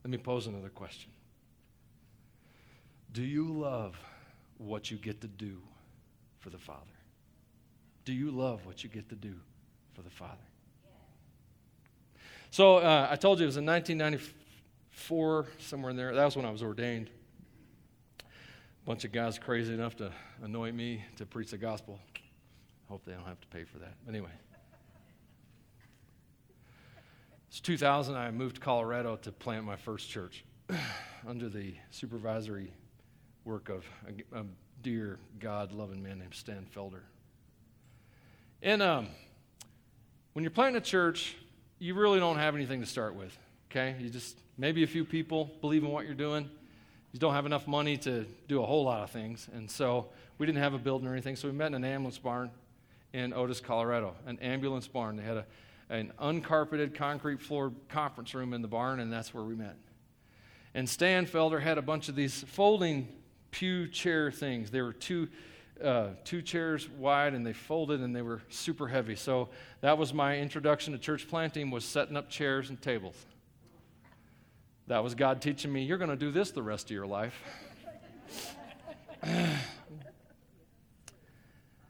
let 0.02 0.10
me 0.10 0.18
pose 0.18 0.48
another 0.48 0.68
question. 0.68 1.12
Do 3.12 3.22
you 3.22 3.52
love 3.52 3.96
what 4.58 4.90
you 4.90 4.96
get 4.96 5.20
to 5.20 5.28
do 5.28 5.62
for 6.40 6.50
the 6.50 6.58
Father? 6.58 6.80
Do 8.04 8.12
you 8.12 8.32
love 8.32 8.66
what 8.66 8.82
you 8.82 8.90
get 8.90 9.08
to 9.10 9.14
do 9.14 9.34
for 9.94 10.02
the 10.02 10.10
Father? 10.10 10.32
So 12.50 12.78
uh, 12.78 13.06
I 13.08 13.14
told 13.14 13.38
you 13.38 13.44
it 13.44 13.46
was 13.46 13.56
in 13.56 13.64
1994, 13.64 15.46
somewhere 15.60 15.90
in 15.92 15.96
there. 15.96 16.12
That 16.16 16.24
was 16.24 16.34
when 16.34 16.46
I 16.46 16.50
was 16.50 16.64
ordained. 16.64 17.10
A 18.18 18.24
bunch 18.84 19.04
of 19.04 19.12
guys 19.12 19.38
crazy 19.38 19.72
enough 19.72 19.94
to 19.98 20.10
anoint 20.42 20.74
me 20.74 21.04
to 21.14 21.26
preach 21.26 21.52
the 21.52 21.58
gospel. 21.58 22.00
Hope 22.88 23.04
they 23.04 23.12
don't 23.12 23.26
have 23.26 23.40
to 23.40 23.48
pay 23.48 23.62
for 23.62 23.78
that. 23.78 23.94
Anyway. 24.08 24.30
It's 27.56 27.62
2000. 27.62 28.14
I 28.14 28.30
moved 28.32 28.56
to 28.56 28.60
Colorado 28.60 29.16
to 29.22 29.32
plant 29.32 29.64
my 29.64 29.76
first 29.76 30.10
church 30.10 30.44
under 31.26 31.48
the 31.48 31.72
supervisory 31.90 32.70
work 33.46 33.70
of 33.70 33.82
a, 34.06 34.40
a 34.40 34.44
dear 34.82 35.18
God 35.40 35.72
loving 35.72 36.02
man 36.02 36.18
named 36.18 36.34
Stan 36.34 36.66
Felder. 36.76 37.00
And 38.60 38.82
um, 38.82 39.08
when 40.34 40.42
you're 40.42 40.50
planting 40.50 40.76
a 40.76 40.84
church, 40.84 41.34
you 41.78 41.94
really 41.94 42.20
don't 42.20 42.36
have 42.36 42.54
anything 42.54 42.80
to 42.80 42.86
start 42.86 43.14
with. 43.14 43.34
Okay? 43.70 43.96
You 44.00 44.10
just, 44.10 44.38
maybe 44.58 44.82
a 44.82 44.86
few 44.86 45.06
people 45.06 45.50
believe 45.62 45.82
in 45.82 45.88
what 45.88 46.04
you're 46.04 46.14
doing. 46.14 46.50
You 47.12 47.20
don't 47.20 47.32
have 47.32 47.46
enough 47.46 47.66
money 47.66 47.96
to 47.96 48.26
do 48.48 48.62
a 48.62 48.66
whole 48.66 48.84
lot 48.84 49.02
of 49.02 49.08
things. 49.08 49.48
And 49.54 49.70
so 49.70 50.10
we 50.36 50.44
didn't 50.44 50.60
have 50.60 50.74
a 50.74 50.78
building 50.78 51.08
or 51.08 51.12
anything. 51.12 51.36
So 51.36 51.48
we 51.48 51.54
met 51.54 51.68
in 51.68 51.74
an 51.76 51.84
ambulance 51.86 52.18
barn 52.18 52.50
in 53.14 53.32
Otis, 53.32 53.62
Colorado. 53.62 54.14
An 54.26 54.38
ambulance 54.40 54.86
barn. 54.86 55.16
They 55.16 55.22
had 55.22 55.38
a 55.38 55.46
an 55.88 56.12
uncarpeted 56.18 56.94
concrete 56.94 57.40
floor 57.40 57.72
conference 57.88 58.34
room 58.34 58.52
in 58.52 58.62
the 58.62 58.68
barn, 58.68 59.00
and 59.00 59.12
that's 59.12 59.32
where 59.32 59.44
we 59.44 59.54
met. 59.54 59.76
And 60.74 60.88
Stan 60.88 61.26
Felder 61.26 61.60
had 61.60 61.78
a 61.78 61.82
bunch 61.82 62.08
of 62.08 62.16
these 62.16 62.44
folding 62.48 63.08
pew 63.50 63.88
chair 63.88 64.30
things. 64.30 64.70
They 64.70 64.82
were 64.82 64.92
two, 64.92 65.28
uh, 65.82 66.08
two 66.24 66.42
chairs 66.42 66.88
wide, 66.88 67.34
and 67.34 67.46
they 67.46 67.52
folded, 67.52 68.00
and 68.00 68.14
they 68.14 68.22
were 68.22 68.42
super 68.48 68.88
heavy. 68.88 69.14
So 69.14 69.48
that 69.80 69.96
was 69.96 70.12
my 70.12 70.38
introduction 70.38 70.92
to 70.92 70.98
church 70.98 71.28
planting 71.28 71.70
was 71.70 71.84
setting 71.84 72.16
up 72.16 72.28
chairs 72.28 72.68
and 72.68 72.80
tables. 72.80 73.16
That 74.88 75.02
was 75.02 75.14
God 75.14 75.40
teaching 75.40 75.72
me, 75.72 75.82
you're 75.82 75.98
going 75.98 76.10
to 76.10 76.16
do 76.16 76.30
this 76.30 76.50
the 76.50 76.62
rest 76.62 76.86
of 76.86 76.90
your 76.92 77.06
life. 77.06 77.40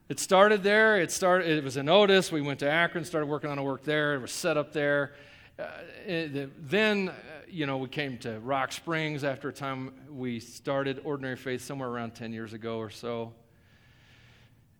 It 0.08 0.20
started 0.20 0.62
there. 0.62 1.00
It 1.00 1.10
started. 1.10 1.48
It 1.48 1.64
was 1.64 1.76
in 1.76 1.88
Otis. 1.88 2.30
We 2.30 2.40
went 2.40 2.60
to 2.60 2.70
Akron, 2.70 3.04
started 3.04 3.26
working 3.26 3.50
on 3.50 3.58
a 3.58 3.62
work 3.62 3.82
there. 3.82 4.14
It 4.14 4.20
was 4.20 4.30
set 4.30 4.56
up 4.56 4.72
there. 4.72 5.14
Uh, 5.58 5.66
it, 6.06 6.70
then, 6.70 7.08
uh, 7.08 7.12
you 7.48 7.66
know, 7.66 7.78
we 7.78 7.88
came 7.88 8.16
to 8.18 8.38
Rock 8.40 8.70
Springs 8.70 9.24
after 9.24 9.48
a 9.48 9.52
time. 9.52 9.92
We 10.08 10.38
started 10.38 11.00
Ordinary 11.02 11.34
Faith 11.34 11.62
somewhere 11.62 11.88
around 11.88 12.14
10 12.14 12.32
years 12.32 12.52
ago 12.52 12.78
or 12.78 12.90
so. 12.90 13.32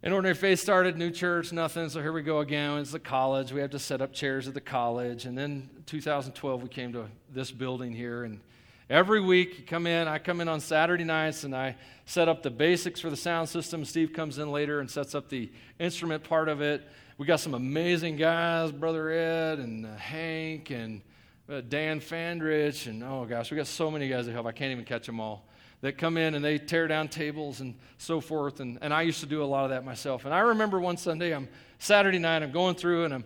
And 0.03 0.15
Ordinary 0.15 0.37
Faith 0.37 0.61
started, 0.61 0.97
new 0.97 1.11
church, 1.11 1.53
nothing. 1.53 1.89
So 1.89 2.01
here 2.01 2.13
we 2.13 2.23
go 2.23 2.39
again. 2.39 2.79
It's 2.79 2.93
the 2.93 3.01
college. 3.01 3.51
We 3.51 3.61
have 3.61 3.71
to 3.71 3.81
set 3.81 4.01
up 4.01 4.13
chairs 4.13 4.47
at 4.47 4.55
the 4.55 4.61
college. 4.61 5.25
And 5.25 5.37
then 5.37 5.69
2012, 5.87 6.63
we 6.63 6.69
came 6.69 6.93
to 6.93 7.07
this 7.33 7.51
building 7.51 7.93
here. 7.93 8.23
And 8.23 8.39
Every 8.89 9.21
week, 9.21 9.59
you 9.59 9.65
come 9.65 9.85
in. 9.89 10.07
I 10.07 10.21
come 10.21 10.41
in 10.41 10.47
on 10.47 10.61
Saturday 10.61 11.03
nights 11.03 11.43
and 11.43 11.57
I 11.57 11.75
set 12.05 12.29
up 12.29 12.45
the 12.45 12.51
basics 12.51 13.01
for 13.01 13.11
the 13.11 13.17
sound 13.17 13.49
system. 13.49 13.85
Steve 13.85 14.13
comes 14.13 14.39
in 14.39 14.53
later 14.53 14.79
and 14.79 14.89
sets 14.89 15.13
up 15.13 15.29
the 15.29 15.51
instrument 15.81 16.23
part 16.23 16.49
of 16.49 16.61
it. 16.61 16.87
We 17.19 17.27
got 17.27 17.41
some 17.41 17.55
amazing 17.55 18.15
guys, 18.15 18.71
Brother 18.71 19.11
Ed 19.11 19.59
and 19.59 19.87
uh, 19.87 19.97
Hank 19.97 20.71
and 20.71 21.03
uh, 21.51 21.63
Dan 21.69 21.99
Fandrich. 21.99 22.87
And 22.87 23.03
oh 23.03 23.27
gosh, 23.29 23.51
we 23.51 23.57
got 23.57 23.67
so 23.67 23.91
many 23.91 24.09
guys 24.09 24.27
that 24.27 24.33
help. 24.33 24.47
I 24.47 24.53
can't 24.53 24.71
even 24.71 24.85
catch 24.85 25.05
them 25.07 25.19
all. 25.19 25.49
That 25.81 25.99
come 25.99 26.17
in 26.17 26.37
and 26.37 26.45
they 26.45 26.57
tear 26.57 26.87
down 26.87 27.09
tables 27.09 27.61
and 27.61 27.75
so 27.99 28.21
forth. 28.21 28.61
And, 28.61 28.79
and 28.83 28.95
I 28.95 29.03
used 29.03 29.19
to 29.19 29.27
do 29.27 29.43
a 29.43 29.47
lot 29.47 29.65
of 29.65 29.71
that 29.71 29.85
myself. 29.85 30.27
And 30.27 30.33
I 30.33 30.39
remember 30.39 30.79
one 30.79 30.97
Sunday, 30.97 31.35
I'm 31.35 31.49
Saturday 31.81 32.21
night, 32.21 32.45
I'm 32.45 32.53
going 32.53 32.77
through 32.77 33.07
and 33.07 33.15
I'm 33.15 33.25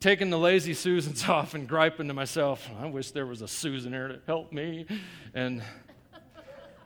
taking 0.00 0.30
the 0.30 0.38
lazy 0.38 0.74
Susans 0.74 1.24
off 1.28 1.54
and 1.54 1.68
griping 1.68 2.08
to 2.08 2.14
myself, 2.14 2.68
I 2.80 2.86
wish 2.86 3.10
there 3.10 3.26
was 3.26 3.42
a 3.42 3.48
Susan 3.48 3.92
here 3.92 4.08
to 4.08 4.20
help 4.26 4.52
me. 4.52 4.86
And 5.34 5.62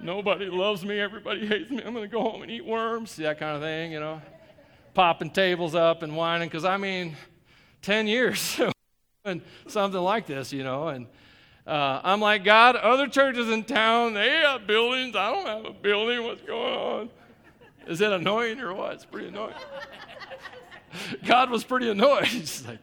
nobody 0.01 0.47
loves 0.47 0.85
me, 0.85 0.99
everybody 0.99 1.47
hates 1.47 1.71
me, 1.71 1.83
I'm 1.85 1.95
going 1.95 2.09
to 2.09 2.13
go 2.13 2.23
home 2.23 2.43
and 2.43 2.51
eat 2.51 2.65
worms, 2.65 3.13
see 3.13 3.23
that 3.25 3.39
kind 3.39 3.57
of 3.57 3.63
thing, 3.63 3.93
you 3.93 4.01
know. 4.01 4.21
Popping 4.95 5.31
tables 5.31 5.75
up 5.75 6.03
and 6.03 6.17
whining, 6.17 6.49
because 6.49 6.65
I 6.65 6.77
mean, 6.77 7.17
10 7.83 8.07
years 8.07 8.61
and 9.25 9.41
something 9.67 10.01
like 10.01 10.27
this, 10.27 10.53
you 10.53 10.65
know. 10.65 10.89
And 10.89 11.07
uh, 11.67 12.01
I'm 12.03 12.21
like, 12.21 12.45
God, 12.45 12.77
other 12.77 13.09
churches 13.09 13.49
in 13.49 13.65
town, 13.65 14.15
they 14.15 14.29
have 14.29 14.67
buildings. 14.67 15.17
I 15.17 15.33
don't 15.33 15.47
have 15.47 15.65
a 15.65 15.73
building. 15.73 16.25
What's 16.25 16.43
going 16.43 16.75
on? 16.75 17.11
Is 17.87 18.01
it 18.01 18.13
annoying 18.13 18.61
or 18.61 18.75
what? 18.75 18.95
It's 18.95 19.05
pretty 19.05 19.29
annoying. 19.29 19.55
God 21.25 21.51
was 21.51 21.65
pretty 21.65 21.89
annoyed. 21.89 22.27
He's 22.27 22.67
like, 22.67 22.79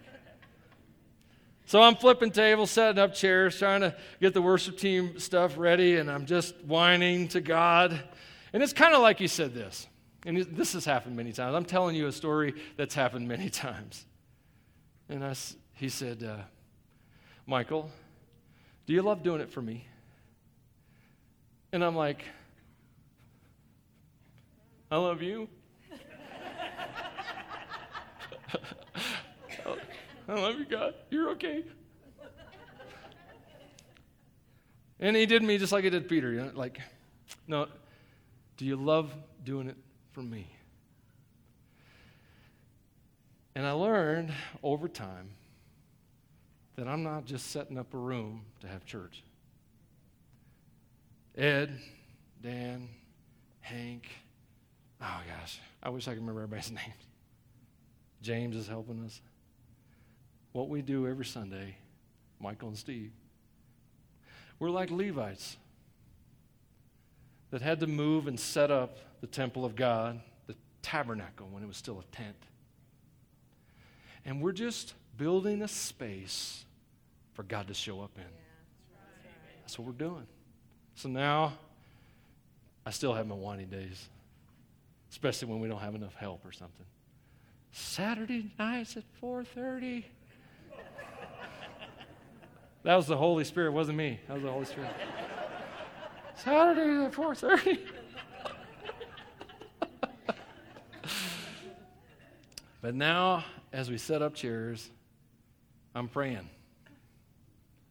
so 1.70 1.82
I'm 1.84 1.96
flipping 1.96 2.32
tables, 2.32 2.72
setting 2.72 2.98
up 2.98 3.14
chairs, 3.14 3.60
trying 3.60 3.82
to 3.82 3.96
get 4.20 4.34
the 4.34 4.42
worship 4.42 4.80
team 4.80 5.20
stuff 5.20 5.56
ready, 5.56 5.98
and 5.98 6.10
I'm 6.10 6.26
just 6.26 6.56
whining 6.66 7.28
to 7.28 7.42
God. 7.42 8.02
And 8.54 8.64
it's 8.64 8.74
kind 8.74 8.96
of 8.96 9.04
like 9.04 9.20
he 9.20 9.28
said 9.28 9.54
this. 9.54 9.86
And 10.26 10.36
this 10.36 10.74
has 10.74 10.84
happened 10.84 11.16
many 11.16 11.32
times. 11.32 11.56
I'm 11.56 11.66
telling 11.66 11.96
you 11.96 12.08
a 12.08 12.12
story 12.12 12.56
that's 12.76 12.96
happened 12.96 13.28
many 13.28 13.50
times. 13.52 14.04
And 15.10 15.24
I, 15.24 15.36
he 15.74 15.90
said, 15.90 16.24
uh, 16.24 16.38
Michael, 17.46 17.92
do 18.88 18.94
you 18.94 19.04
love 19.04 19.22
doing 19.22 19.40
it 19.40 19.52
for 19.52 19.62
me? 19.62 19.86
And 21.72 21.86
I'm 21.86 21.96
like, 21.96 22.24
I 24.90 24.98
love 24.98 25.22
you. 25.22 25.48
I 30.30 30.34
love 30.34 30.60
you, 30.60 30.66
God. 30.66 30.94
You're 31.10 31.32
okay. 31.32 31.64
And 35.00 35.16
he 35.16 35.26
did 35.26 35.42
me 35.42 35.58
just 35.58 35.72
like 35.72 35.84
he 35.84 35.90
did 35.90 36.08
Peter. 36.08 36.32
You 36.32 36.42
know, 36.42 36.52
like, 36.54 36.80
no, 37.48 37.68
do 38.58 38.66
you 38.66 38.76
love 38.76 39.12
doing 39.44 39.68
it 39.68 39.78
for 40.12 40.22
me? 40.22 40.46
And 43.56 43.66
I 43.66 43.72
learned 43.72 44.32
over 44.62 44.88
time 44.88 45.32
that 46.76 46.88
I'm 46.88 47.02
not 47.02 47.26
just 47.26 47.52
setting 47.52 47.78
up 47.78 47.94
a 47.94 47.98
room 47.98 48.44
to 48.60 48.68
have 48.68 48.86
church. 48.86 49.24
Ed, 51.36 51.78
Dan, 52.42 52.88
Hank, 53.62 54.08
Oh 55.02 55.22
gosh, 55.28 55.60
I 55.82 55.90
wish 55.90 56.08
I 56.08 56.12
could 56.12 56.20
remember 56.20 56.42
everybody's 56.42 56.72
names. 56.72 57.08
James 58.22 58.56
is 58.56 58.68
helping 58.68 59.04
us. 59.06 59.22
What 60.52 60.70
we 60.70 60.82
do 60.82 61.08
every 61.08 61.26
Sunday, 61.26 61.76
Michael 62.40 62.70
and 62.70 62.78
Steve. 62.78 63.12
We're 64.58 64.72
like 64.72 64.92
Levites 64.92 65.58
that 67.52 67.62
had 67.62 67.80
to 67.80 67.88
move 67.88 68.28
and 68.28 68.40
set 68.40 68.72
up 68.72 68.98
the 69.22 69.28
temple 69.28 69.66
of 69.66 69.76
God, 69.76 70.20
the 70.48 70.56
tabernacle, 70.82 71.48
when 71.52 71.64
it 71.64 71.68
was 71.68 71.78
still 71.78 72.00
a 72.00 72.16
tent. 72.16 72.36
And 74.26 74.42
we're 74.42 74.52
just 74.52 74.94
building 75.18 75.62
a 75.62 75.68
space 75.68 76.66
for 77.34 77.44
God 77.44 77.68
to 77.68 77.74
show 77.74 78.02
up 78.02 78.12
in. 78.18 78.24
That's 79.62 79.78
what 79.78 79.88
we're 79.88 79.94
doing. 79.94 80.28
So 80.96 81.10
now, 81.10 81.54
I 82.86 82.92
still 82.92 83.14
have 83.14 83.28
my 83.28 83.36
whiny 83.36 83.66
days, 83.66 84.10
especially 85.12 85.48
when 85.48 85.60
we 85.60 85.68
don't 85.68 85.80
have 85.80 85.96
enough 85.96 86.16
help 86.16 86.46
or 86.46 86.52
something. 86.52 86.86
Saturday 87.72 88.52
nights 88.58 88.98
at 88.98 89.04
4:30. 89.22 90.06
That 92.84 92.96
was 92.96 93.08
the 93.08 93.18
Holy 93.18 93.44
Spirit, 93.44 93.74
wasn't 93.74 93.98
me. 93.98 94.20
That 94.28 94.36
was 94.36 94.44
the 94.44 94.52
Holy 94.52 94.66
Spirit. 94.66 94.92
Saturday 96.36 97.06
at 97.06 97.12
4:30. 97.12 97.80
but 102.82 102.96
now, 102.96 103.44
as 103.74 103.90
we 103.90 103.98
set 103.98 104.22
up 104.22 104.34
chairs, 104.34 104.90
I'm 105.94 106.08
praying. 106.08 106.50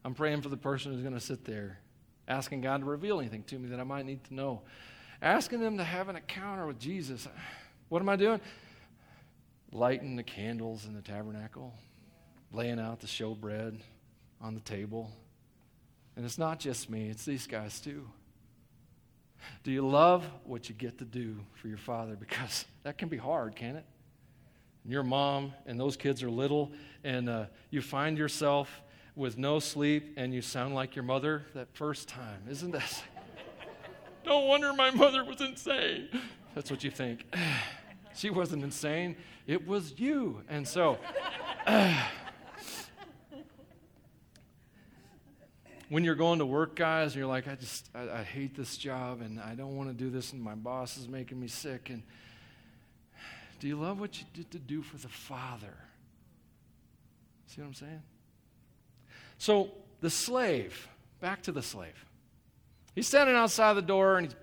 I'm 0.03 0.15
praying 0.15 0.41
for 0.41 0.49
the 0.49 0.57
person 0.57 0.91
who's 0.91 1.01
going 1.01 1.13
to 1.13 1.19
sit 1.19 1.45
there, 1.45 1.79
asking 2.27 2.61
God 2.61 2.79
to 2.79 2.85
reveal 2.85 3.19
anything 3.19 3.43
to 3.43 3.59
me 3.59 3.69
that 3.69 3.79
I 3.79 3.83
might 3.83 4.05
need 4.05 4.23
to 4.25 4.33
know, 4.33 4.61
asking 5.21 5.59
them 5.59 5.77
to 5.77 5.83
have 5.83 6.09
an 6.09 6.15
encounter 6.15 6.65
with 6.65 6.79
Jesus. 6.79 7.27
What 7.89 8.01
am 8.01 8.09
I 8.09 8.15
doing? 8.15 8.41
Lighting 9.71 10.15
the 10.15 10.23
candles 10.23 10.85
in 10.85 10.95
the 10.95 11.01
tabernacle, 11.01 11.75
laying 12.51 12.79
out 12.79 13.01
the 13.01 13.07
showbread 13.07 13.79
on 14.41 14.53
the 14.53 14.61
table. 14.61 15.11
And 16.15 16.25
it's 16.25 16.37
not 16.37 16.59
just 16.59 16.89
me, 16.89 17.09
it's 17.09 17.25
these 17.25 17.47
guys 17.47 17.79
too. 17.79 18.05
Do 19.63 19.71
you 19.71 19.87
love 19.87 20.25
what 20.43 20.67
you 20.67 20.75
get 20.75 20.97
to 20.99 21.05
do 21.05 21.37
for 21.53 21.67
your 21.67 21.77
father? 21.77 22.15
Because 22.19 22.65
that 22.83 22.97
can 22.97 23.09
be 23.09 23.17
hard, 23.17 23.55
can 23.55 23.75
it? 23.75 23.85
And 24.83 24.93
your 24.93 25.03
mom 25.03 25.53
and 25.65 25.79
those 25.79 25.97
kids 25.97 26.23
are 26.23 26.29
little, 26.29 26.71
and 27.03 27.29
uh, 27.29 27.45
you 27.69 27.81
find 27.81 28.17
yourself 28.17 28.81
with 29.15 29.37
no 29.37 29.59
sleep 29.59 30.13
and 30.17 30.33
you 30.33 30.41
sound 30.41 30.75
like 30.75 30.95
your 30.95 31.03
mother 31.03 31.43
that 31.53 31.67
first 31.73 32.07
time. 32.07 32.43
Isn't 32.49 32.71
that? 32.71 33.03
no 34.25 34.39
wonder 34.39 34.73
my 34.73 34.91
mother 34.91 35.23
was 35.23 35.41
insane. 35.41 36.09
That's 36.55 36.71
what 36.71 36.83
you 36.83 36.91
think. 36.91 37.25
she 38.15 38.29
wasn't 38.29 38.63
insane, 38.63 39.15
it 39.47 39.67
was 39.67 39.99
you. 39.99 40.41
And 40.49 40.67
so. 40.67 40.97
when 45.89 46.03
you're 46.03 46.15
going 46.15 46.39
to 46.39 46.45
work, 46.45 46.75
guys, 46.75 47.13
and 47.13 47.15
you're 47.15 47.27
like, 47.27 47.47
I 47.47 47.55
just, 47.55 47.89
I, 47.93 48.19
I 48.19 48.23
hate 48.23 48.55
this 48.55 48.77
job 48.77 49.21
and 49.21 49.39
I 49.39 49.55
don't 49.55 49.75
want 49.75 49.89
to 49.89 49.95
do 49.95 50.09
this 50.09 50.33
and 50.33 50.41
my 50.41 50.55
boss 50.55 50.97
is 50.97 51.07
making 51.07 51.39
me 51.39 51.47
sick. 51.47 51.89
And 51.89 52.03
do 53.59 53.67
you 53.67 53.75
love 53.75 53.99
what 53.99 54.19
you 54.19 54.25
did 54.33 54.51
to 54.51 54.59
do 54.59 54.81
for 54.81 54.97
the 54.97 55.09
Father? 55.09 55.75
See 57.47 57.61
what 57.61 57.67
I'm 57.67 57.73
saying? 57.73 58.01
So 59.39 59.71
the 60.01 60.09
slave, 60.11 60.87
back 61.19 61.41
to 61.43 61.51
the 61.51 61.63
slave. 61.63 62.05
He's 62.93 63.07
standing 63.07 63.35
outside 63.35 63.73
the 63.73 63.81
door 63.81 64.17
and 64.17 64.27
he's 64.27 64.35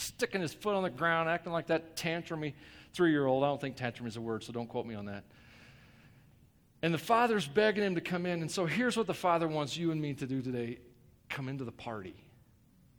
sticking 0.00 0.40
his 0.40 0.52
foot 0.52 0.76
on 0.76 0.84
the 0.84 0.90
ground, 0.90 1.28
acting 1.28 1.52
like 1.52 1.66
that 1.66 1.96
tantrumy 1.96 2.54
three 2.92 3.10
year 3.10 3.26
old. 3.26 3.42
I 3.42 3.48
don't 3.48 3.60
think 3.60 3.76
tantrum 3.76 4.06
is 4.06 4.16
a 4.16 4.20
word, 4.20 4.44
so 4.44 4.52
don't 4.52 4.68
quote 4.68 4.86
me 4.86 4.94
on 4.94 5.06
that. 5.06 5.24
And 6.82 6.94
the 6.94 6.98
father's 6.98 7.46
begging 7.46 7.82
him 7.82 7.94
to 7.96 8.00
come 8.00 8.24
in. 8.24 8.40
And 8.40 8.50
so 8.50 8.66
here's 8.66 8.96
what 8.96 9.06
the 9.06 9.14
father 9.14 9.48
wants 9.48 9.76
you 9.76 9.90
and 9.90 10.00
me 10.00 10.14
to 10.14 10.26
do 10.26 10.42
today 10.42 10.78
come 11.28 11.48
into 11.48 11.64
the 11.64 11.72
party, 11.72 12.14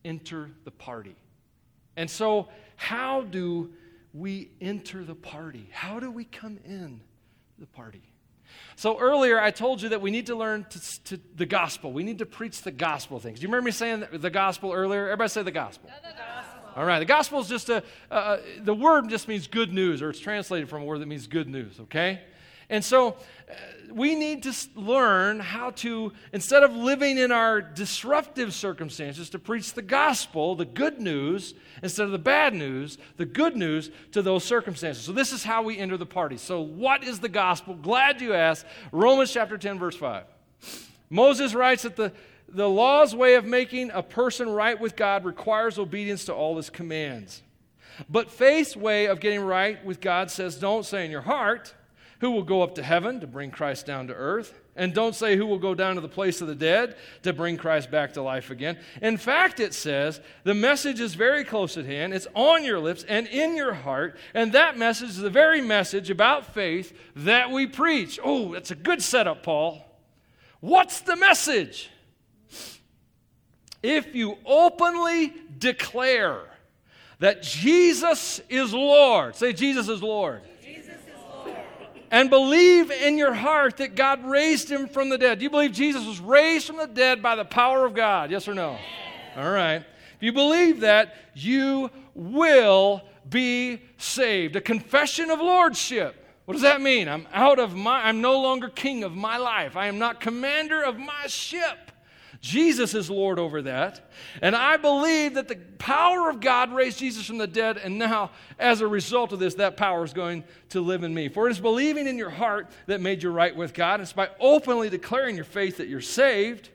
enter 0.05 0.51
the 0.63 0.71
party. 0.71 1.15
And 1.95 2.09
so, 2.09 2.47
how 2.75 3.21
do 3.21 3.71
we 4.13 4.51
enter 4.61 5.03
the 5.03 5.15
party? 5.15 5.67
How 5.71 5.99
do 5.99 6.11
we 6.11 6.23
come 6.25 6.59
in 6.65 7.01
the 7.57 7.65
party? 7.65 8.03
So 8.75 8.97
earlier 8.97 9.39
I 9.39 9.51
told 9.51 9.81
you 9.81 9.89
that 9.89 10.01
we 10.01 10.11
need 10.11 10.27
to 10.27 10.35
learn 10.35 10.65
to, 10.69 11.03
to 11.05 11.19
the 11.35 11.45
gospel. 11.45 11.91
We 11.91 12.03
need 12.03 12.19
to 12.19 12.25
preach 12.25 12.61
the 12.61 12.71
gospel 12.71 13.19
things. 13.19 13.39
Do 13.39 13.43
you 13.43 13.49
remember 13.49 13.65
me 13.65 13.71
saying 13.71 14.05
the 14.13 14.29
gospel 14.29 14.71
earlier? 14.71 15.05
Everybody 15.05 15.29
say 15.29 15.43
the 15.43 15.51
gospel. 15.51 15.89
the 16.01 16.15
gospel. 16.17 16.69
All 16.75 16.85
right. 16.85 16.99
The 16.99 17.05
gospel 17.05 17.41
is 17.41 17.49
just 17.49 17.69
a, 17.69 17.83
uh, 18.09 18.37
the 18.61 18.73
word 18.73 19.09
just 19.09 19.27
means 19.27 19.47
good 19.47 19.73
news, 19.73 20.01
or 20.01 20.09
it's 20.09 20.19
translated 20.19 20.69
from 20.69 20.83
a 20.83 20.85
word 20.85 20.99
that 20.99 21.07
means 21.07 21.27
good 21.27 21.49
news, 21.49 21.79
okay? 21.81 22.21
And 22.69 22.85
so 22.85 23.09
uh, 23.09 23.53
we 23.91 24.13
need 24.13 24.43
to 24.43 24.53
learn 24.75 25.39
how 25.39 25.71
to, 25.71 26.13
instead 26.31 26.63
of 26.63 26.75
living 26.75 27.17
in 27.17 27.31
our 27.31 27.61
disruptive 27.61 28.53
circumstances, 28.53 29.29
to 29.31 29.39
preach 29.39 29.73
the 29.73 29.81
gospel, 29.81 30.55
the 30.55 30.65
good 30.65 31.01
news, 31.01 31.55
instead 31.81 32.05
of 32.05 32.11
the 32.11 32.19
bad 32.19 32.53
news, 32.53 32.97
the 33.17 33.25
good 33.25 33.55
news 33.55 33.89
to 34.11 34.21
those 34.21 34.43
circumstances. 34.43 35.03
So 35.03 35.11
this 35.11 35.31
is 35.31 35.43
how 35.43 35.63
we 35.63 35.77
enter 35.77 35.97
the 35.97 36.05
party. 36.05 36.37
So, 36.37 36.61
what 36.61 37.03
is 37.03 37.19
the 37.19 37.29
gospel? 37.29 37.73
Glad 37.73 38.21
you 38.21 38.33
asked. 38.33 38.65
Romans 38.91 39.33
chapter 39.33 39.57
10, 39.57 39.79
verse 39.79 39.95
5. 39.95 40.25
Moses 41.09 41.55
writes 41.55 41.83
that 41.83 41.95
the, 41.95 42.11
the 42.47 42.69
law's 42.69 43.15
way 43.15 43.33
of 43.35 43.45
making 43.45 43.89
a 43.91 44.03
person 44.03 44.49
right 44.49 44.79
with 44.79 44.95
God 44.95 45.25
requires 45.25 45.79
obedience 45.79 46.25
to 46.25 46.33
all 46.33 46.57
his 46.57 46.69
commands. 46.69 47.41
But 48.07 48.29
faith's 48.29 48.77
way 48.77 49.07
of 49.07 49.19
getting 49.19 49.41
right 49.41 49.83
with 49.83 49.99
God 49.99 50.29
says, 50.29 50.55
don't 50.55 50.85
say 50.85 51.03
in 51.03 51.11
your 51.11 51.21
heart, 51.21 51.73
who 52.19 52.31
will 52.31 52.43
go 52.43 52.61
up 52.61 52.75
to 52.75 52.83
heaven 52.83 53.19
to 53.21 53.27
bring 53.27 53.49
Christ 53.49 53.85
down 53.85 54.07
to 54.07 54.13
earth. 54.13 54.53
And 54.75 54.93
don't 54.93 55.15
say 55.15 55.35
who 55.35 55.45
will 55.45 55.59
go 55.59 55.73
down 55.73 55.95
to 55.95 56.01
the 56.01 56.07
place 56.07 56.41
of 56.41 56.47
the 56.47 56.55
dead 56.55 56.95
to 57.23 57.33
bring 57.33 57.57
Christ 57.57 57.91
back 57.91 58.13
to 58.13 58.21
life 58.21 58.49
again. 58.49 58.77
In 59.01 59.17
fact, 59.17 59.59
it 59.59 59.73
says 59.73 60.21
the 60.43 60.53
message 60.53 60.99
is 60.99 61.15
very 61.15 61.43
close 61.43 61.77
at 61.77 61.85
hand. 61.85 62.13
It's 62.13 62.27
on 62.33 62.63
your 62.63 62.79
lips 62.79 63.03
and 63.07 63.27
in 63.27 63.55
your 63.55 63.73
heart. 63.73 64.17
And 64.33 64.53
that 64.53 64.77
message 64.77 65.09
is 65.09 65.17
the 65.17 65.29
very 65.29 65.61
message 65.61 66.09
about 66.09 66.53
faith 66.53 66.97
that 67.17 67.51
we 67.51 67.67
preach. 67.67 68.19
Oh, 68.23 68.53
that's 68.53 68.71
a 68.71 68.75
good 68.75 69.01
setup, 69.01 69.43
Paul. 69.43 69.85
What's 70.61 71.01
the 71.01 71.15
message? 71.15 71.89
If 73.81 74.13
you 74.13 74.37
openly 74.45 75.33
declare 75.57 76.41
that 77.19 77.43
Jesus 77.43 78.41
is 78.49 78.73
Lord, 78.73 79.35
say, 79.35 79.53
Jesus 79.53 79.87
is 79.87 80.01
Lord 80.03 80.41
and 82.11 82.29
believe 82.29 82.91
in 82.91 83.17
your 83.17 83.33
heart 83.33 83.77
that 83.77 83.95
God 83.95 84.25
raised 84.25 84.69
him 84.69 84.87
from 84.87 85.09
the 85.09 85.17
dead. 85.17 85.39
Do 85.39 85.43
you 85.43 85.49
believe 85.49 85.71
Jesus 85.71 86.05
was 86.05 86.19
raised 86.19 86.67
from 86.67 86.77
the 86.77 86.87
dead 86.87 87.21
by 87.21 87.35
the 87.35 87.45
power 87.45 87.85
of 87.85 87.93
God? 87.93 88.31
Yes 88.31 88.47
or 88.47 88.53
no? 88.53 88.77
All 89.35 89.51
right. 89.51 89.77
If 90.15 90.23
you 90.23 90.33
believe 90.33 90.81
that, 90.81 91.15
you 91.33 91.91
will 92.13 93.01
be 93.29 93.81
saved. 93.97 94.55
A 94.55 94.61
confession 94.61 95.29
of 95.29 95.39
lordship. 95.39 96.15
What 96.45 96.53
does 96.53 96.63
that 96.63 96.81
mean? 96.81 97.07
I'm 97.07 97.27
out 97.31 97.59
of 97.59 97.75
my, 97.75 98.07
I'm 98.07 98.21
no 98.21 98.41
longer 98.41 98.69
king 98.69 99.03
of 99.03 99.15
my 99.15 99.37
life. 99.37 99.77
I 99.77 99.87
am 99.87 99.99
not 99.99 100.19
commander 100.19 100.81
of 100.81 100.97
my 100.97 101.27
ship. 101.27 101.88
Jesus 102.41 102.93
is 102.93 103.09
Lord 103.09 103.37
over 103.37 103.63
that. 103.63 104.09
And 104.41 104.55
I 104.55 104.77
believe 104.77 105.33
that 105.33 105.49
the 105.49 105.57
power 105.77 106.29
of 106.29 106.39
God 106.39 106.71
raised 106.71 106.99
Jesus 106.99 107.25
from 107.25 107.37
the 107.37 107.47
dead, 107.47 107.77
and 107.77 107.97
now, 107.97 108.31
as 108.57 108.79
a 108.79 108.87
result 108.87 109.33
of 109.33 109.39
this, 109.39 109.55
that 109.55 109.75
power 109.75 110.05
is 110.05 110.13
going 110.13 110.45
to 110.69 110.79
live 110.79 111.03
in 111.03 111.13
me. 111.13 111.27
For 111.27 111.47
it 111.47 111.51
is 111.51 111.59
believing 111.59 112.07
in 112.07 112.17
your 112.17 112.29
heart 112.29 112.69
that 112.85 113.01
made 113.01 113.23
you 113.23 113.29
right 113.29 113.53
with 113.53 113.73
God. 113.73 113.99
It's 113.99 114.13
by 114.13 114.29
openly 114.39 114.89
declaring 114.89 115.35
your 115.35 115.45
faith 115.45 115.77
that 115.77 115.89
you're 115.89 115.99
saved. 115.99 116.69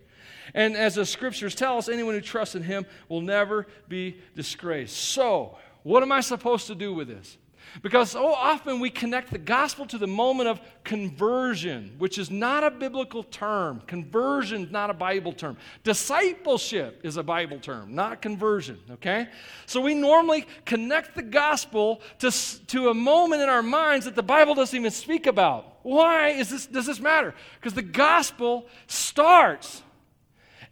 And 0.52 0.76
as 0.76 0.96
the 0.96 1.06
scriptures 1.06 1.54
tell 1.54 1.78
us, 1.78 1.88
anyone 1.88 2.14
who 2.14 2.20
trusts 2.20 2.54
in 2.54 2.62
Him 2.62 2.84
will 3.08 3.22
never 3.22 3.66
be 3.88 4.18
disgraced. 4.36 4.96
So, 4.96 5.56
what 5.82 6.02
am 6.02 6.12
I 6.12 6.20
supposed 6.20 6.66
to 6.66 6.74
do 6.74 6.92
with 6.92 7.08
this? 7.08 7.38
Because 7.82 8.12
so 8.12 8.32
often 8.32 8.80
we 8.80 8.90
connect 8.90 9.30
the 9.30 9.38
gospel 9.38 9.86
to 9.86 9.98
the 9.98 10.06
moment 10.06 10.48
of 10.48 10.60
conversion, 10.84 11.94
which 11.98 12.18
is 12.18 12.30
not 12.30 12.62
a 12.62 12.70
biblical 12.70 13.22
term. 13.22 13.82
Conversion 13.86 14.64
is 14.64 14.70
not 14.70 14.90
a 14.90 14.94
Bible 14.94 15.32
term. 15.32 15.56
Discipleship 15.82 17.00
is 17.02 17.16
a 17.16 17.22
Bible 17.22 17.58
term, 17.58 17.94
not 17.94 18.22
conversion, 18.22 18.78
okay? 18.92 19.28
So 19.66 19.80
we 19.80 19.94
normally 19.94 20.46
connect 20.64 21.16
the 21.16 21.22
gospel 21.22 22.00
to, 22.20 22.30
to 22.68 22.90
a 22.90 22.94
moment 22.94 23.42
in 23.42 23.48
our 23.48 23.62
minds 23.62 24.04
that 24.04 24.14
the 24.14 24.22
Bible 24.22 24.54
doesn't 24.54 24.78
even 24.78 24.90
speak 24.92 25.26
about. 25.26 25.78
Why 25.82 26.28
is 26.28 26.50
this, 26.50 26.66
does 26.66 26.86
this 26.86 27.00
matter? 27.00 27.34
Because 27.56 27.74
the 27.74 27.82
gospel 27.82 28.66
starts 28.86 29.82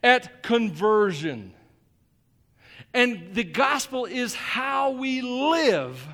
at 0.02 0.42
conversion. 0.42 1.54
And 2.94 3.34
the 3.34 3.44
gospel 3.44 4.04
is 4.04 4.34
how 4.34 4.90
we 4.90 5.22
live 5.22 6.06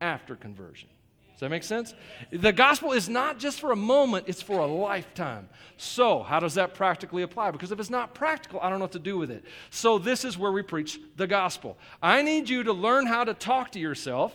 after 0.00 0.36
conversion. 0.36 0.88
Does 1.32 1.40
that 1.40 1.50
make 1.50 1.62
sense? 1.62 1.94
The 2.32 2.52
gospel 2.52 2.92
is 2.92 3.08
not 3.08 3.38
just 3.38 3.60
for 3.60 3.70
a 3.70 3.76
moment, 3.76 4.24
it's 4.26 4.42
for 4.42 4.58
a 4.58 4.66
lifetime. 4.66 5.48
So, 5.76 6.24
how 6.24 6.40
does 6.40 6.54
that 6.54 6.74
practically 6.74 7.22
apply? 7.22 7.52
Because 7.52 7.70
if 7.70 7.78
it's 7.78 7.90
not 7.90 8.12
practical, 8.12 8.58
I 8.60 8.68
don't 8.68 8.80
know 8.80 8.84
what 8.86 8.92
to 8.92 8.98
do 8.98 9.16
with 9.16 9.30
it. 9.30 9.44
So, 9.70 9.98
this 9.98 10.24
is 10.24 10.36
where 10.36 10.50
we 10.50 10.62
preach 10.62 10.98
the 11.16 11.28
gospel. 11.28 11.78
I 12.02 12.22
need 12.22 12.48
you 12.48 12.64
to 12.64 12.72
learn 12.72 13.06
how 13.06 13.22
to 13.22 13.34
talk 13.34 13.70
to 13.72 13.78
yourself 13.78 14.34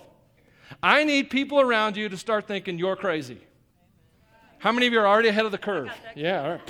I 0.81 1.03
need 1.03 1.29
people 1.29 1.59
around 1.59 1.97
you 1.97 2.09
to 2.09 2.17
start 2.17 2.47
thinking 2.47 2.79
you're 2.79 2.95
crazy. 2.95 3.39
How 4.59 4.71
many 4.71 4.87
of 4.87 4.93
you 4.93 4.99
are 4.99 5.07
already 5.07 5.27
ahead 5.27 5.45
of 5.45 5.51
the 5.51 5.57
curve? 5.57 5.89
Yeah, 6.15 6.41
all 6.41 6.51
right. 6.51 6.61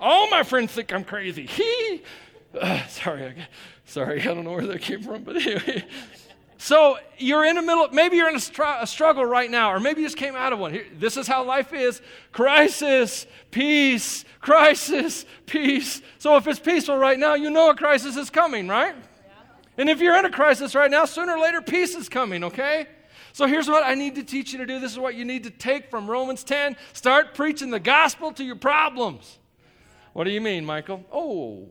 All 0.00 0.30
my 0.30 0.42
friends 0.42 0.72
think 0.72 0.92
I'm 0.92 1.04
crazy. 1.04 1.46
He, 1.58 2.02
uh, 2.58 2.86
sorry, 2.86 3.26
I, 3.26 3.48
sorry, 3.84 4.22
I 4.22 4.24
don't 4.24 4.44
know 4.44 4.52
where 4.52 4.66
that 4.66 4.80
came 4.80 5.02
from, 5.02 5.22
but 5.22 5.36
anyway. 5.36 5.84
So 6.60 6.98
you're 7.18 7.44
in 7.44 7.54
the 7.54 7.62
middle, 7.62 7.88
maybe 7.92 8.16
you're 8.16 8.28
in 8.28 8.34
a, 8.34 8.40
str- 8.40 8.64
a, 8.80 8.86
struggle 8.86 9.24
right 9.24 9.48
now, 9.48 9.72
or 9.72 9.78
maybe 9.78 10.00
you 10.00 10.06
just 10.08 10.16
came 10.16 10.34
out 10.34 10.52
of 10.52 10.58
one. 10.58 10.72
Here, 10.72 10.86
this 10.98 11.16
is 11.16 11.28
how 11.28 11.44
life 11.44 11.72
is 11.72 12.02
crisis, 12.32 13.26
peace, 13.52 14.24
crisis, 14.40 15.24
peace. 15.46 16.02
So 16.18 16.36
if 16.36 16.48
it's 16.48 16.58
peaceful 16.58 16.98
right 16.98 17.18
now, 17.18 17.34
you 17.34 17.48
know 17.48 17.70
a 17.70 17.76
crisis 17.76 18.16
is 18.16 18.28
coming, 18.28 18.66
right? 18.66 18.96
Yeah. 18.96 19.32
And 19.78 19.88
if 19.88 20.00
you're 20.00 20.18
in 20.18 20.24
a 20.24 20.30
crisis 20.30 20.74
right 20.74 20.90
now, 20.90 21.04
sooner 21.04 21.36
or 21.36 21.38
later, 21.38 21.62
peace 21.62 21.94
is 21.94 22.08
coming, 22.08 22.42
okay? 22.42 22.88
So 23.32 23.46
here's 23.46 23.68
what 23.68 23.84
I 23.84 23.94
need 23.94 24.16
to 24.16 24.24
teach 24.24 24.50
you 24.52 24.58
to 24.58 24.66
do. 24.66 24.80
This 24.80 24.90
is 24.90 24.98
what 24.98 25.14
you 25.14 25.24
need 25.24 25.44
to 25.44 25.50
take 25.50 25.90
from 25.90 26.10
Romans 26.10 26.42
10. 26.42 26.76
Start 26.92 27.34
preaching 27.34 27.70
the 27.70 27.78
gospel 27.78 28.32
to 28.32 28.42
your 28.42 28.56
problems. 28.56 29.38
What 30.12 30.24
do 30.24 30.30
you 30.30 30.40
mean, 30.40 30.64
Michael? 30.64 31.04
Oh, 31.12 31.68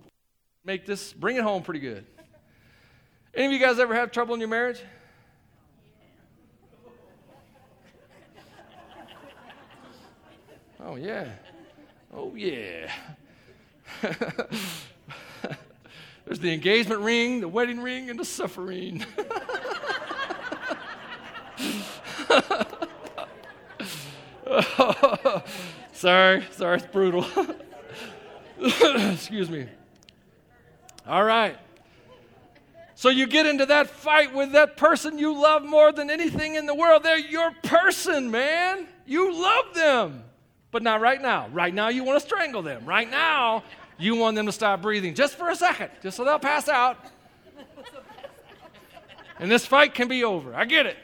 make 0.63 0.85
this, 0.85 1.11
bring 1.11 1.35
it 1.35 1.43
home 1.43 1.61
pretty 1.61 1.81
good. 1.81 2.05
Any 3.37 3.45
of 3.45 3.51
you 3.53 3.59
guys 3.59 3.77
ever 3.77 3.93
have 3.93 4.11
trouble 4.11 4.33
in 4.33 4.39
your 4.39 4.49
marriage? 4.49 4.81
Oh, 10.83 10.95
yeah. 10.95 11.27
Oh, 12.11 12.33
yeah. 12.33 12.91
There's 16.25 16.39
the 16.39 16.51
engagement 16.51 17.01
ring, 17.01 17.41
the 17.41 17.47
wedding 17.47 17.79
ring, 17.79 18.09
and 18.09 18.19
the 18.19 18.25
suffering. 18.25 19.05
sorry, 25.93 26.43
sorry, 26.49 26.77
it's 26.77 26.87
brutal. 26.87 27.23
Excuse 29.13 29.51
me. 29.51 29.67
All 31.05 31.23
right. 31.23 31.59
So 32.97 33.09
you 33.09 33.27
get 33.27 33.45
into 33.45 33.67
that 33.67 33.91
fight 33.91 34.33
with 34.33 34.53
that 34.53 34.75
person 34.75 35.19
you 35.19 35.39
love 35.39 35.63
more 35.63 35.91
than 35.91 36.09
anything 36.09 36.55
in 36.55 36.65
the 36.65 36.73
world. 36.73 37.03
They're 37.03 37.19
your 37.19 37.51
person, 37.61 38.31
man. 38.31 38.87
You 39.05 39.39
love 39.39 39.75
them. 39.75 40.23
But 40.71 40.81
not 40.81 40.99
right 40.99 41.21
now. 41.21 41.47
Right 41.49 41.71
now, 41.71 41.89
you 41.89 42.03
want 42.03 42.19
to 42.19 42.27
strangle 42.27 42.63
them. 42.63 42.85
Right 42.85 43.07
now, 43.07 43.61
you 43.99 44.15
want 44.15 44.35
them 44.35 44.47
to 44.47 44.51
stop 44.51 44.81
breathing 44.81 45.13
just 45.13 45.35
for 45.35 45.51
a 45.51 45.55
second, 45.55 45.91
just 46.01 46.17
so 46.17 46.25
they'll 46.25 46.39
pass 46.39 46.67
out. 46.67 46.97
And 49.37 49.51
this 49.51 49.63
fight 49.63 49.93
can 49.93 50.07
be 50.07 50.23
over. 50.23 50.55
I 50.55 50.65
get 50.65 50.87
it. 50.87 50.97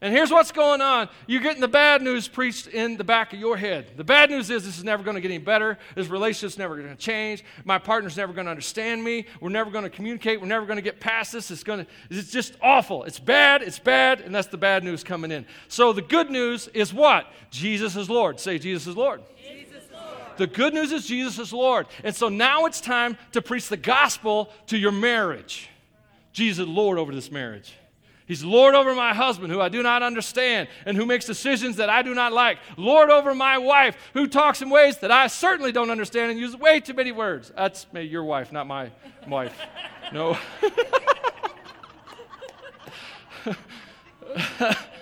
And 0.00 0.12
here's 0.12 0.30
what's 0.30 0.52
going 0.52 0.82
on. 0.82 1.08
You're 1.26 1.40
getting 1.40 1.62
the 1.62 1.68
bad 1.68 2.02
news 2.02 2.28
preached 2.28 2.66
in 2.66 2.98
the 2.98 3.04
back 3.04 3.32
of 3.32 3.38
your 3.38 3.56
head. 3.56 3.92
The 3.96 4.04
bad 4.04 4.28
news 4.28 4.50
is 4.50 4.64
this 4.64 4.76
is 4.76 4.84
never 4.84 5.02
going 5.02 5.14
to 5.14 5.20
get 5.20 5.30
any 5.30 5.38
better. 5.38 5.78
This 5.94 6.08
relationship's 6.08 6.58
never 6.58 6.76
going 6.76 6.90
to 6.90 6.96
change. 6.96 7.42
My 7.64 7.78
partner's 7.78 8.16
never 8.16 8.32
going 8.32 8.44
to 8.44 8.50
understand 8.50 9.02
me. 9.02 9.24
We're 9.40 9.48
never 9.48 9.70
going 9.70 9.84
to 9.84 9.90
communicate. 9.90 10.40
We're 10.40 10.46
never 10.46 10.66
going 10.66 10.76
to 10.76 10.82
get 10.82 11.00
past 11.00 11.32
this. 11.32 11.50
It's 11.50 11.64
going 11.64 11.84
to 11.84 11.90
it's 12.10 12.30
just 12.30 12.56
awful. 12.60 13.04
It's 13.04 13.18
bad. 13.18 13.62
It's 13.62 13.78
bad, 13.78 14.20
and 14.20 14.34
that's 14.34 14.48
the 14.48 14.58
bad 14.58 14.84
news 14.84 15.02
coming 15.02 15.30
in. 15.30 15.46
So 15.68 15.92
the 15.92 16.02
good 16.02 16.30
news 16.30 16.68
is 16.74 16.92
what? 16.92 17.26
Jesus 17.50 17.96
is 17.96 18.10
Lord. 18.10 18.40
Say 18.40 18.58
Jesus 18.58 18.86
is 18.86 18.96
Lord. 18.96 19.22
Jesus 19.42 19.84
Lord. 19.92 20.36
The 20.36 20.46
good 20.46 20.74
news 20.74 20.92
is 20.92 21.06
Jesus 21.06 21.38
is 21.38 21.52
Lord. 21.52 21.86
And 22.02 22.14
so 22.14 22.28
now 22.28 22.66
it's 22.66 22.80
time 22.80 23.16
to 23.32 23.40
preach 23.40 23.68
the 23.68 23.76
gospel 23.76 24.50
to 24.66 24.76
your 24.76 24.92
marriage. 24.92 25.70
Jesus 26.32 26.66
is 26.66 26.68
Lord 26.68 26.98
over 26.98 27.14
this 27.14 27.30
marriage. 27.30 27.72
He's 28.26 28.42
Lord 28.42 28.74
over 28.74 28.94
my 28.94 29.12
husband, 29.12 29.52
who 29.52 29.60
I 29.60 29.68
do 29.68 29.82
not 29.82 30.02
understand 30.02 30.68
and 30.86 30.96
who 30.96 31.04
makes 31.04 31.26
decisions 31.26 31.76
that 31.76 31.90
I 31.90 32.02
do 32.02 32.14
not 32.14 32.32
like. 32.32 32.58
Lord 32.76 33.10
over 33.10 33.34
my 33.34 33.58
wife, 33.58 33.96
who 34.14 34.26
talks 34.26 34.62
in 34.62 34.70
ways 34.70 34.96
that 34.98 35.10
I 35.10 35.26
certainly 35.26 35.72
don't 35.72 35.90
understand 35.90 36.30
and 36.30 36.40
uses 36.40 36.56
way 36.56 36.80
too 36.80 36.94
many 36.94 37.12
words. 37.12 37.52
That's 37.54 37.86
maybe 37.92 38.08
your 38.08 38.24
wife, 38.24 38.50
not 38.50 38.66
my 38.66 38.90
wife. 39.28 39.54
No. 40.12 40.38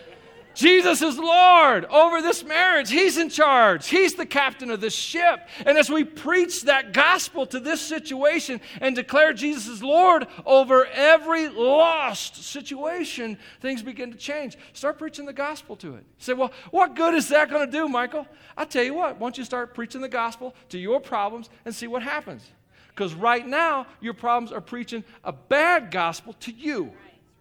Jesus 0.62 1.02
is 1.02 1.18
Lord 1.18 1.86
over 1.86 2.22
this 2.22 2.44
marriage. 2.44 2.88
He's 2.88 3.18
in 3.18 3.30
charge. 3.30 3.88
He's 3.88 4.14
the 4.14 4.24
captain 4.24 4.70
of 4.70 4.80
this 4.80 4.94
ship. 4.94 5.40
And 5.66 5.76
as 5.76 5.90
we 5.90 6.04
preach 6.04 6.62
that 6.62 6.92
gospel 6.92 7.46
to 7.46 7.58
this 7.58 7.80
situation 7.80 8.60
and 8.80 8.94
declare 8.94 9.32
Jesus 9.32 9.66
is 9.66 9.82
Lord 9.82 10.28
over 10.46 10.86
every 10.86 11.48
lost 11.48 12.44
situation, 12.44 13.38
things 13.60 13.82
begin 13.82 14.12
to 14.12 14.16
change. 14.16 14.56
Start 14.72 15.00
preaching 15.00 15.26
the 15.26 15.32
gospel 15.32 15.74
to 15.76 15.96
it. 15.96 16.04
say, 16.18 16.32
well, 16.32 16.52
what 16.70 16.94
good 16.94 17.14
is 17.14 17.28
that 17.30 17.50
going 17.50 17.66
to 17.66 17.72
do, 17.72 17.88
Michael? 17.88 18.24
I'll 18.56 18.64
tell 18.64 18.84
you 18.84 18.94
what, 18.94 19.18
why 19.18 19.24
don't 19.24 19.38
you 19.38 19.44
start 19.44 19.74
preaching 19.74 20.00
the 20.00 20.08
gospel 20.08 20.54
to 20.68 20.78
your 20.78 21.00
problems 21.00 21.50
and 21.64 21.74
see 21.74 21.88
what 21.88 22.04
happens? 22.04 22.48
Because 22.90 23.14
right 23.14 23.44
now, 23.44 23.88
your 24.00 24.14
problems 24.14 24.52
are 24.52 24.60
preaching 24.60 25.02
a 25.24 25.32
bad 25.32 25.90
gospel 25.90 26.34
to 26.34 26.52
you. 26.52 26.92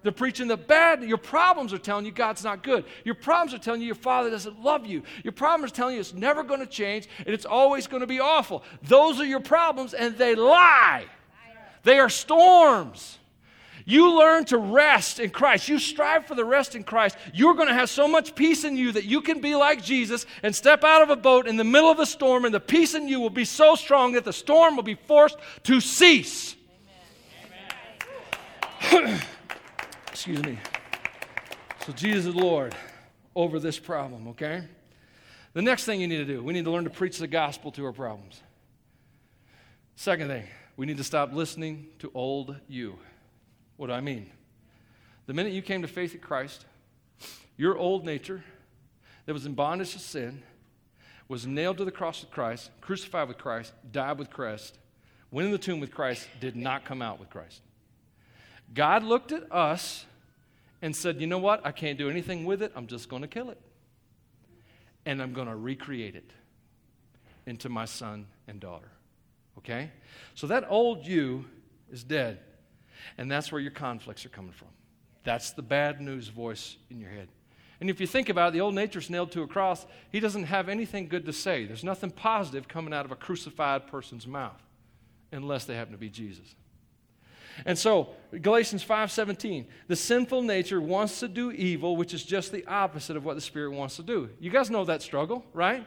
They're 0.03 0.11
preaching 0.11 0.47
the 0.47 0.57
bad. 0.57 1.03
Your 1.03 1.17
problems 1.17 1.73
are 1.73 1.77
telling 1.77 2.05
you 2.05 2.11
God's 2.11 2.43
not 2.43 2.63
good. 2.63 2.85
Your 3.03 3.15
problems 3.15 3.53
are 3.53 3.59
telling 3.59 3.81
you 3.81 3.87
your 3.87 3.95
father 3.95 4.29
doesn't 4.29 4.59
love 4.59 4.85
you. 4.85 5.03
Your 5.23 5.33
problems 5.33 5.71
are 5.71 5.75
telling 5.75 5.95
you 5.95 5.99
it's 5.99 6.13
never 6.13 6.43
going 6.43 6.59
to 6.59 6.65
change 6.65 7.07
and 7.19 7.29
it's 7.29 7.45
always 7.45 7.87
going 7.87 8.01
to 8.01 8.07
be 8.07 8.19
awful. 8.19 8.63
Those 8.83 9.19
are 9.19 9.25
your 9.25 9.39
problems 9.39 9.93
and 9.93 10.17
they 10.17 10.33
lie. 10.33 11.05
They 11.83 11.99
are 11.99 12.09
storms. 12.09 13.19
You 13.85 14.17
learn 14.17 14.45
to 14.45 14.57
rest 14.57 15.19
in 15.19 15.31
Christ. 15.31 15.67
You 15.67 15.79
strive 15.79 16.25
for 16.25 16.35
the 16.35 16.45
rest 16.45 16.75
in 16.75 16.83
Christ. 16.83 17.17
You're 17.33 17.55
going 17.55 17.67
to 17.67 17.73
have 17.73 17.89
so 17.89 18.07
much 18.07 18.35
peace 18.35 18.63
in 18.63 18.77
you 18.77 18.91
that 18.91 19.05
you 19.05 19.21
can 19.21 19.41
be 19.41 19.55
like 19.55 19.83
Jesus 19.83 20.25
and 20.43 20.55
step 20.55 20.83
out 20.83 21.01
of 21.01 21.09
a 21.09 21.15
boat 21.15 21.47
in 21.47 21.57
the 21.57 21.63
middle 21.63 21.89
of 21.89 21.99
a 21.99 22.05
storm, 22.05 22.45
and 22.45 22.53
the 22.53 22.59
peace 22.59 22.93
in 22.93 23.07
you 23.07 23.19
will 23.19 23.31
be 23.31 23.45
so 23.45 23.75
strong 23.75 24.13
that 24.13 24.23
the 24.23 24.33
storm 24.33 24.75
will 24.75 24.83
be 24.83 24.95
forced 25.07 25.37
to 25.63 25.81
cease. 25.81 26.55
Amen. 28.91 29.07
Amen. 29.07 29.21
Excuse 30.11 30.43
me. 30.43 30.59
So 31.85 31.93
Jesus 31.93 32.25
is 32.27 32.35
Lord 32.35 32.75
over 33.33 33.59
this 33.59 33.79
problem, 33.79 34.27
okay? 34.27 34.63
The 35.53 35.61
next 35.61 35.85
thing 35.85 36.01
you 36.01 36.07
need 36.07 36.17
to 36.17 36.25
do, 36.25 36.43
we 36.43 36.53
need 36.53 36.65
to 36.65 36.71
learn 36.71 36.83
to 36.83 36.89
preach 36.89 37.17
the 37.17 37.27
gospel 37.27 37.71
to 37.71 37.85
our 37.85 37.93
problems. 37.93 38.41
Second 39.95 40.27
thing, 40.27 40.43
we 40.75 40.85
need 40.85 40.97
to 40.97 41.03
stop 41.03 41.33
listening 41.33 41.87
to 41.99 42.11
old 42.13 42.57
you. 42.67 42.99
What 43.77 43.87
do 43.87 43.93
I 43.93 44.01
mean? 44.01 44.29
The 45.27 45.33
minute 45.33 45.53
you 45.53 45.61
came 45.61 45.81
to 45.81 45.87
faith 45.87 46.13
in 46.13 46.19
Christ, 46.19 46.65
your 47.55 47.77
old 47.77 48.05
nature 48.05 48.43
that 49.25 49.33
was 49.33 49.45
in 49.45 49.53
bondage 49.53 49.93
to 49.93 49.99
sin 49.99 50.43
was 51.29 51.47
nailed 51.47 51.77
to 51.77 51.85
the 51.85 51.91
cross 51.91 52.21
with 52.21 52.31
Christ, 52.31 52.69
crucified 52.81 53.29
with 53.29 53.37
Christ, 53.37 53.71
died 53.91 54.19
with 54.19 54.29
Christ, 54.29 54.77
went 55.31 55.45
in 55.45 55.51
the 55.53 55.57
tomb 55.57 55.79
with 55.79 55.93
Christ, 55.93 56.27
did 56.41 56.57
not 56.57 56.83
come 56.83 57.01
out 57.01 57.17
with 57.17 57.29
Christ. 57.29 57.61
God 58.73 59.03
looked 59.03 59.31
at 59.31 59.51
us 59.51 60.05
and 60.81 60.95
said, 60.95 61.19
You 61.19 61.27
know 61.27 61.37
what? 61.37 61.65
I 61.65 61.71
can't 61.71 61.97
do 61.97 62.09
anything 62.09 62.45
with 62.45 62.61
it. 62.61 62.71
I'm 62.75 62.87
just 62.87 63.09
going 63.09 63.21
to 63.21 63.27
kill 63.27 63.49
it. 63.49 63.59
And 65.05 65.21
I'm 65.21 65.33
going 65.33 65.47
to 65.47 65.55
recreate 65.55 66.15
it 66.15 66.31
into 67.45 67.69
my 67.69 67.85
son 67.85 68.27
and 68.47 68.59
daughter. 68.59 68.91
Okay? 69.57 69.91
So 70.35 70.47
that 70.47 70.65
old 70.69 71.05
you 71.05 71.45
is 71.91 72.03
dead. 72.03 72.39
And 73.17 73.29
that's 73.31 73.51
where 73.51 73.61
your 73.61 73.71
conflicts 73.71 74.25
are 74.25 74.29
coming 74.29 74.51
from. 74.51 74.67
That's 75.23 75.51
the 75.51 75.61
bad 75.61 76.01
news 76.01 76.27
voice 76.27 76.77
in 76.89 76.99
your 76.99 77.09
head. 77.09 77.29
And 77.79 77.89
if 77.89 77.99
you 77.99 78.05
think 78.05 78.29
about 78.29 78.49
it, 78.49 78.53
the 78.53 78.61
old 78.61 78.75
nature's 78.75 79.09
nailed 79.09 79.31
to 79.31 79.41
a 79.41 79.47
cross. 79.47 79.87
He 80.11 80.19
doesn't 80.19 80.43
have 80.43 80.69
anything 80.69 81.07
good 81.07 81.25
to 81.25 81.33
say. 81.33 81.65
There's 81.65 81.83
nothing 81.83 82.11
positive 82.11 82.67
coming 82.67 82.93
out 82.93 83.05
of 83.05 83.11
a 83.11 83.15
crucified 83.15 83.87
person's 83.87 84.27
mouth 84.27 84.61
unless 85.31 85.65
they 85.65 85.75
happen 85.75 85.93
to 85.93 85.97
be 85.97 86.09
Jesus. 86.09 86.55
And 87.65 87.77
so, 87.77 88.09
Galatians 88.41 88.83
5:17, 88.83 89.65
the 89.87 89.95
sinful 89.95 90.41
nature 90.41 90.81
wants 90.81 91.19
to 91.19 91.27
do 91.27 91.51
evil, 91.51 91.97
which 91.97 92.13
is 92.13 92.23
just 92.23 92.51
the 92.51 92.65
opposite 92.65 93.17
of 93.17 93.25
what 93.25 93.35
the 93.35 93.41
spirit 93.41 93.71
wants 93.71 93.95
to 93.97 94.03
do. 94.03 94.29
You 94.39 94.49
guys 94.49 94.69
know 94.69 94.85
that 94.85 95.01
struggle, 95.01 95.45
right? 95.53 95.85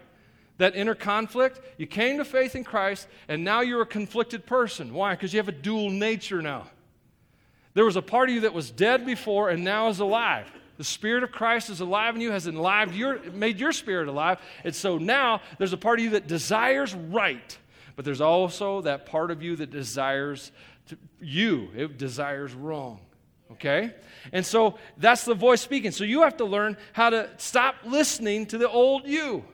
That 0.59 0.77
inner 0.77 0.95
conflict. 0.95 1.61
You 1.79 1.87
came 1.87 2.19
to 2.19 2.25
faith 2.25 2.55
in 2.55 2.65
Christ, 2.65 3.09
and 3.29 3.43
now 3.43 3.61
you're 3.61 3.83
a 3.83 3.87
conflicted 3.87 4.47
person. 4.47 4.95
Why? 4.95 5.15
Because 5.15 5.33
you 5.33 5.39
have 5.39 5.49
a 5.49 5.53
dual 5.53 5.91
nature 5.91 6.43
now. 6.43 6.69
There 7.75 7.85
was 7.85 7.97
a 7.97 8.03
part 8.03 8.29
of 8.29 8.37
you 8.37 8.41
that 8.43 8.55
was 8.55 8.71
dead 8.71 9.05
before 9.05 9.51
and 9.51 9.65
now 9.65 9.89
is 9.89 9.99
alive. 9.99 10.51
The 10.77 10.85
Spirit 10.85 11.23
of 11.23 11.31
Christ 11.31 11.71
is 11.71 11.81
alive 11.81 12.15
in 12.15 12.21
you, 12.21 12.31
has 12.33 12.47
enlivened 12.47 12.97
your, 12.97 13.21
made 13.31 13.61
your 13.61 13.73
spirit 13.73 14.09
alive. 14.09 14.41
And 14.65 14.75
so 14.75 14.99
now 14.99 15.41
there's 15.59 15.73
a 15.73 15.77
part 15.77 15.99
of 15.99 16.05
you 16.05 16.11
that 16.11 16.27
desires 16.27 16.95
right, 16.95 17.57
but 17.95 18.05
there's 18.05 18.21
also 18.21 18.81
that 18.83 19.07
part 19.07 19.31
of 19.31 19.43
you 19.43 19.57
that 19.57 19.71
desires 19.71 20.51
you, 21.21 21.71
it 21.75 21.99
desires 21.99 22.55
wrong. 22.55 23.01
Okay? 23.53 23.95
And 24.33 24.45
so 24.45 24.79
that's 24.97 25.25
the 25.25 25.35
voice 25.35 25.61
speaking. 25.61 25.91
So 25.91 26.05
you 26.05 26.23
have 26.23 26.39
to 26.39 26.45
learn 26.45 26.77
how 26.93 27.11
to 27.11 27.31
stop 27.37 27.77
listening 27.85 28.47
to 28.47 28.59
the 28.59 28.69
old 28.69 29.07
you. 29.07 29.45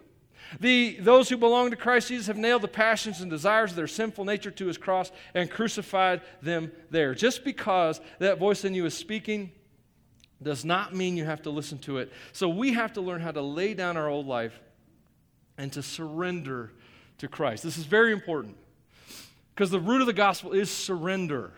The, 0.59 0.97
those 1.01 1.29
who 1.29 1.37
belong 1.37 1.71
to 1.71 1.77
Christ 1.77 2.09
Jesus 2.09 2.27
have 2.27 2.37
nailed 2.37 2.63
the 2.63 2.69
passions 2.69 3.21
and 3.21 3.31
desires 3.31 3.71
of 3.71 3.77
their 3.77 3.87
sinful 3.87 4.25
nature 4.25 4.51
to 4.51 4.67
his 4.67 4.79
cross 4.79 5.13
and 5.35 5.49
crucified 5.51 6.23
them 6.43 6.73
there. 6.91 7.15
Just 7.15 7.45
because 7.45 8.01
that 8.19 8.39
voice 8.39 8.65
in 8.65 8.75
you 8.75 8.85
is 8.87 8.95
speaking 8.95 9.53
does 10.43 10.65
not 10.65 10.95
mean 10.95 11.17
you 11.17 11.25
have 11.25 11.43
to 11.43 11.51
listen 11.51 11.79
to 11.81 11.99
it. 11.99 12.13
So 12.33 12.49
we 12.49 12.73
have 12.73 12.95
to 12.95 13.01
learn 13.01 13.21
how 13.21 13.31
to 13.31 13.43
lay 13.43 13.75
down 13.75 13.97
our 13.97 14.09
old 14.09 14.27
life 14.27 14.59
and 15.57 15.73
to 15.75 15.83
surrender 15.83 16.73
to 17.19 17.29
Christ. 17.29 17.63
This 17.63 17.77
is 17.77 17.85
very 17.85 18.13
important 18.13 18.57
because 19.61 19.71
the 19.71 19.79
root 19.79 20.01
of 20.01 20.07
the 20.07 20.15
gospel 20.15 20.53
is 20.53 20.71
surrender. 20.71 21.53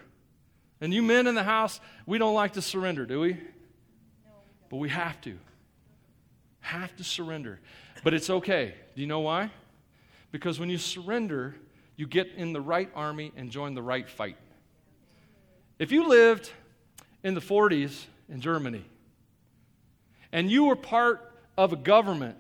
And 0.81 0.93
you 0.93 1.03
men 1.03 1.29
in 1.29 1.37
the 1.37 1.45
house, 1.45 1.79
we 2.05 2.19
don't 2.19 2.35
like 2.35 2.55
to 2.55 2.61
surrender, 2.61 3.07
do 3.07 3.21
we? 3.21 3.35
No. 3.35 4.33
But 4.69 4.79
we 4.79 4.89
have 4.89 5.21
to. 5.21 5.39
Have 6.63 6.97
to 6.97 7.05
surrender. 7.05 7.61
But 8.03 8.13
it's 8.13 8.29
okay. 8.29 8.75
Do 8.97 9.03
you 9.03 9.07
know 9.07 9.21
why? 9.21 9.53
Because 10.33 10.59
when 10.59 10.69
you 10.69 10.79
surrender, 10.79 11.55
you 11.95 12.09
get 12.09 12.27
in 12.37 12.53
the 12.53 12.61
right 12.61 12.91
army 12.93 13.31
and 13.37 13.53
join 13.53 13.73
the 13.77 13.83
right 13.83 14.11
fight. 14.11 14.37
If 15.79 15.93
you 15.93 16.09
lived 16.09 16.51
in 17.23 17.35
the 17.35 17.41
40s 17.41 18.07
in 18.29 18.41
Germany 18.41 18.85
and 20.33 20.51
you 20.51 20.65
were 20.65 20.75
part 20.75 21.33
of 21.57 21.73
a 21.73 21.77
government 21.77 22.37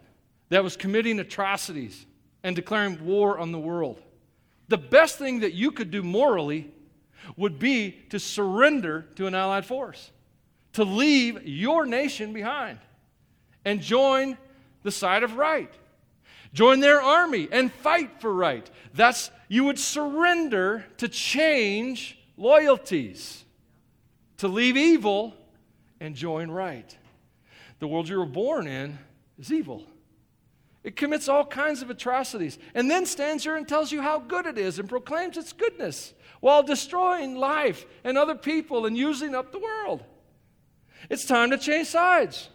that 0.48 0.64
was 0.64 0.76
committing 0.76 1.20
atrocities 1.20 2.04
and 2.42 2.56
declaring 2.56 3.06
war 3.06 3.38
on 3.38 3.52
the 3.52 3.60
world, 3.60 4.02
the 4.68 4.78
best 4.78 5.18
thing 5.18 5.40
that 5.40 5.52
you 5.52 5.70
could 5.70 5.90
do 5.90 6.02
morally 6.02 6.70
would 7.36 7.58
be 7.58 7.92
to 8.10 8.18
surrender 8.18 9.06
to 9.16 9.26
an 9.26 9.34
allied 9.34 9.66
force, 9.66 10.10
to 10.72 10.84
leave 10.84 11.46
your 11.46 11.86
nation 11.86 12.32
behind 12.32 12.78
and 13.64 13.80
join 13.80 14.36
the 14.82 14.90
side 14.90 15.22
of 15.22 15.36
right. 15.36 15.72
Join 16.52 16.80
their 16.80 17.00
army 17.00 17.48
and 17.50 17.72
fight 17.72 18.20
for 18.20 18.32
right. 18.32 18.68
That's 18.94 19.30
you 19.48 19.64
would 19.64 19.78
surrender 19.78 20.84
to 20.98 21.08
change 21.08 22.18
loyalties, 22.36 23.44
to 24.38 24.48
leave 24.48 24.76
evil 24.76 25.34
and 26.00 26.14
join 26.14 26.50
right. 26.50 26.96
The 27.78 27.86
world 27.86 28.08
you 28.08 28.18
were 28.18 28.26
born 28.26 28.66
in 28.66 28.98
is 29.38 29.52
evil. 29.52 29.86
It 30.84 30.96
commits 30.96 31.28
all 31.28 31.44
kinds 31.44 31.80
of 31.82 31.90
atrocities 31.90 32.58
and 32.74 32.90
then 32.90 33.06
stands 33.06 33.44
here 33.44 33.56
and 33.56 33.68
tells 33.68 33.92
you 33.92 34.02
how 34.02 34.18
good 34.18 34.46
it 34.46 34.58
is 34.58 34.78
and 34.78 34.88
proclaims 34.88 35.36
its 35.36 35.52
goodness 35.52 36.12
while 36.40 36.62
destroying 36.62 37.36
life 37.36 37.86
and 38.02 38.18
other 38.18 38.34
people 38.34 38.84
and 38.86 38.96
using 38.96 39.34
up 39.34 39.52
the 39.52 39.60
world. 39.60 40.02
It's 41.08 41.24
time 41.24 41.50
to 41.50 41.58
change 41.58 41.86
sides. 41.86 42.48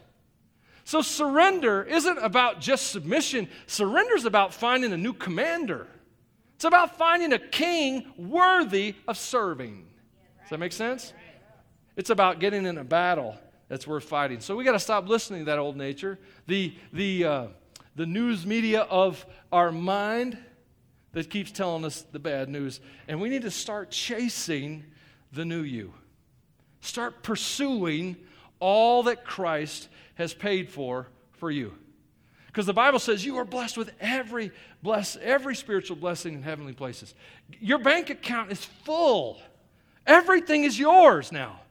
So, 0.84 1.02
surrender 1.02 1.84
isn't 1.84 2.18
about 2.20 2.62
just 2.62 2.92
submission, 2.92 3.50
surrender 3.66 4.16
is 4.16 4.24
about 4.24 4.54
finding 4.54 4.94
a 4.94 4.98
new 4.98 5.14
commander. 5.14 5.88
It's 6.56 6.64
about 6.64 6.98
finding 6.98 7.34
a 7.34 7.40
king 7.40 8.14
worthy 8.18 8.96
of 9.06 9.18
serving. 9.18 9.86
Does 10.42 10.52
that 10.52 10.60
make 10.60 10.72
sense? 10.72 11.14
It's 11.98 12.10
about 12.10 12.40
getting 12.40 12.66
in 12.66 12.78
a 12.78 12.86
battle 12.86 13.38
that's 13.68 13.86
worth 13.86 14.06
fighting. 14.06 14.40
So, 14.40 14.56
we 14.56 14.64
got 14.64 14.74
to 14.74 14.80
stop 14.80 15.10
listening 15.10 15.42
to 15.42 15.46
that 15.48 15.60
old 15.60 15.76
nature, 15.76 16.20
the, 16.46 16.74
the, 16.94 17.26
uh, 17.26 17.48
the 17.98 18.06
news 18.06 18.46
media 18.46 18.82
of 18.82 19.26
our 19.52 19.72
mind 19.72 20.38
that 21.14 21.30
keeps 21.32 21.52
telling 21.52 21.84
us 21.84 22.04
the 22.12 22.20
bad 22.20 22.48
news, 22.48 22.80
and 23.08 23.20
we 23.20 23.28
need 23.28 23.42
to 23.42 23.52
start 23.52 23.90
chasing 23.90 24.86
the 25.34 25.44
new 25.44 25.62
you. 25.62 25.92
Start 26.80 27.24
pursuing 27.24 28.16
all 28.60 29.04
that 29.04 29.26
Christ 29.26 29.90
has 30.14 30.34
paid 30.34 30.70
for 30.70 31.08
for 31.34 31.50
you. 31.50 31.74
Because 32.46 32.68
the 32.68 32.74
Bible 32.74 33.00
says 33.00 33.26
you 33.26 33.38
are 33.38 33.46
blessed 33.46 33.78
with 33.78 33.92
every 34.00 34.52
bless 34.84 35.16
every 35.18 35.56
spiritual 35.56 35.96
blessing 35.98 36.36
in 36.36 36.44
heavenly 36.44 36.74
places. 36.74 37.16
Your 37.60 37.80
bank 37.80 38.12
account 38.12 38.52
is 38.52 38.64
full. 38.64 39.40
Everything 40.06 40.64
is 40.64 40.78
yours 40.78 41.32
now 41.32 41.62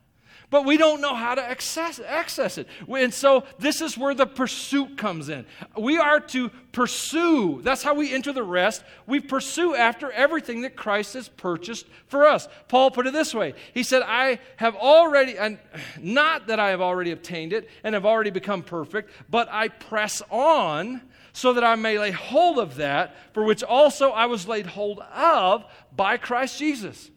but 0.51 0.64
we 0.64 0.76
don't 0.76 1.01
know 1.01 1.14
how 1.14 1.34
to 1.34 1.42
access, 1.42 2.01
access 2.01 2.59
it. 2.59 2.68
And 2.88 3.12
so 3.12 3.44
this 3.59 3.80
is 3.80 3.99
where 3.99 4.14
the 4.14 4.26
pursuit 4.26 4.97
comes 4.97 5.28
in. 5.28 5.44
We 5.76 5.99
are 5.99 6.20
to 6.20 6.51
pursue. 6.72 7.61
That's 7.62 7.82
how 7.82 7.94
we 7.94 8.14
enter 8.14 8.32
the 8.32 8.42
rest. 8.42 8.84
We 9.07 9.20
pursue 9.20 9.74
after 9.74 10.11
everything 10.12 10.62
that 10.62 10.76
Christ 10.76 11.14
has 11.14 11.28
purchased 11.28 11.86
for 12.07 12.26
us. 12.26 12.49
Paul 12.68 12.90
put 12.90 13.07
it 13.07 13.12
this 13.12 13.34
way 13.34 13.55
He 13.74 13.82
said, 13.82 14.03
I 14.05 14.38
have 14.57 14.76
already, 14.76 15.36
and 15.36 15.59
not 16.01 16.47
that 16.47 16.61
I 16.61 16.70
have 16.70 16.80
already 16.80 17.11
obtained 17.11 17.53
it 17.53 17.68
and 17.82 17.94
have 17.94 18.07
already 18.07 18.30
become 18.30 18.62
perfect, 18.62 19.11
but 19.28 19.49
I 19.51 19.68
press 19.68 20.22
on 20.30 21.03
so 21.32 21.53
that 21.53 21.64
I 21.64 21.74
may 21.74 21.99
lay 21.99 22.12
hold 22.12 22.59
of 22.59 22.76
that 22.76 23.14
for 23.34 23.44
which 23.44 23.62
also 23.62 24.11
I 24.11 24.26
was 24.26 24.49
laid 24.49 24.66
hold 24.66 25.01
of 25.01 25.66
by 25.94 26.16
Christ 26.16 26.59
Jesus. 26.59 27.11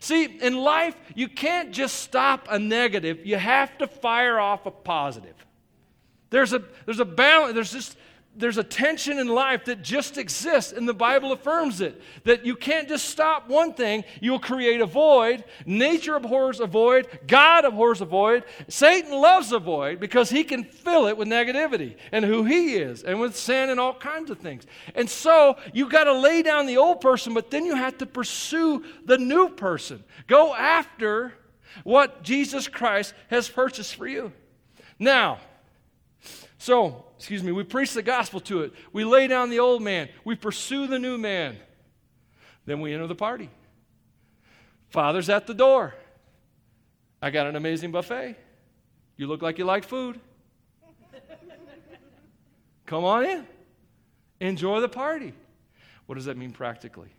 See, 0.00 0.24
in 0.24 0.56
life, 0.56 0.96
you 1.14 1.28
can't 1.28 1.72
just 1.72 1.98
stop 1.98 2.46
a 2.50 2.58
negative, 2.58 3.24
you 3.24 3.36
have 3.36 3.76
to 3.78 3.86
fire 3.86 4.38
off 4.38 4.66
a 4.66 4.70
positive. 4.70 5.36
There's 6.30 6.52
a, 6.52 6.62
there's 6.86 7.00
a 7.00 7.04
balance, 7.04 7.54
there's 7.54 7.72
just 7.72 7.96
there's 8.34 8.56
a 8.56 8.64
tension 8.64 9.18
in 9.18 9.28
life 9.28 9.66
that 9.66 9.82
just 9.82 10.16
exists, 10.16 10.72
and 10.72 10.88
the 10.88 10.94
Bible 10.94 11.32
affirms 11.32 11.80
it. 11.80 12.00
That 12.24 12.46
you 12.46 12.56
can't 12.56 12.88
just 12.88 13.06
stop 13.06 13.48
one 13.48 13.74
thing, 13.74 14.04
you'll 14.20 14.38
create 14.38 14.80
a 14.80 14.86
void. 14.86 15.44
Nature 15.66 16.16
abhors 16.16 16.58
a 16.60 16.66
void, 16.66 17.06
God 17.26 17.64
abhors 17.64 18.00
a 18.00 18.06
void. 18.06 18.44
Satan 18.68 19.12
loves 19.12 19.52
a 19.52 19.58
void 19.58 20.00
because 20.00 20.30
he 20.30 20.44
can 20.44 20.64
fill 20.64 21.06
it 21.06 21.16
with 21.16 21.28
negativity 21.28 21.96
and 22.10 22.24
who 22.24 22.44
he 22.44 22.74
is, 22.74 23.02
and 23.02 23.20
with 23.20 23.36
sin 23.36 23.68
and 23.68 23.78
all 23.78 23.94
kinds 23.94 24.30
of 24.30 24.38
things. 24.38 24.66
And 24.94 25.08
so 25.08 25.56
you've 25.74 25.90
got 25.90 26.04
to 26.04 26.14
lay 26.14 26.42
down 26.42 26.66
the 26.66 26.78
old 26.78 27.00
person, 27.00 27.34
but 27.34 27.50
then 27.50 27.66
you 27.66 27.76
have 27.76 27.98
to 27.98 28.06
pursue 28.06 28.84
the 29.04 29.18
new 29.18 29.50
person. 29.50 30.02
Go 30.26 30.54
after 30.54 31.34
what 31.84 32.22
Jesus 32.22 32.68
Christ 32.68 33.14
has 33.28 33.48
purchased 33.48 33.94
for 33.94 34.06
you. 34.06 34.32
Now, 34.98 35.38
so 36.58 37.06
excuse 37.22 37.44
me, 37.44 37.52
we 37.52 37.62
preach 37.62 37.92
the 37.94 38.02
gospel 38.02 38.40
to 38.40 38.62
it. 38.62 38.72
We 38.92 39.04
lay 39.04 39.28
down 39.28 39.48
the 39.48 39.60
old 39.60 39.80
man. 39.80 40.08
We 40.24 40.34
pursue 40.34 40.88
the 40.88 40.98
new 40.98 41.16
man. 41.16 41.56
Then 42.66 42.80
we 42.80 42.92
enter 42.92 43.06
the 43.06 43.14
party. 43.14 43.48
Father's 44.88 45.28
at 45.28 45.46
the 45.46 45.54
door. 45.54 45.94
I 47.22 47.30
got 47.30 47.46
an 47.46 47.54
amazing 47.54 47.92
buffet. 47.92 48.34
You 49.16 49.28
look 49.28 49.40
like 49.40 49.56
you 49.56 49.64
like 49.64 49.84
food. 49.84 50.18
Come 52.86 53.04
on 53.04 53.24
in. 53.24 53.46
Enjoy 54.40 54.80
the 54.80 54.88
party. 54.88 55.32
What 56.06 56.16
does 56.16 56.24
that 56.24 56.36
mean 56.36 56.50
practically? 56.50 57.14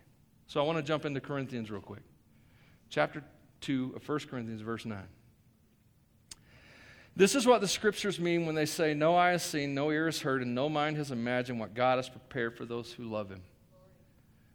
So 0.48 0.60
I 0.60 0.64
want 0.64 0.76
to 0.76 0.82
jump 0.82 1.06
into 1.06 1.22
Corinthians 1.22 1.70
real 1.70 1.80
quick. 1.80 2.02
Chapter 2.90 3.24
2 3.62 3.94
of 3.96 4.06
1 4.06 4.18
Corinthians, 4.30 4.60
verse 4.60 4.84
9. 4.84 4.98
This 7.16 7.36
is 7.36 7.46
what 7.46 7.60
the 7.60 7.68
scriptures 7.68 8.18
mean 8.18 8.44
when 8.44 8.54
they 8.54 8.66
say, 8.66 8.92
No 8.92 9.16
eye 9.16 9.30
has 9.30 9.42
seen, 9.42 9.74
no 9.74 9.90
ear 9.90 10.06
has 10.06 10.20
heard, 10.20 10.42
and 10.42 10.54
no 10.54 10.68
mind 10.68 10.96
has 10.96 11.10
imagined 11.10 11.60
what 11.60 11.74
God 11.74 11.98
has 11.98 12.08
prepared 12.08 12.56
for 12.56 12.64
those 12.64 12.92
who 12.92 13.04
love 13.04 13.30
him. 13.30 13.42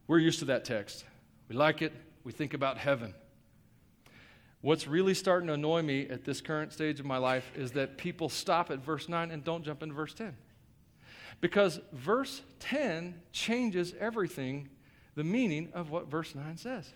We're 0.07 0.19
used 0.19 0.39
to 0.39 0.45
that 0.45 0.65
text. 0.65 1.05
We 1.47 1.55
like 1.55 1.81
it, 1.81 1.93
we 2.23 2.31
think 2.31 2.53
about 2.53 2.77
heaven. 2.77 3.13
What's 4.61 4.87
really 4.87 5.13
starting 5.13 5.47
to 5.47 5.53
annoy 5.53 5.83
me 5.83 6.07
at 6.09 6.25
this 6.25 6.41
current 6.41 6.73
stage 6.73 6.99
of 6.99 7.05
my 7.05 7.17
life 7.17 7.49
is 7.55 7.71
that 7.73 7.97
people 7.97 8.27
stop 8.27 8.71
at 8.71 8.79
verse 8.79 9.07
9 9.07 9.31
and 9.31 9.43
don't 9.43 9.63
jump 9.63 9.81
into 9.81 9.95
verse 9.95 10.13
10. 10.13 10.35
Because 11.39 11.79
verse 11.93 12.41
10 12.59 13.21
changes 13.31 13.93
everything, 13.97 14.67
the 15.15 15.23
meaning 15.23 15.69
of 15.73 15.91
what 15.91 16.07
verse 16.07 16.35
9 16.35 16.57
says. 16.57 16.91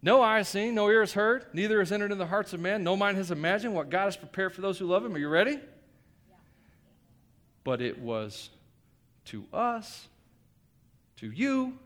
No 0.00 0.22
eye 0.22 0.38
has 0.38 0.48
seen, 0.48 0.74
no 0.74 0.88
ear 0.88 1.00
has 1.00 1.12
heard, 1.12 1.46
neither 1.52 1.80
has 1.80 1.90
entered 1.90 2.12
in 2.12 2.18
the 2.18 2.26
hearts 2.26 2.52
of 2.52 2.60
men, 2.60 2.84
no 2.84 2.96
mind 2.96 3.16
has 3.16 3.30
imagined 3.30 3.74
what 3.74 3.90
God 3.90 4.04
has 4.04 4.16
prepared 4.16 4.52
for 4.52 4.60
those 4.60 4.78
who 4.78 4.86
love 4.86 5.04
Him. 5.04 5.14
Are 5.14 5.18
you 5.18 5.28
ready? 5.28 5.58
But 7.64 7.80
it 7.80 7.98
was 7.98 8.50
to 9.26 9.44
us, 9.52 10.08
to 11.16 11.30
you, 11.30 11.78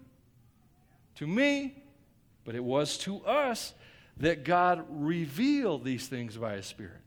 to 1.17 1.27
me, 1.27 1.83
but 2.45 2.55
it 2.55 2.63
was 2.63 2.99
to 2.99 3.25
us 3.25 3.73
that 4.19 4.45
God 4.45 4.85
revealed 4.91 5.85
these 5.85 6.07
things 6.07 6.37
by 6.37 6.55
His 6.55 6.67
Spirit. 6.67 7.01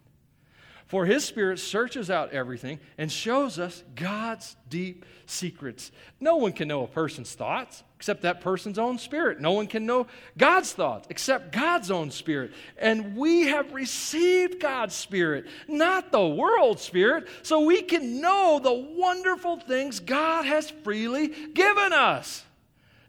For 0.87 1.05
his 1.05 1.25
spirit 1.25 1.57
searches 1.57 2.11
out 2.11 2.31
everything 2.31 2.79
and 2.97 3.11
shows 3.11 3.57
us 3.57 3.83
God's 3.95 4.55
deep 4.69 5.03
secrets. 5.25 5.91
No 6.19 6.35
one 6.35 6.53
can 6.53 6.67
know 6.67 6.83
a 6.83 6.87
person's 6.87 7.33
thoughts 7.33 7.83
except 7.97 8.21
that 8.21 8.41
person's 8.41 8.77
own 8.77 8.99
spirit. 8.99 9.39
No 9.39 9.53
one 9.53 9.65
can 9.65 9.87
know 9.87 10.05
God's 10.37 10.73
thoughts 10.73 11.07
except 11.09 11.51
God's 11.51 11.89
own 11.89 12.11
spirit. 12.11 12.51
And 12.77 13.17
we 13.17 13.47
have 13.47 13.73
received 13.73 14.59
God's 14.59 14.93
spirit, 14.93 15.47
not 15.67 16.11
the 16.11 16.27
world's 16.27 16.83
spirit, 16.83 17.29
so 17.41 17.61
we 17.61 17.81
can 17.81 18.21
know 18.21 18.59
the 18.61 18.73
wonderful 18.73 19.59
things 19.59 19.99
God 19.99 20.45
has 20.45 20.69
freely 20.69 21.29
given 21.29 21.93
us. 21.93 22.45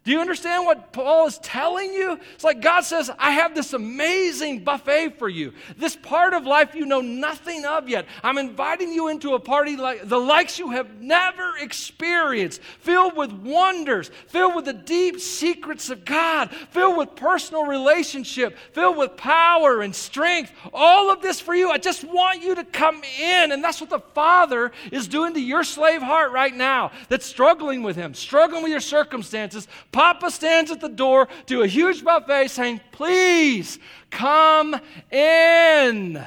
Do 0.07 0.13
you 0.13 0.21
understand 0.21 0.65
what 0.65 0.93
Paul 0.93 1.27
is 1.27 1.37
telling 1.39 1.91
you? 1.91 2.17
It's 2.33 2.45
like 2.45 2.61
God 2.61 2.85
says, 2.85 3.11
I 3.19 3.31
have 3.31 3.53
this 3.53 3.73
amazing 3.73 4.63
buffet 4.63 5.19
for 5.19 5.27
you. 5.27 5.51
This 5.75 5.97
part 5.97 6.33
of 6.33 6.45
life 6.45 6.73
you 6.75 6.85
know 6.85 7.01
nothing 7.01 7.65
of 7.65 7.89
yet. 7.89 8.05
I'm 8.23 8.37
inviting 8.37 8.93
you 8.93 9.09
into 9.09 9.33
a 9.33 9.39
party 9.41 9.75
like 9.75 10.07
the 10.07 10.17
likes 10.17 10.59
you 10.59 10.71
have 10.71 11.01
never 11.01 11.57
experienced, 11.57 12.61
filled 12.79 13.17
with 13.17 13.33
wonders, 13.33 14.09
filled 14.27 14.55
with 14.55 14.63
the 14.63 14.71
deep 14.71 15.19
secrets 15.19 15.89
of 15.89 16.05
God, 16.05 16.51
filled 16.51 16.95
with 16.95 17.17
personal 17.17 17.65
relationship, 17.65 18.57
filled 18.71 18.95
with 18.95 19.17
power 19.17 19.81
and 19.81 19.93
strength. 19.93 20.53
All 20.73 21.11
of 21.11 21.21
this 21.21 21.41
for 21.41 21.53
you. 21.53 21.69
I 21.69 21.79
just 21.79 22.05
want 22.05 22.41
you 22.41 22.55
to 22.55 22.63
come 22.63 23.03
in. 23.19 23.51
And 23.51 23.61
that's 23.61 23.81
what 23.81 23.89
the 23.89 23.99
Father 23.99 24.71
is 24.89 25.09
doing 25.09 25.33
to 25.33 25.41
your 25.41 25.65
slave 25.65 26.01
heart 26.01 26.31
right 26.31 26.55
now 26.55 26.93
that's 27.09 27.25
struggling 27.25 27.83
with 27.83 27.97
Him, 27.97 28.13
struggling 28.13 28.63
with 28.63 28.71
your 28.71 28.79
circumstances 28.79 29.67
Papa 29.97 30.29
stands 30.29 30.69
at 30.69 30.79
the 30.79 30.89
door 30.89 31.27
to 31.47 31.63
a 31.63 31.67
huge 31.67 32.03
buffet 32.03 32.49
saying, 32.49 32.81
Please 32.91 33.79
come 34.11 34.79
in. 35.09 36.23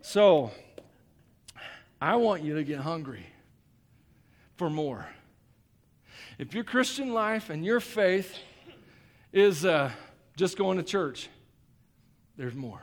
So, 0.00 0.50
I 2.00 2.16
want 2.16 2.42
you 2.42 2.54
to 2.54 2.64
get 2.64 2.78
hungry 2.80 3.26
for 4.56 4.70
more. 4.70 5.06
If 6.38 6.54
your 6.54 6.64
Christian 6.64 7.12
life 7.12 7.50
and 7.50 7.62
your 7.62 7.80
faith 7.80 8.34
is 9.30 9.66
uh, 9.66 9.90
just 10.38 10.56
going 10.56 10.78
to 10.78 10.82
church, 10.82 11.28
there's 12.38 12.54
more. 12.54 12.80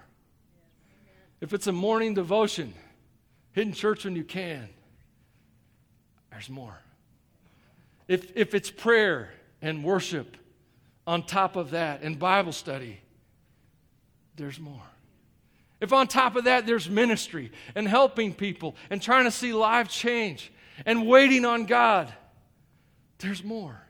If 1.41 1.53
it's 1.53 1.65
a 1.65 1.71
morning 1.71 2.13
devotion, 2.13 2.75
hitting 3.51 3.73
church 3.73 4.05
when 4.05 4.15
you 4.15 4.23
can, 4.23 4.69
there's 6.29 6.51
more. 6.51 6.84
If, 8.07 8.35
if 8.35 8.53
it's 8.53 8.69
prayer 8.69 9.31
and 9.61 9.83
worship 9.83 10.37
on 11.07 11.23
top 11.23 11.55
of 11.55 11.71
that 11.71 12.01
and 12.01 12.19
Bible 12.19 12.51
study, 12.51 13.01
there's 14.35 14.59
more. 14.59 14.81
If 15.81 15.93
on 15.93 16.07
top 16.07 16.35
of 16.35 16.45
that 16.45 16.65
there's 16.65 16.89
ministry 16.89 17.51
and 17.75 17.87
helping 17.87 18.33
people 18.33 18.75
and 18.89 19.01
trying 19.01 19.25
to 19.25 19.31
see 19.31 19.53
life 19.53 19.89
change 19.89 20.51
and 20.85 21.07
waiting 21.07 21.45
on 21.45 21.65
God, 21.65 22.13
there's 23.19 23.43
more. 23.43 23.81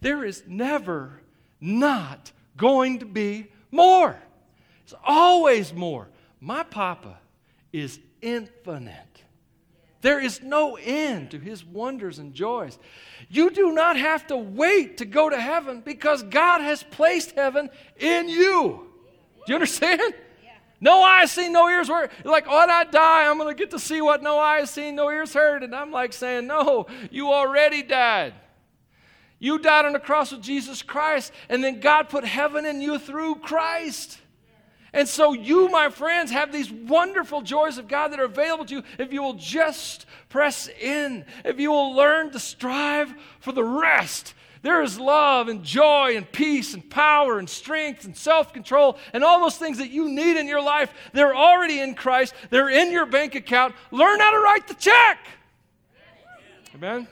There 0.00 0.24
is 0.24 0.42
never 0.46 1.20
not 1.60 2.32
going 2.56 3.00
to 3.00 3.06
be 3.06 3.46
more. 3.70 4.16
It's 4.84 4.94
always 5.04 5.72
more. 5.72 6.08
My 6.40 6.62
Papa 6.62 7.18
is 7.72 7.98
infinite. 8.20 9.23
There 10.04 10.20
is 10.20 10.42
no 10.42 10.76
end 10.76 11.30
to 11.30 11.38
his 11.38 11.64
wonders 11.64 12.18
and 12.18 12.34
joys. 12.34 12.78
You 13.30 13.48
do 13.48 13.72
not 13.72 13.96
have 13.96 14.26
to 14.26 14.36
wait 14.36 14.98
to 14.98 15.06
go 15.06 15.30
to 15.30 15.40
heaven 15.40 15.80
because 15.80 16.22
God 16.22 16.60
has 16.60 16.82
placed 16.82 17.30
heaven 17.30 17.70
in 17.96 18.28
you. 18.28 18.86
Do 19.46 19.52
you 19.52 19.54
understand? 19.54 20.12
No 20.78 21.00
eyes 21.00 21.30
seen, 21.30 21.54
no 21.54 21.70
ears 21.70 21.88
heard. 21.88 22.10
Like, 22.22 22.46
when 22.46 22.70
I 22.70 22.84
die, 22.84 23.26
I'm 23.26 23.38
going 23.38 23.48
to 23.48 23.58
get 23.58 23.70
to 23.70 23.78
see 23.78 24.02
what 24.02 24.22
no 24.22 24.38
eyes 24.38 24.68
seen, 24.68 24.94
no 24.94 25.10
ears 25.10 25.32
heard. 25.32 25.62
And 25.62 25.74
I'm 25.74 25.90
like 25.90 26.12
saying, 26.12 26.46
no, 26.46 26.86
you 27.10 27.32
already 27.32 27.82
died. 27.82 28.34
You 29.38 29.58
died 29.58 29.86
on 29.86 29.94
the 29.94 30.00
cross 30.00 30.32
with 30.32 30.42
Jesus 30.42 30.82
Christ, 30.82 31.32
and 31.48 31.64
then 31.64 31.80
God 31.80 32.10
put 32.10 32.26
heaven 32.26 32.66
in 32.66 32.82
you 32.82 32.98
through 32.98 33.36
Christ. 33.36 34.18
And 34.94 35.08
so, 35.08 35.32
you, 35.32 35.68
my 35.70 35.90
friends, 35.90 36.30
have 36.30 36.52
these 36.52 36.70
wonderful 36.70 37.42
joys 37.42 37.78
of 37.78 37.88
God 37.88 38.12
that 38.12 38.20
are 38.20 38.26
available 38.26 38.64
to 38.66 38.76
you 38.76 38.82
if 38.96 39.12
you 39.12 39.22
will 39.22 39.34
just 39.34 40.06
press 40.28 40.68
in, 40.68 41.24
if 41.44 41.58
you 41.58 41.72
will 41.72 41.96
learn 41.96 42.30
to 42.30 42.38
strive 42.38 43.12
for 43.40 43.50
the 43.50 43.64
rest. 43.64 44.34
There 44.62 44.82
is 44.82 44.98
love 44.98 45.48
and 45.48 45.64
joy 45.64 46.16
and 46.16 46.30
peace 46.30 46.74
and 46.74 46.88
power 46.88 47.40
and 47.40 47.50
strength 47.50 48.04
and 48.04 48.16
self 48.16 48.52
control 48.52 48.96
and 49.12 49.24
all 49.24 49.40
those 49.40 49.58
things 49.58 49.78
that 49.78 49.90
you 49.90 50.08
need 50.08 50.38
in 50.38 50.46
your 50.46 50.62
life. 50.62 50.94
They're 51.12 51.34
already 51.34 51.80
in 51.80 51.96
Christ, 51.96 52.32
they're 52.50 52.70
in 52.70 52.92
your 52.92 53.04
bank 53.04 53.34
account. 53.34 53.74
Learn 53.90 54.20
how 54.20 54.30
to 54.30 54.38
write 54.38 54.68
the 54.68 54.74
check. 54.74 55.18
Amen. 56.72 57.08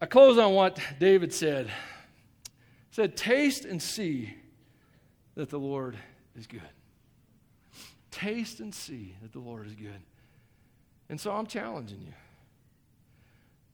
I 0.00 0.06
close 0.06 0.38
on 0.38 0.54
what 0.54 0.80
David 0.98 1.34
said. 1.34 1.66
He 1.66 1.72
said, 2.92 3.18
Taste 3.18 3.66
and 3.66 3.82
see 3.82 4.34
that 5.36 5.50
the 5.50 5.58
Lord 5.58 5.96
is 6.36 6.46
good. 6.46 6.60
Taste 8.10 8.60
and 8.60 8.74
see 8.74 9.14
that 9.22 9.32
the 9.32 9.38
Lord 9.38 9.66
is 9.66 9.74
good. 9.74 10.00
And 11.08 11.20
so 11.20 11.30
I'm 11.30 11.46
challenging 11.46 12.00
you. 12.00 12.12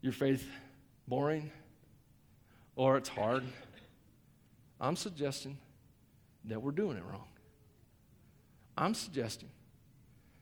Your 0.03 0.13
faith 0.13 0.47
boring 1.09 1.51
or 2.77 2.97
it's 2.97 3.09
hard? 3.09 3.45
I'm 4.81 4.97
suggesting 4.97 5.57
that 6.47 6.61
we're 6.61 6.73
doing 6.73 6.97
it 6.97 7.05
wrong. 7.05 7.29
I'm 8.77 8.95
suggesting 8.95 9.51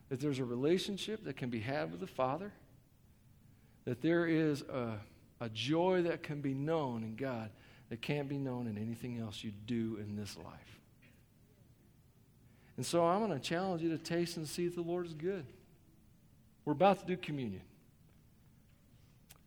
that 0.08 0.20
there's 0.20 0.38
a 0.38 0.44
relationship 0.44 1.24
that 1.24 1.36
can 1.36 1.50
be 1.50 1.60
had 1.60 1.90
with 1.90 2.00
the 2.00 2.06
Father, 2.06 2.52
that 3.84 4.00
there 4.00 4.26
is 4.26 4.62
a, 4.62 4.98
a 5.40 5.48
joy 5.50 6.02
that 6.02 6.22
can 6.22 6.40
be 6.40 6.54
known 6.54 7.04
in 7.04 7.16
God 7.16 7.50
that 7.90 8.00
can't 8.00 8.28
be 8.28 8.38
known 8.38 8.66
in 8.66 8.78
anything 8.78 9.18
else 9.18 9.42
you 9.44 9.50
do 9.66 9.98
in 10.00 10.16
this 10.16 10.36
life. 10.36 10.79
And 12.80 12.86
so 12.86 13.04
I'm 13.04 13.18
going 13.18 13.38
to 13.38 13.46
challenge 13.46 13.82
you 13.82 13.90
to 13.90 13.98
taste 13.98 14.38
and 14.38 14.48
see 14.48 14.64
if 14.64 14.74
the 14.74 14.80
Lord 14.80 15.04
is 15.04 15.12
good. 15.12 15.44
We're 16.64 16.72
about 16.72 16.98
to 17.00 17.04
do 17.04 17.14
communion. 17.14 17.60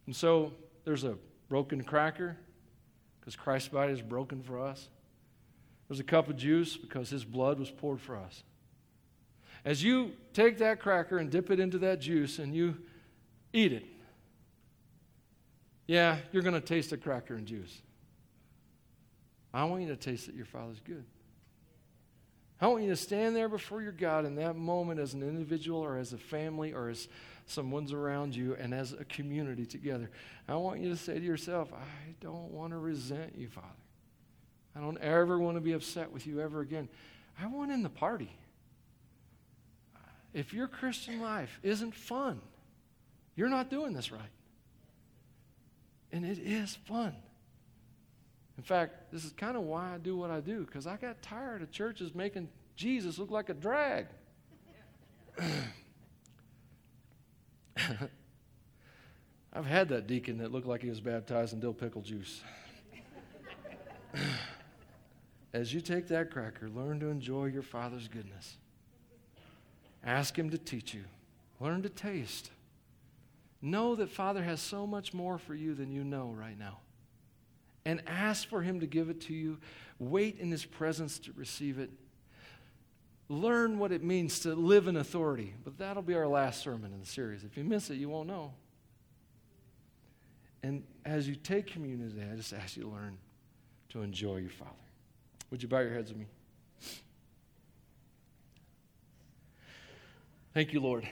And 0.06 0.16
so 0.16 0.54
there's 0.86 1.04
a 1.04 1.18
broken 1.50 1.84
cracker 1.84 2.38
because 3.20 3.36
Christ's 3.36 3.70
body 3.70 3.92
is 3.92 4.04
broken 4.04 4.44
for 4.44 4.60
us. 4.60 4.88
There's 5.88 6.00
a 6.00 6.04
cup 6.04 6.30
of 6.30 6.38
juice 6.38 6.78
because 6.78 7.10
his 7.10 7.26
blood 7.26 7.58
was 7.58 7.72
poured 7.72 8.00
for 8.00 8.16
us. 8.16 8.44
As 9.66 9.84
you 9.84 10.12
take 10.34 10.60
that 10.60 10.80
cracker 10.80 11.18
and 11.18 11.32
dip 11.32 11.50
it 11.50 11.60
into 11.60 11.80
that 11.80 12.02
juice 12.02 12.38
and 12.38 12.54
you 12.56 12.78
eat 13.52 13.74
it, 13.74 13.86
yeah, 15.88 16.18
you're 16.32 16.44
going 16.44 16.54
to 16.54 16.62
taste 16.62 16.92
the 16.92 16.98
cracker 16.98 17.34
and 17.34 17.48
juice. 17.48 17.82
I 19.52 19.64
want 19.64 19.82
you 19.82 19.88
to 19.88 19.96
taste 19.96 20.28
that 20.28 20.36
your 20.36 20.46
Father's 20.46 20.82
good. 20.82 21.04
I 22.64 22.68
want 22.68 22.84
you 22.84 22.92
to 22.92 22.96
stand 22.96 23.36
there 23.36 23.50
before 23.50 23.82
your 23.82 23.92
God 23.92 24.24
in 24.24 24.36
that 24.36 24.56
moment 24.56 24.98
as 24.98 25.14
an 25.14 25.22
individual 25.22 25.82
or 25.82 25.98
as 25.98 26.14
a 26.14 26.18
family 26.18 26.72
or 26.72 26.88
as 26.88 27.10
someone's 27.46 27.92
around 27.92 28.34
you 28.38 28.56
and 28.56 28.74
as 28.74 28.94
a 28.94 29.04
community 29.04 29.66
together. 29.66 30.10
I 30.48 30.56
want 30.56 30.80
you 30.80 30.88
to 30.88 30.96
say 30.96 31.20
to 31.20 31.26
yourself, 31.26 31.74
I 31.74 32.16
don't 32.22 32.52
want 32.52 32.72
to 32.72 32.78
resent 32.78 33.34
you, 33.36 33.50
Father. 33.50 33.68
I 34.78 34.80
don't 34.80 34.98
ever 35.00 35.38
want 35.38 35.58
to 35.58 35.62
be 35.62 35.74
upset 35.74 36.14
with 36.14 36.26
you 36.26 36.40
ever 36.40 36.62
again. 36.62 36.88
I 37.38 37.48
want 37.48 37.70
in 37.70 37.84
the 37.84 37.90
party. 37.90 38.34
If 40.34 40.54
your 40.54 40.70
Christian 40.70 41.20
life 41.20 41.60
isn't 41.64 41.94
fun, 41.94 42.40
you're 43.36 43.50
not 43.50 43.70
doing 43.70 43.92
this 43.92 44.10
right. 44.10 44.22
And 46.14 46.24
it 46.26 46.40
is 46.40 46.78
fun. 46.86 47.14
In 48.58 48.64
fact, 48.64 49.12
this 49.12 49.26
is 49.26 49.34
kind 49.34 49.58
of 49.58 49.64
why 49.64 49.94
I 49.96 49.98
do 49.98 50.16
what 50.16 50.30
I 50.30 50.40
do, 50.40 50.66
because 50.66 50.86
I 50.86 50.98
got 50.98 51.22
tired 51.22 51.62
of 51.62 51.72
churches 51.72 52.14
making 52.14 52.50
Jesus 52.76 53.18
look 53.18 53.32
like 53.32 53.50
a 53.50 53.54
drag. 53.54 54.08
I've 59.54 59.66
had 59.66 59.90
that 59.90 60.08
deacon 60.08 60.38
that 60.38 60.52
looked 60.52 60.68
like 60.68 60.82
he 60.82 60.90
was 60.90 61.00
baptized 61.00 61.54
in 61.54 61.60
dill 61.60 61.74
pickle 61.74 62.02
juice. 62.02 62.42
As 65.54 65.74
you 65.74 65.82
take 65.82 66.08
that 66.08 66.32
cracker, 66.32 66.70
learn 66.70 67.00
to 67.00 67.08
enjoy 67.08 67.46
your 67.46 67.64
Father's 67.64 68.08
goodness. 68.08 68.58
Ask 70.04 70.38
Him 70.38 70.50
to 70.50 70.58
teach 70.58 70.94
you. 70.94 71.04
Learn 71.60 71.82
to 71.84 71.90
taste. 71.90 72.52
Know 73.62 73.96
that 73.96 74.10
Father 74.10 74.44
has 74.44 74.60
so 74.60 74.86
much 74.86 75.14
more 75.14 75.38
for 75.38 75.56
you 75.56 75.74
than 75.74 75.92
you 75.92 76.04
know 76.04 76.36
right 76.38 76.58
now 76.58 76.80
and 77.86 78.02
ask 78.08 78.48
for 78.48 78.62
Him 78.62 78.80
to 78.80 78.88
give 78.88 79.10
it 79.10 79.22
to 79.22 79.34
you. 79.34 79.58
Wait 80.00 80.40
in 80.40 80.52
His 80.52 80.66
presence 80.66 81.20
to 81.20 81.34
receive 81.34 81.80
it. 81.80 81.90
Learn 83.30 83.80
what 83.80 83.92
it 83.92 84.04
means 84.04 84.40
to 84.42 84.54
live 84.54 84.88
in 84.88 84.98
authority. 84.98 85.54
But 85.64 85.78
that'll 85.78 86.04
be 86.04 86.16
our 86.16 86.28
last 86.28 86.62
sermon 86.62 86.94
in 86.94 87.00
the 87.00 87.06
series. 87.06 87.44
If 87.44 87.58
you 87.58 87.64
miss 87.64 87.90
it, 87.90 87.96
you 87.96 88.10
won't 88.10 88.28
know. 88.28 88.54
And 90.62 90.84
as 91.06 91.28
you 91.28 91.36
take 91.36 91.68
communion 91.68 92.10
today, 92.10 92.28
I 92.32 92.36
just 92.36 92.54
ask 92.54 92.78
you 92.78 92.84
to 92.84 92.90
learn 92.90 93.18
to 93.90 94.02
enjoy 94.02 94.38
your 94.38 94.50
Father. 94.50 94.72
Would 95.52 95.62
you 95.62 95.70
bow 95.70 95.80
your 95.80 95.94
heads 95.94 96.10
with 96.10 96.20
me? 96.20 96.28
Thank 100.54 100.72
you, 100.72 100.80
Lord. 100.80 101.08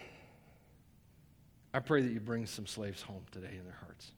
I 1.74 1.80
pray 1.80 2.02
that 2.02 2.12
you 2.12 2.20
bring 2.20 2.46
some 2.46 2.68
slaves 2.68 3.02
home 3.02 3.24
today 3.32 3.56
in 3.58 3.64
their 3.64 3.78
hearts. 3.82 4.12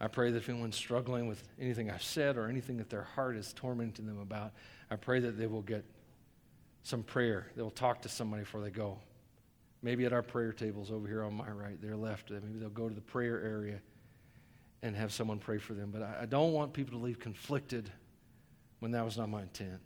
I 0.00 0.06
pray 0.06 0.30
that 0.30 0.36
if 0.36 0.48
anyone's 0.48 0.76
struggling 0.76 1.26
with 1.26 1.42
anything 1.60 1.90
I've 1.90 2.02
said 2.02 2.36
or 2.36 2.48
anything 2.48 2.76
that 2.76 2.88
their 2.88 3.02
heart 3.02 3.36
is 3.36 3.52
tormenting 3.52 4.06
them 4.06 4.20
about, 4.20 4.52
I 4.90 4.96
pray 4.96 5.18
that 5.20 5.36
they 5.38 5.46
will 5.46 5.62
get 5.62 5.84
some 6.84 7.02
prayer. 7.02 7.48
They 7.56 7.62
will 7.62 7.70
talk 7.70 8.02
to 8.02 8.08
somebody 8.08 8.42
before 8.42 8.60
they 8.60 8.70
go. 8.70 8.98
Maybe 9.82 10.04
at 10.06 10.12
our 10.12 10.22
prayer 10.22 10.52
tables 10.52 10.90
over 10.90 11.06
here 11.06 11.22
on 11.22 11.34
my 11.34 11.50
right, 11.50 11.80
their 11.80 11.96
left, 11.96 12.30
uh, 12.30 12.34
maybe 12.34 12.58
they'll 12.58 12.70
go 12.70 12.88
to 12.88 12.94
the 12.94 13.00
prayer 13.00 13.40
area 13.40 13.80
and 14.82 14.94
have 14.94 15.12
someone 15.12 15.38
pray 15.38 15.58
for 15.58 15.74
them. 15.74 15.90
But 15.92 16.02
I, 16.02 16.22
I 16.22 16.26
don't 16.26 16.52
want 16.52 16.72
people 16.72 16.98
to 16.98 17.04
leave 17.04 17.18
conflicted 17.18 17.90
when 18.78 18.92
that 18.92 19.04
was 19.04 19.18
not 19.18 19.28
my 19.28 19.42
intent. 19.42 19.80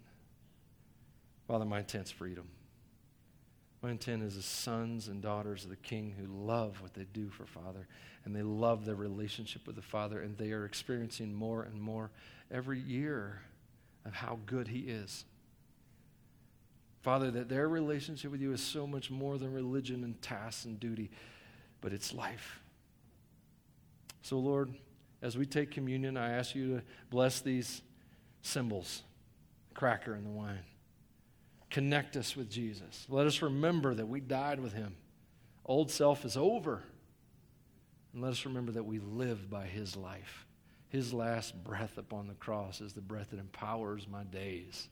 Father, 1.48 1.64
my 1.64 1.80
intent's 1.80 2.10
freedom. 2.10 2.46
My 3.82 3.90
intent 3.90 4.22
is 4.22 4.36
the 4.36 4.42
sons 4.42 5.08
and 5.08 5.20
daughters 5.20 5.64
of 5.64 5.70
the 5.70 5.76
King 5.76 6.14
who 6.16 6.26
love 6.26 6.80
what 6.80 6.94
they 6.94 7.06
do 7.12 7.28
for 7.30 7.46
Father, 7.46 7.88
and 8.24 8.34
they 8.34 8.42
love 8.42 8.84
their 8.84 8.94
relationship 8.94 9.66
with 9.66 9.74
the 9.74 9.82
Father, 9.82 10.20
and 10.20 10.38
they 10.38 10.52
are 10.52 10.64
experiencing 10.64 11.34
more 11.34 11.64
and 11.64 11.80
more 11.80 12.10
every 12.50 12.78
year 12.78 13.42
of 14.04 14.14
how 14.14 14.38
good 14.46 14.68
He 14.68 14.80
is. 14.80 15.24
Father, 17.02 17.32
that 17.32 17.48
their 17.48 17.68
relationship 17.68 18.30
with 18.30 18.40
you 18.40 18.52
is 18.52 18.62
so 18.62 18.86
much 18.86 19.10
more 19.10 19.36
than 19.36 19.52
religion 19.52 20.04
and 20.04 20.22
tasks 20.22 20.64
and 20.64 20.78
duty, 20.78 21.10
but 21.80 21.92
it's 21.92 22.14
life. 22.14 22.60
So, 24.22 24.38
Lord, 24.38 24.72
as 25.20 25.36
we 25.36 25.44
take 25.44 25.72
communion, 25.72 26.16
I 26.16 26.34
ask 26.34 26.54
you 26.54 26.76
to 26.76 26.82
bless 27.10 27.40
these 27.40 27.82
symbols 28.42 29.02
the 29.68 29.74
cracker 29.74 30.14
and 30.14 30.24
the 30.24 30.30
wine. 30.30 30.60
Connect 31.72 32.18
us 32.18 32.36
with 32.36 32.50
Jesus. 32.50 33.06
Let 33.08 33.26
us 33.26 33.40
remember 33.40 33.94
that 33.94 34.06
we 34.06 34.20
died 34.20 34.60
with 34.60 34.74
him. 34.74 34.94
Old 35.64 35.90
self 35.90 36.26
is 36.26 36.36
over. 36.36 36.82
And 38.12 38.22
let 38.22 38.30
us 38.30 38.44
remember 38.44 38.72
that 38.72 38.84
we 38.84 38.98
live 38.98 39.48
by 39.48 39.64
his 39.64 39.96
life. 39.96 40.46
His 40.90 41.14
last 41.14 41.64
breath 41.64 41.96
upon 41.96 42.28
the 42.28 42.34
cross 42.34 42.82
is 42.82 42.92
the 42.92 43.00
breath 43.00 43.30
that 43.30 43.40
empowers 43.40 44.06
my 44.06 44.22
days. 44.24 44.88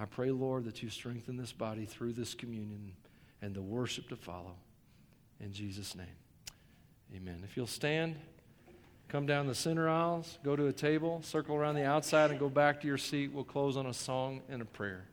I 0.00 0.04
pray, 0.04 0.32
Lord, 0.32 0.64
that 0.64 0.82
you 0.82 0.90
strengthen 0.90 1.36
this 1.36 1.52
body 1.52 1.84
through 1.84 2.14
this 2.14 2.34
communion 2.34 2.92
and 3.40 3.54
the 3.54 3.62
worship 3.62 4.08
to 4.08 4.16
follow. 4.16 4.56
In 5.38 5.52
Jesus' 5.52 5.94
name, 5.94 6.06
amen. 7.14 7.42
If 7.44 7.56
you'll 7.56 7.68
stand, 7.68 8.16
come 9.08 9.26
down 9.26 9.46
the 9.46 9.54
center 9.54 9.88
aisles, 9.88 10.38
go 10.42 10.56
to 10.56 10.66
a 10.66 10.72
table, 10.72 11.22
circle 11.22 11.54
around 11.54 11.76
the 11.76 11.86
outside, 11.86 12.32
and 12.32 12.40
go 12.40 12.48
back 12.48 12.80
to 12.80 12.88
your 12.88 12.98
seat. 12.98 13.30
We'll 13.32 13.44
close 13.44 13.76
on 13.76 13.86
a 13.86 13.94
song 13.94 14.40
and 14.48 14.60
a 14.60 14.64
prayer. 14.64 15.04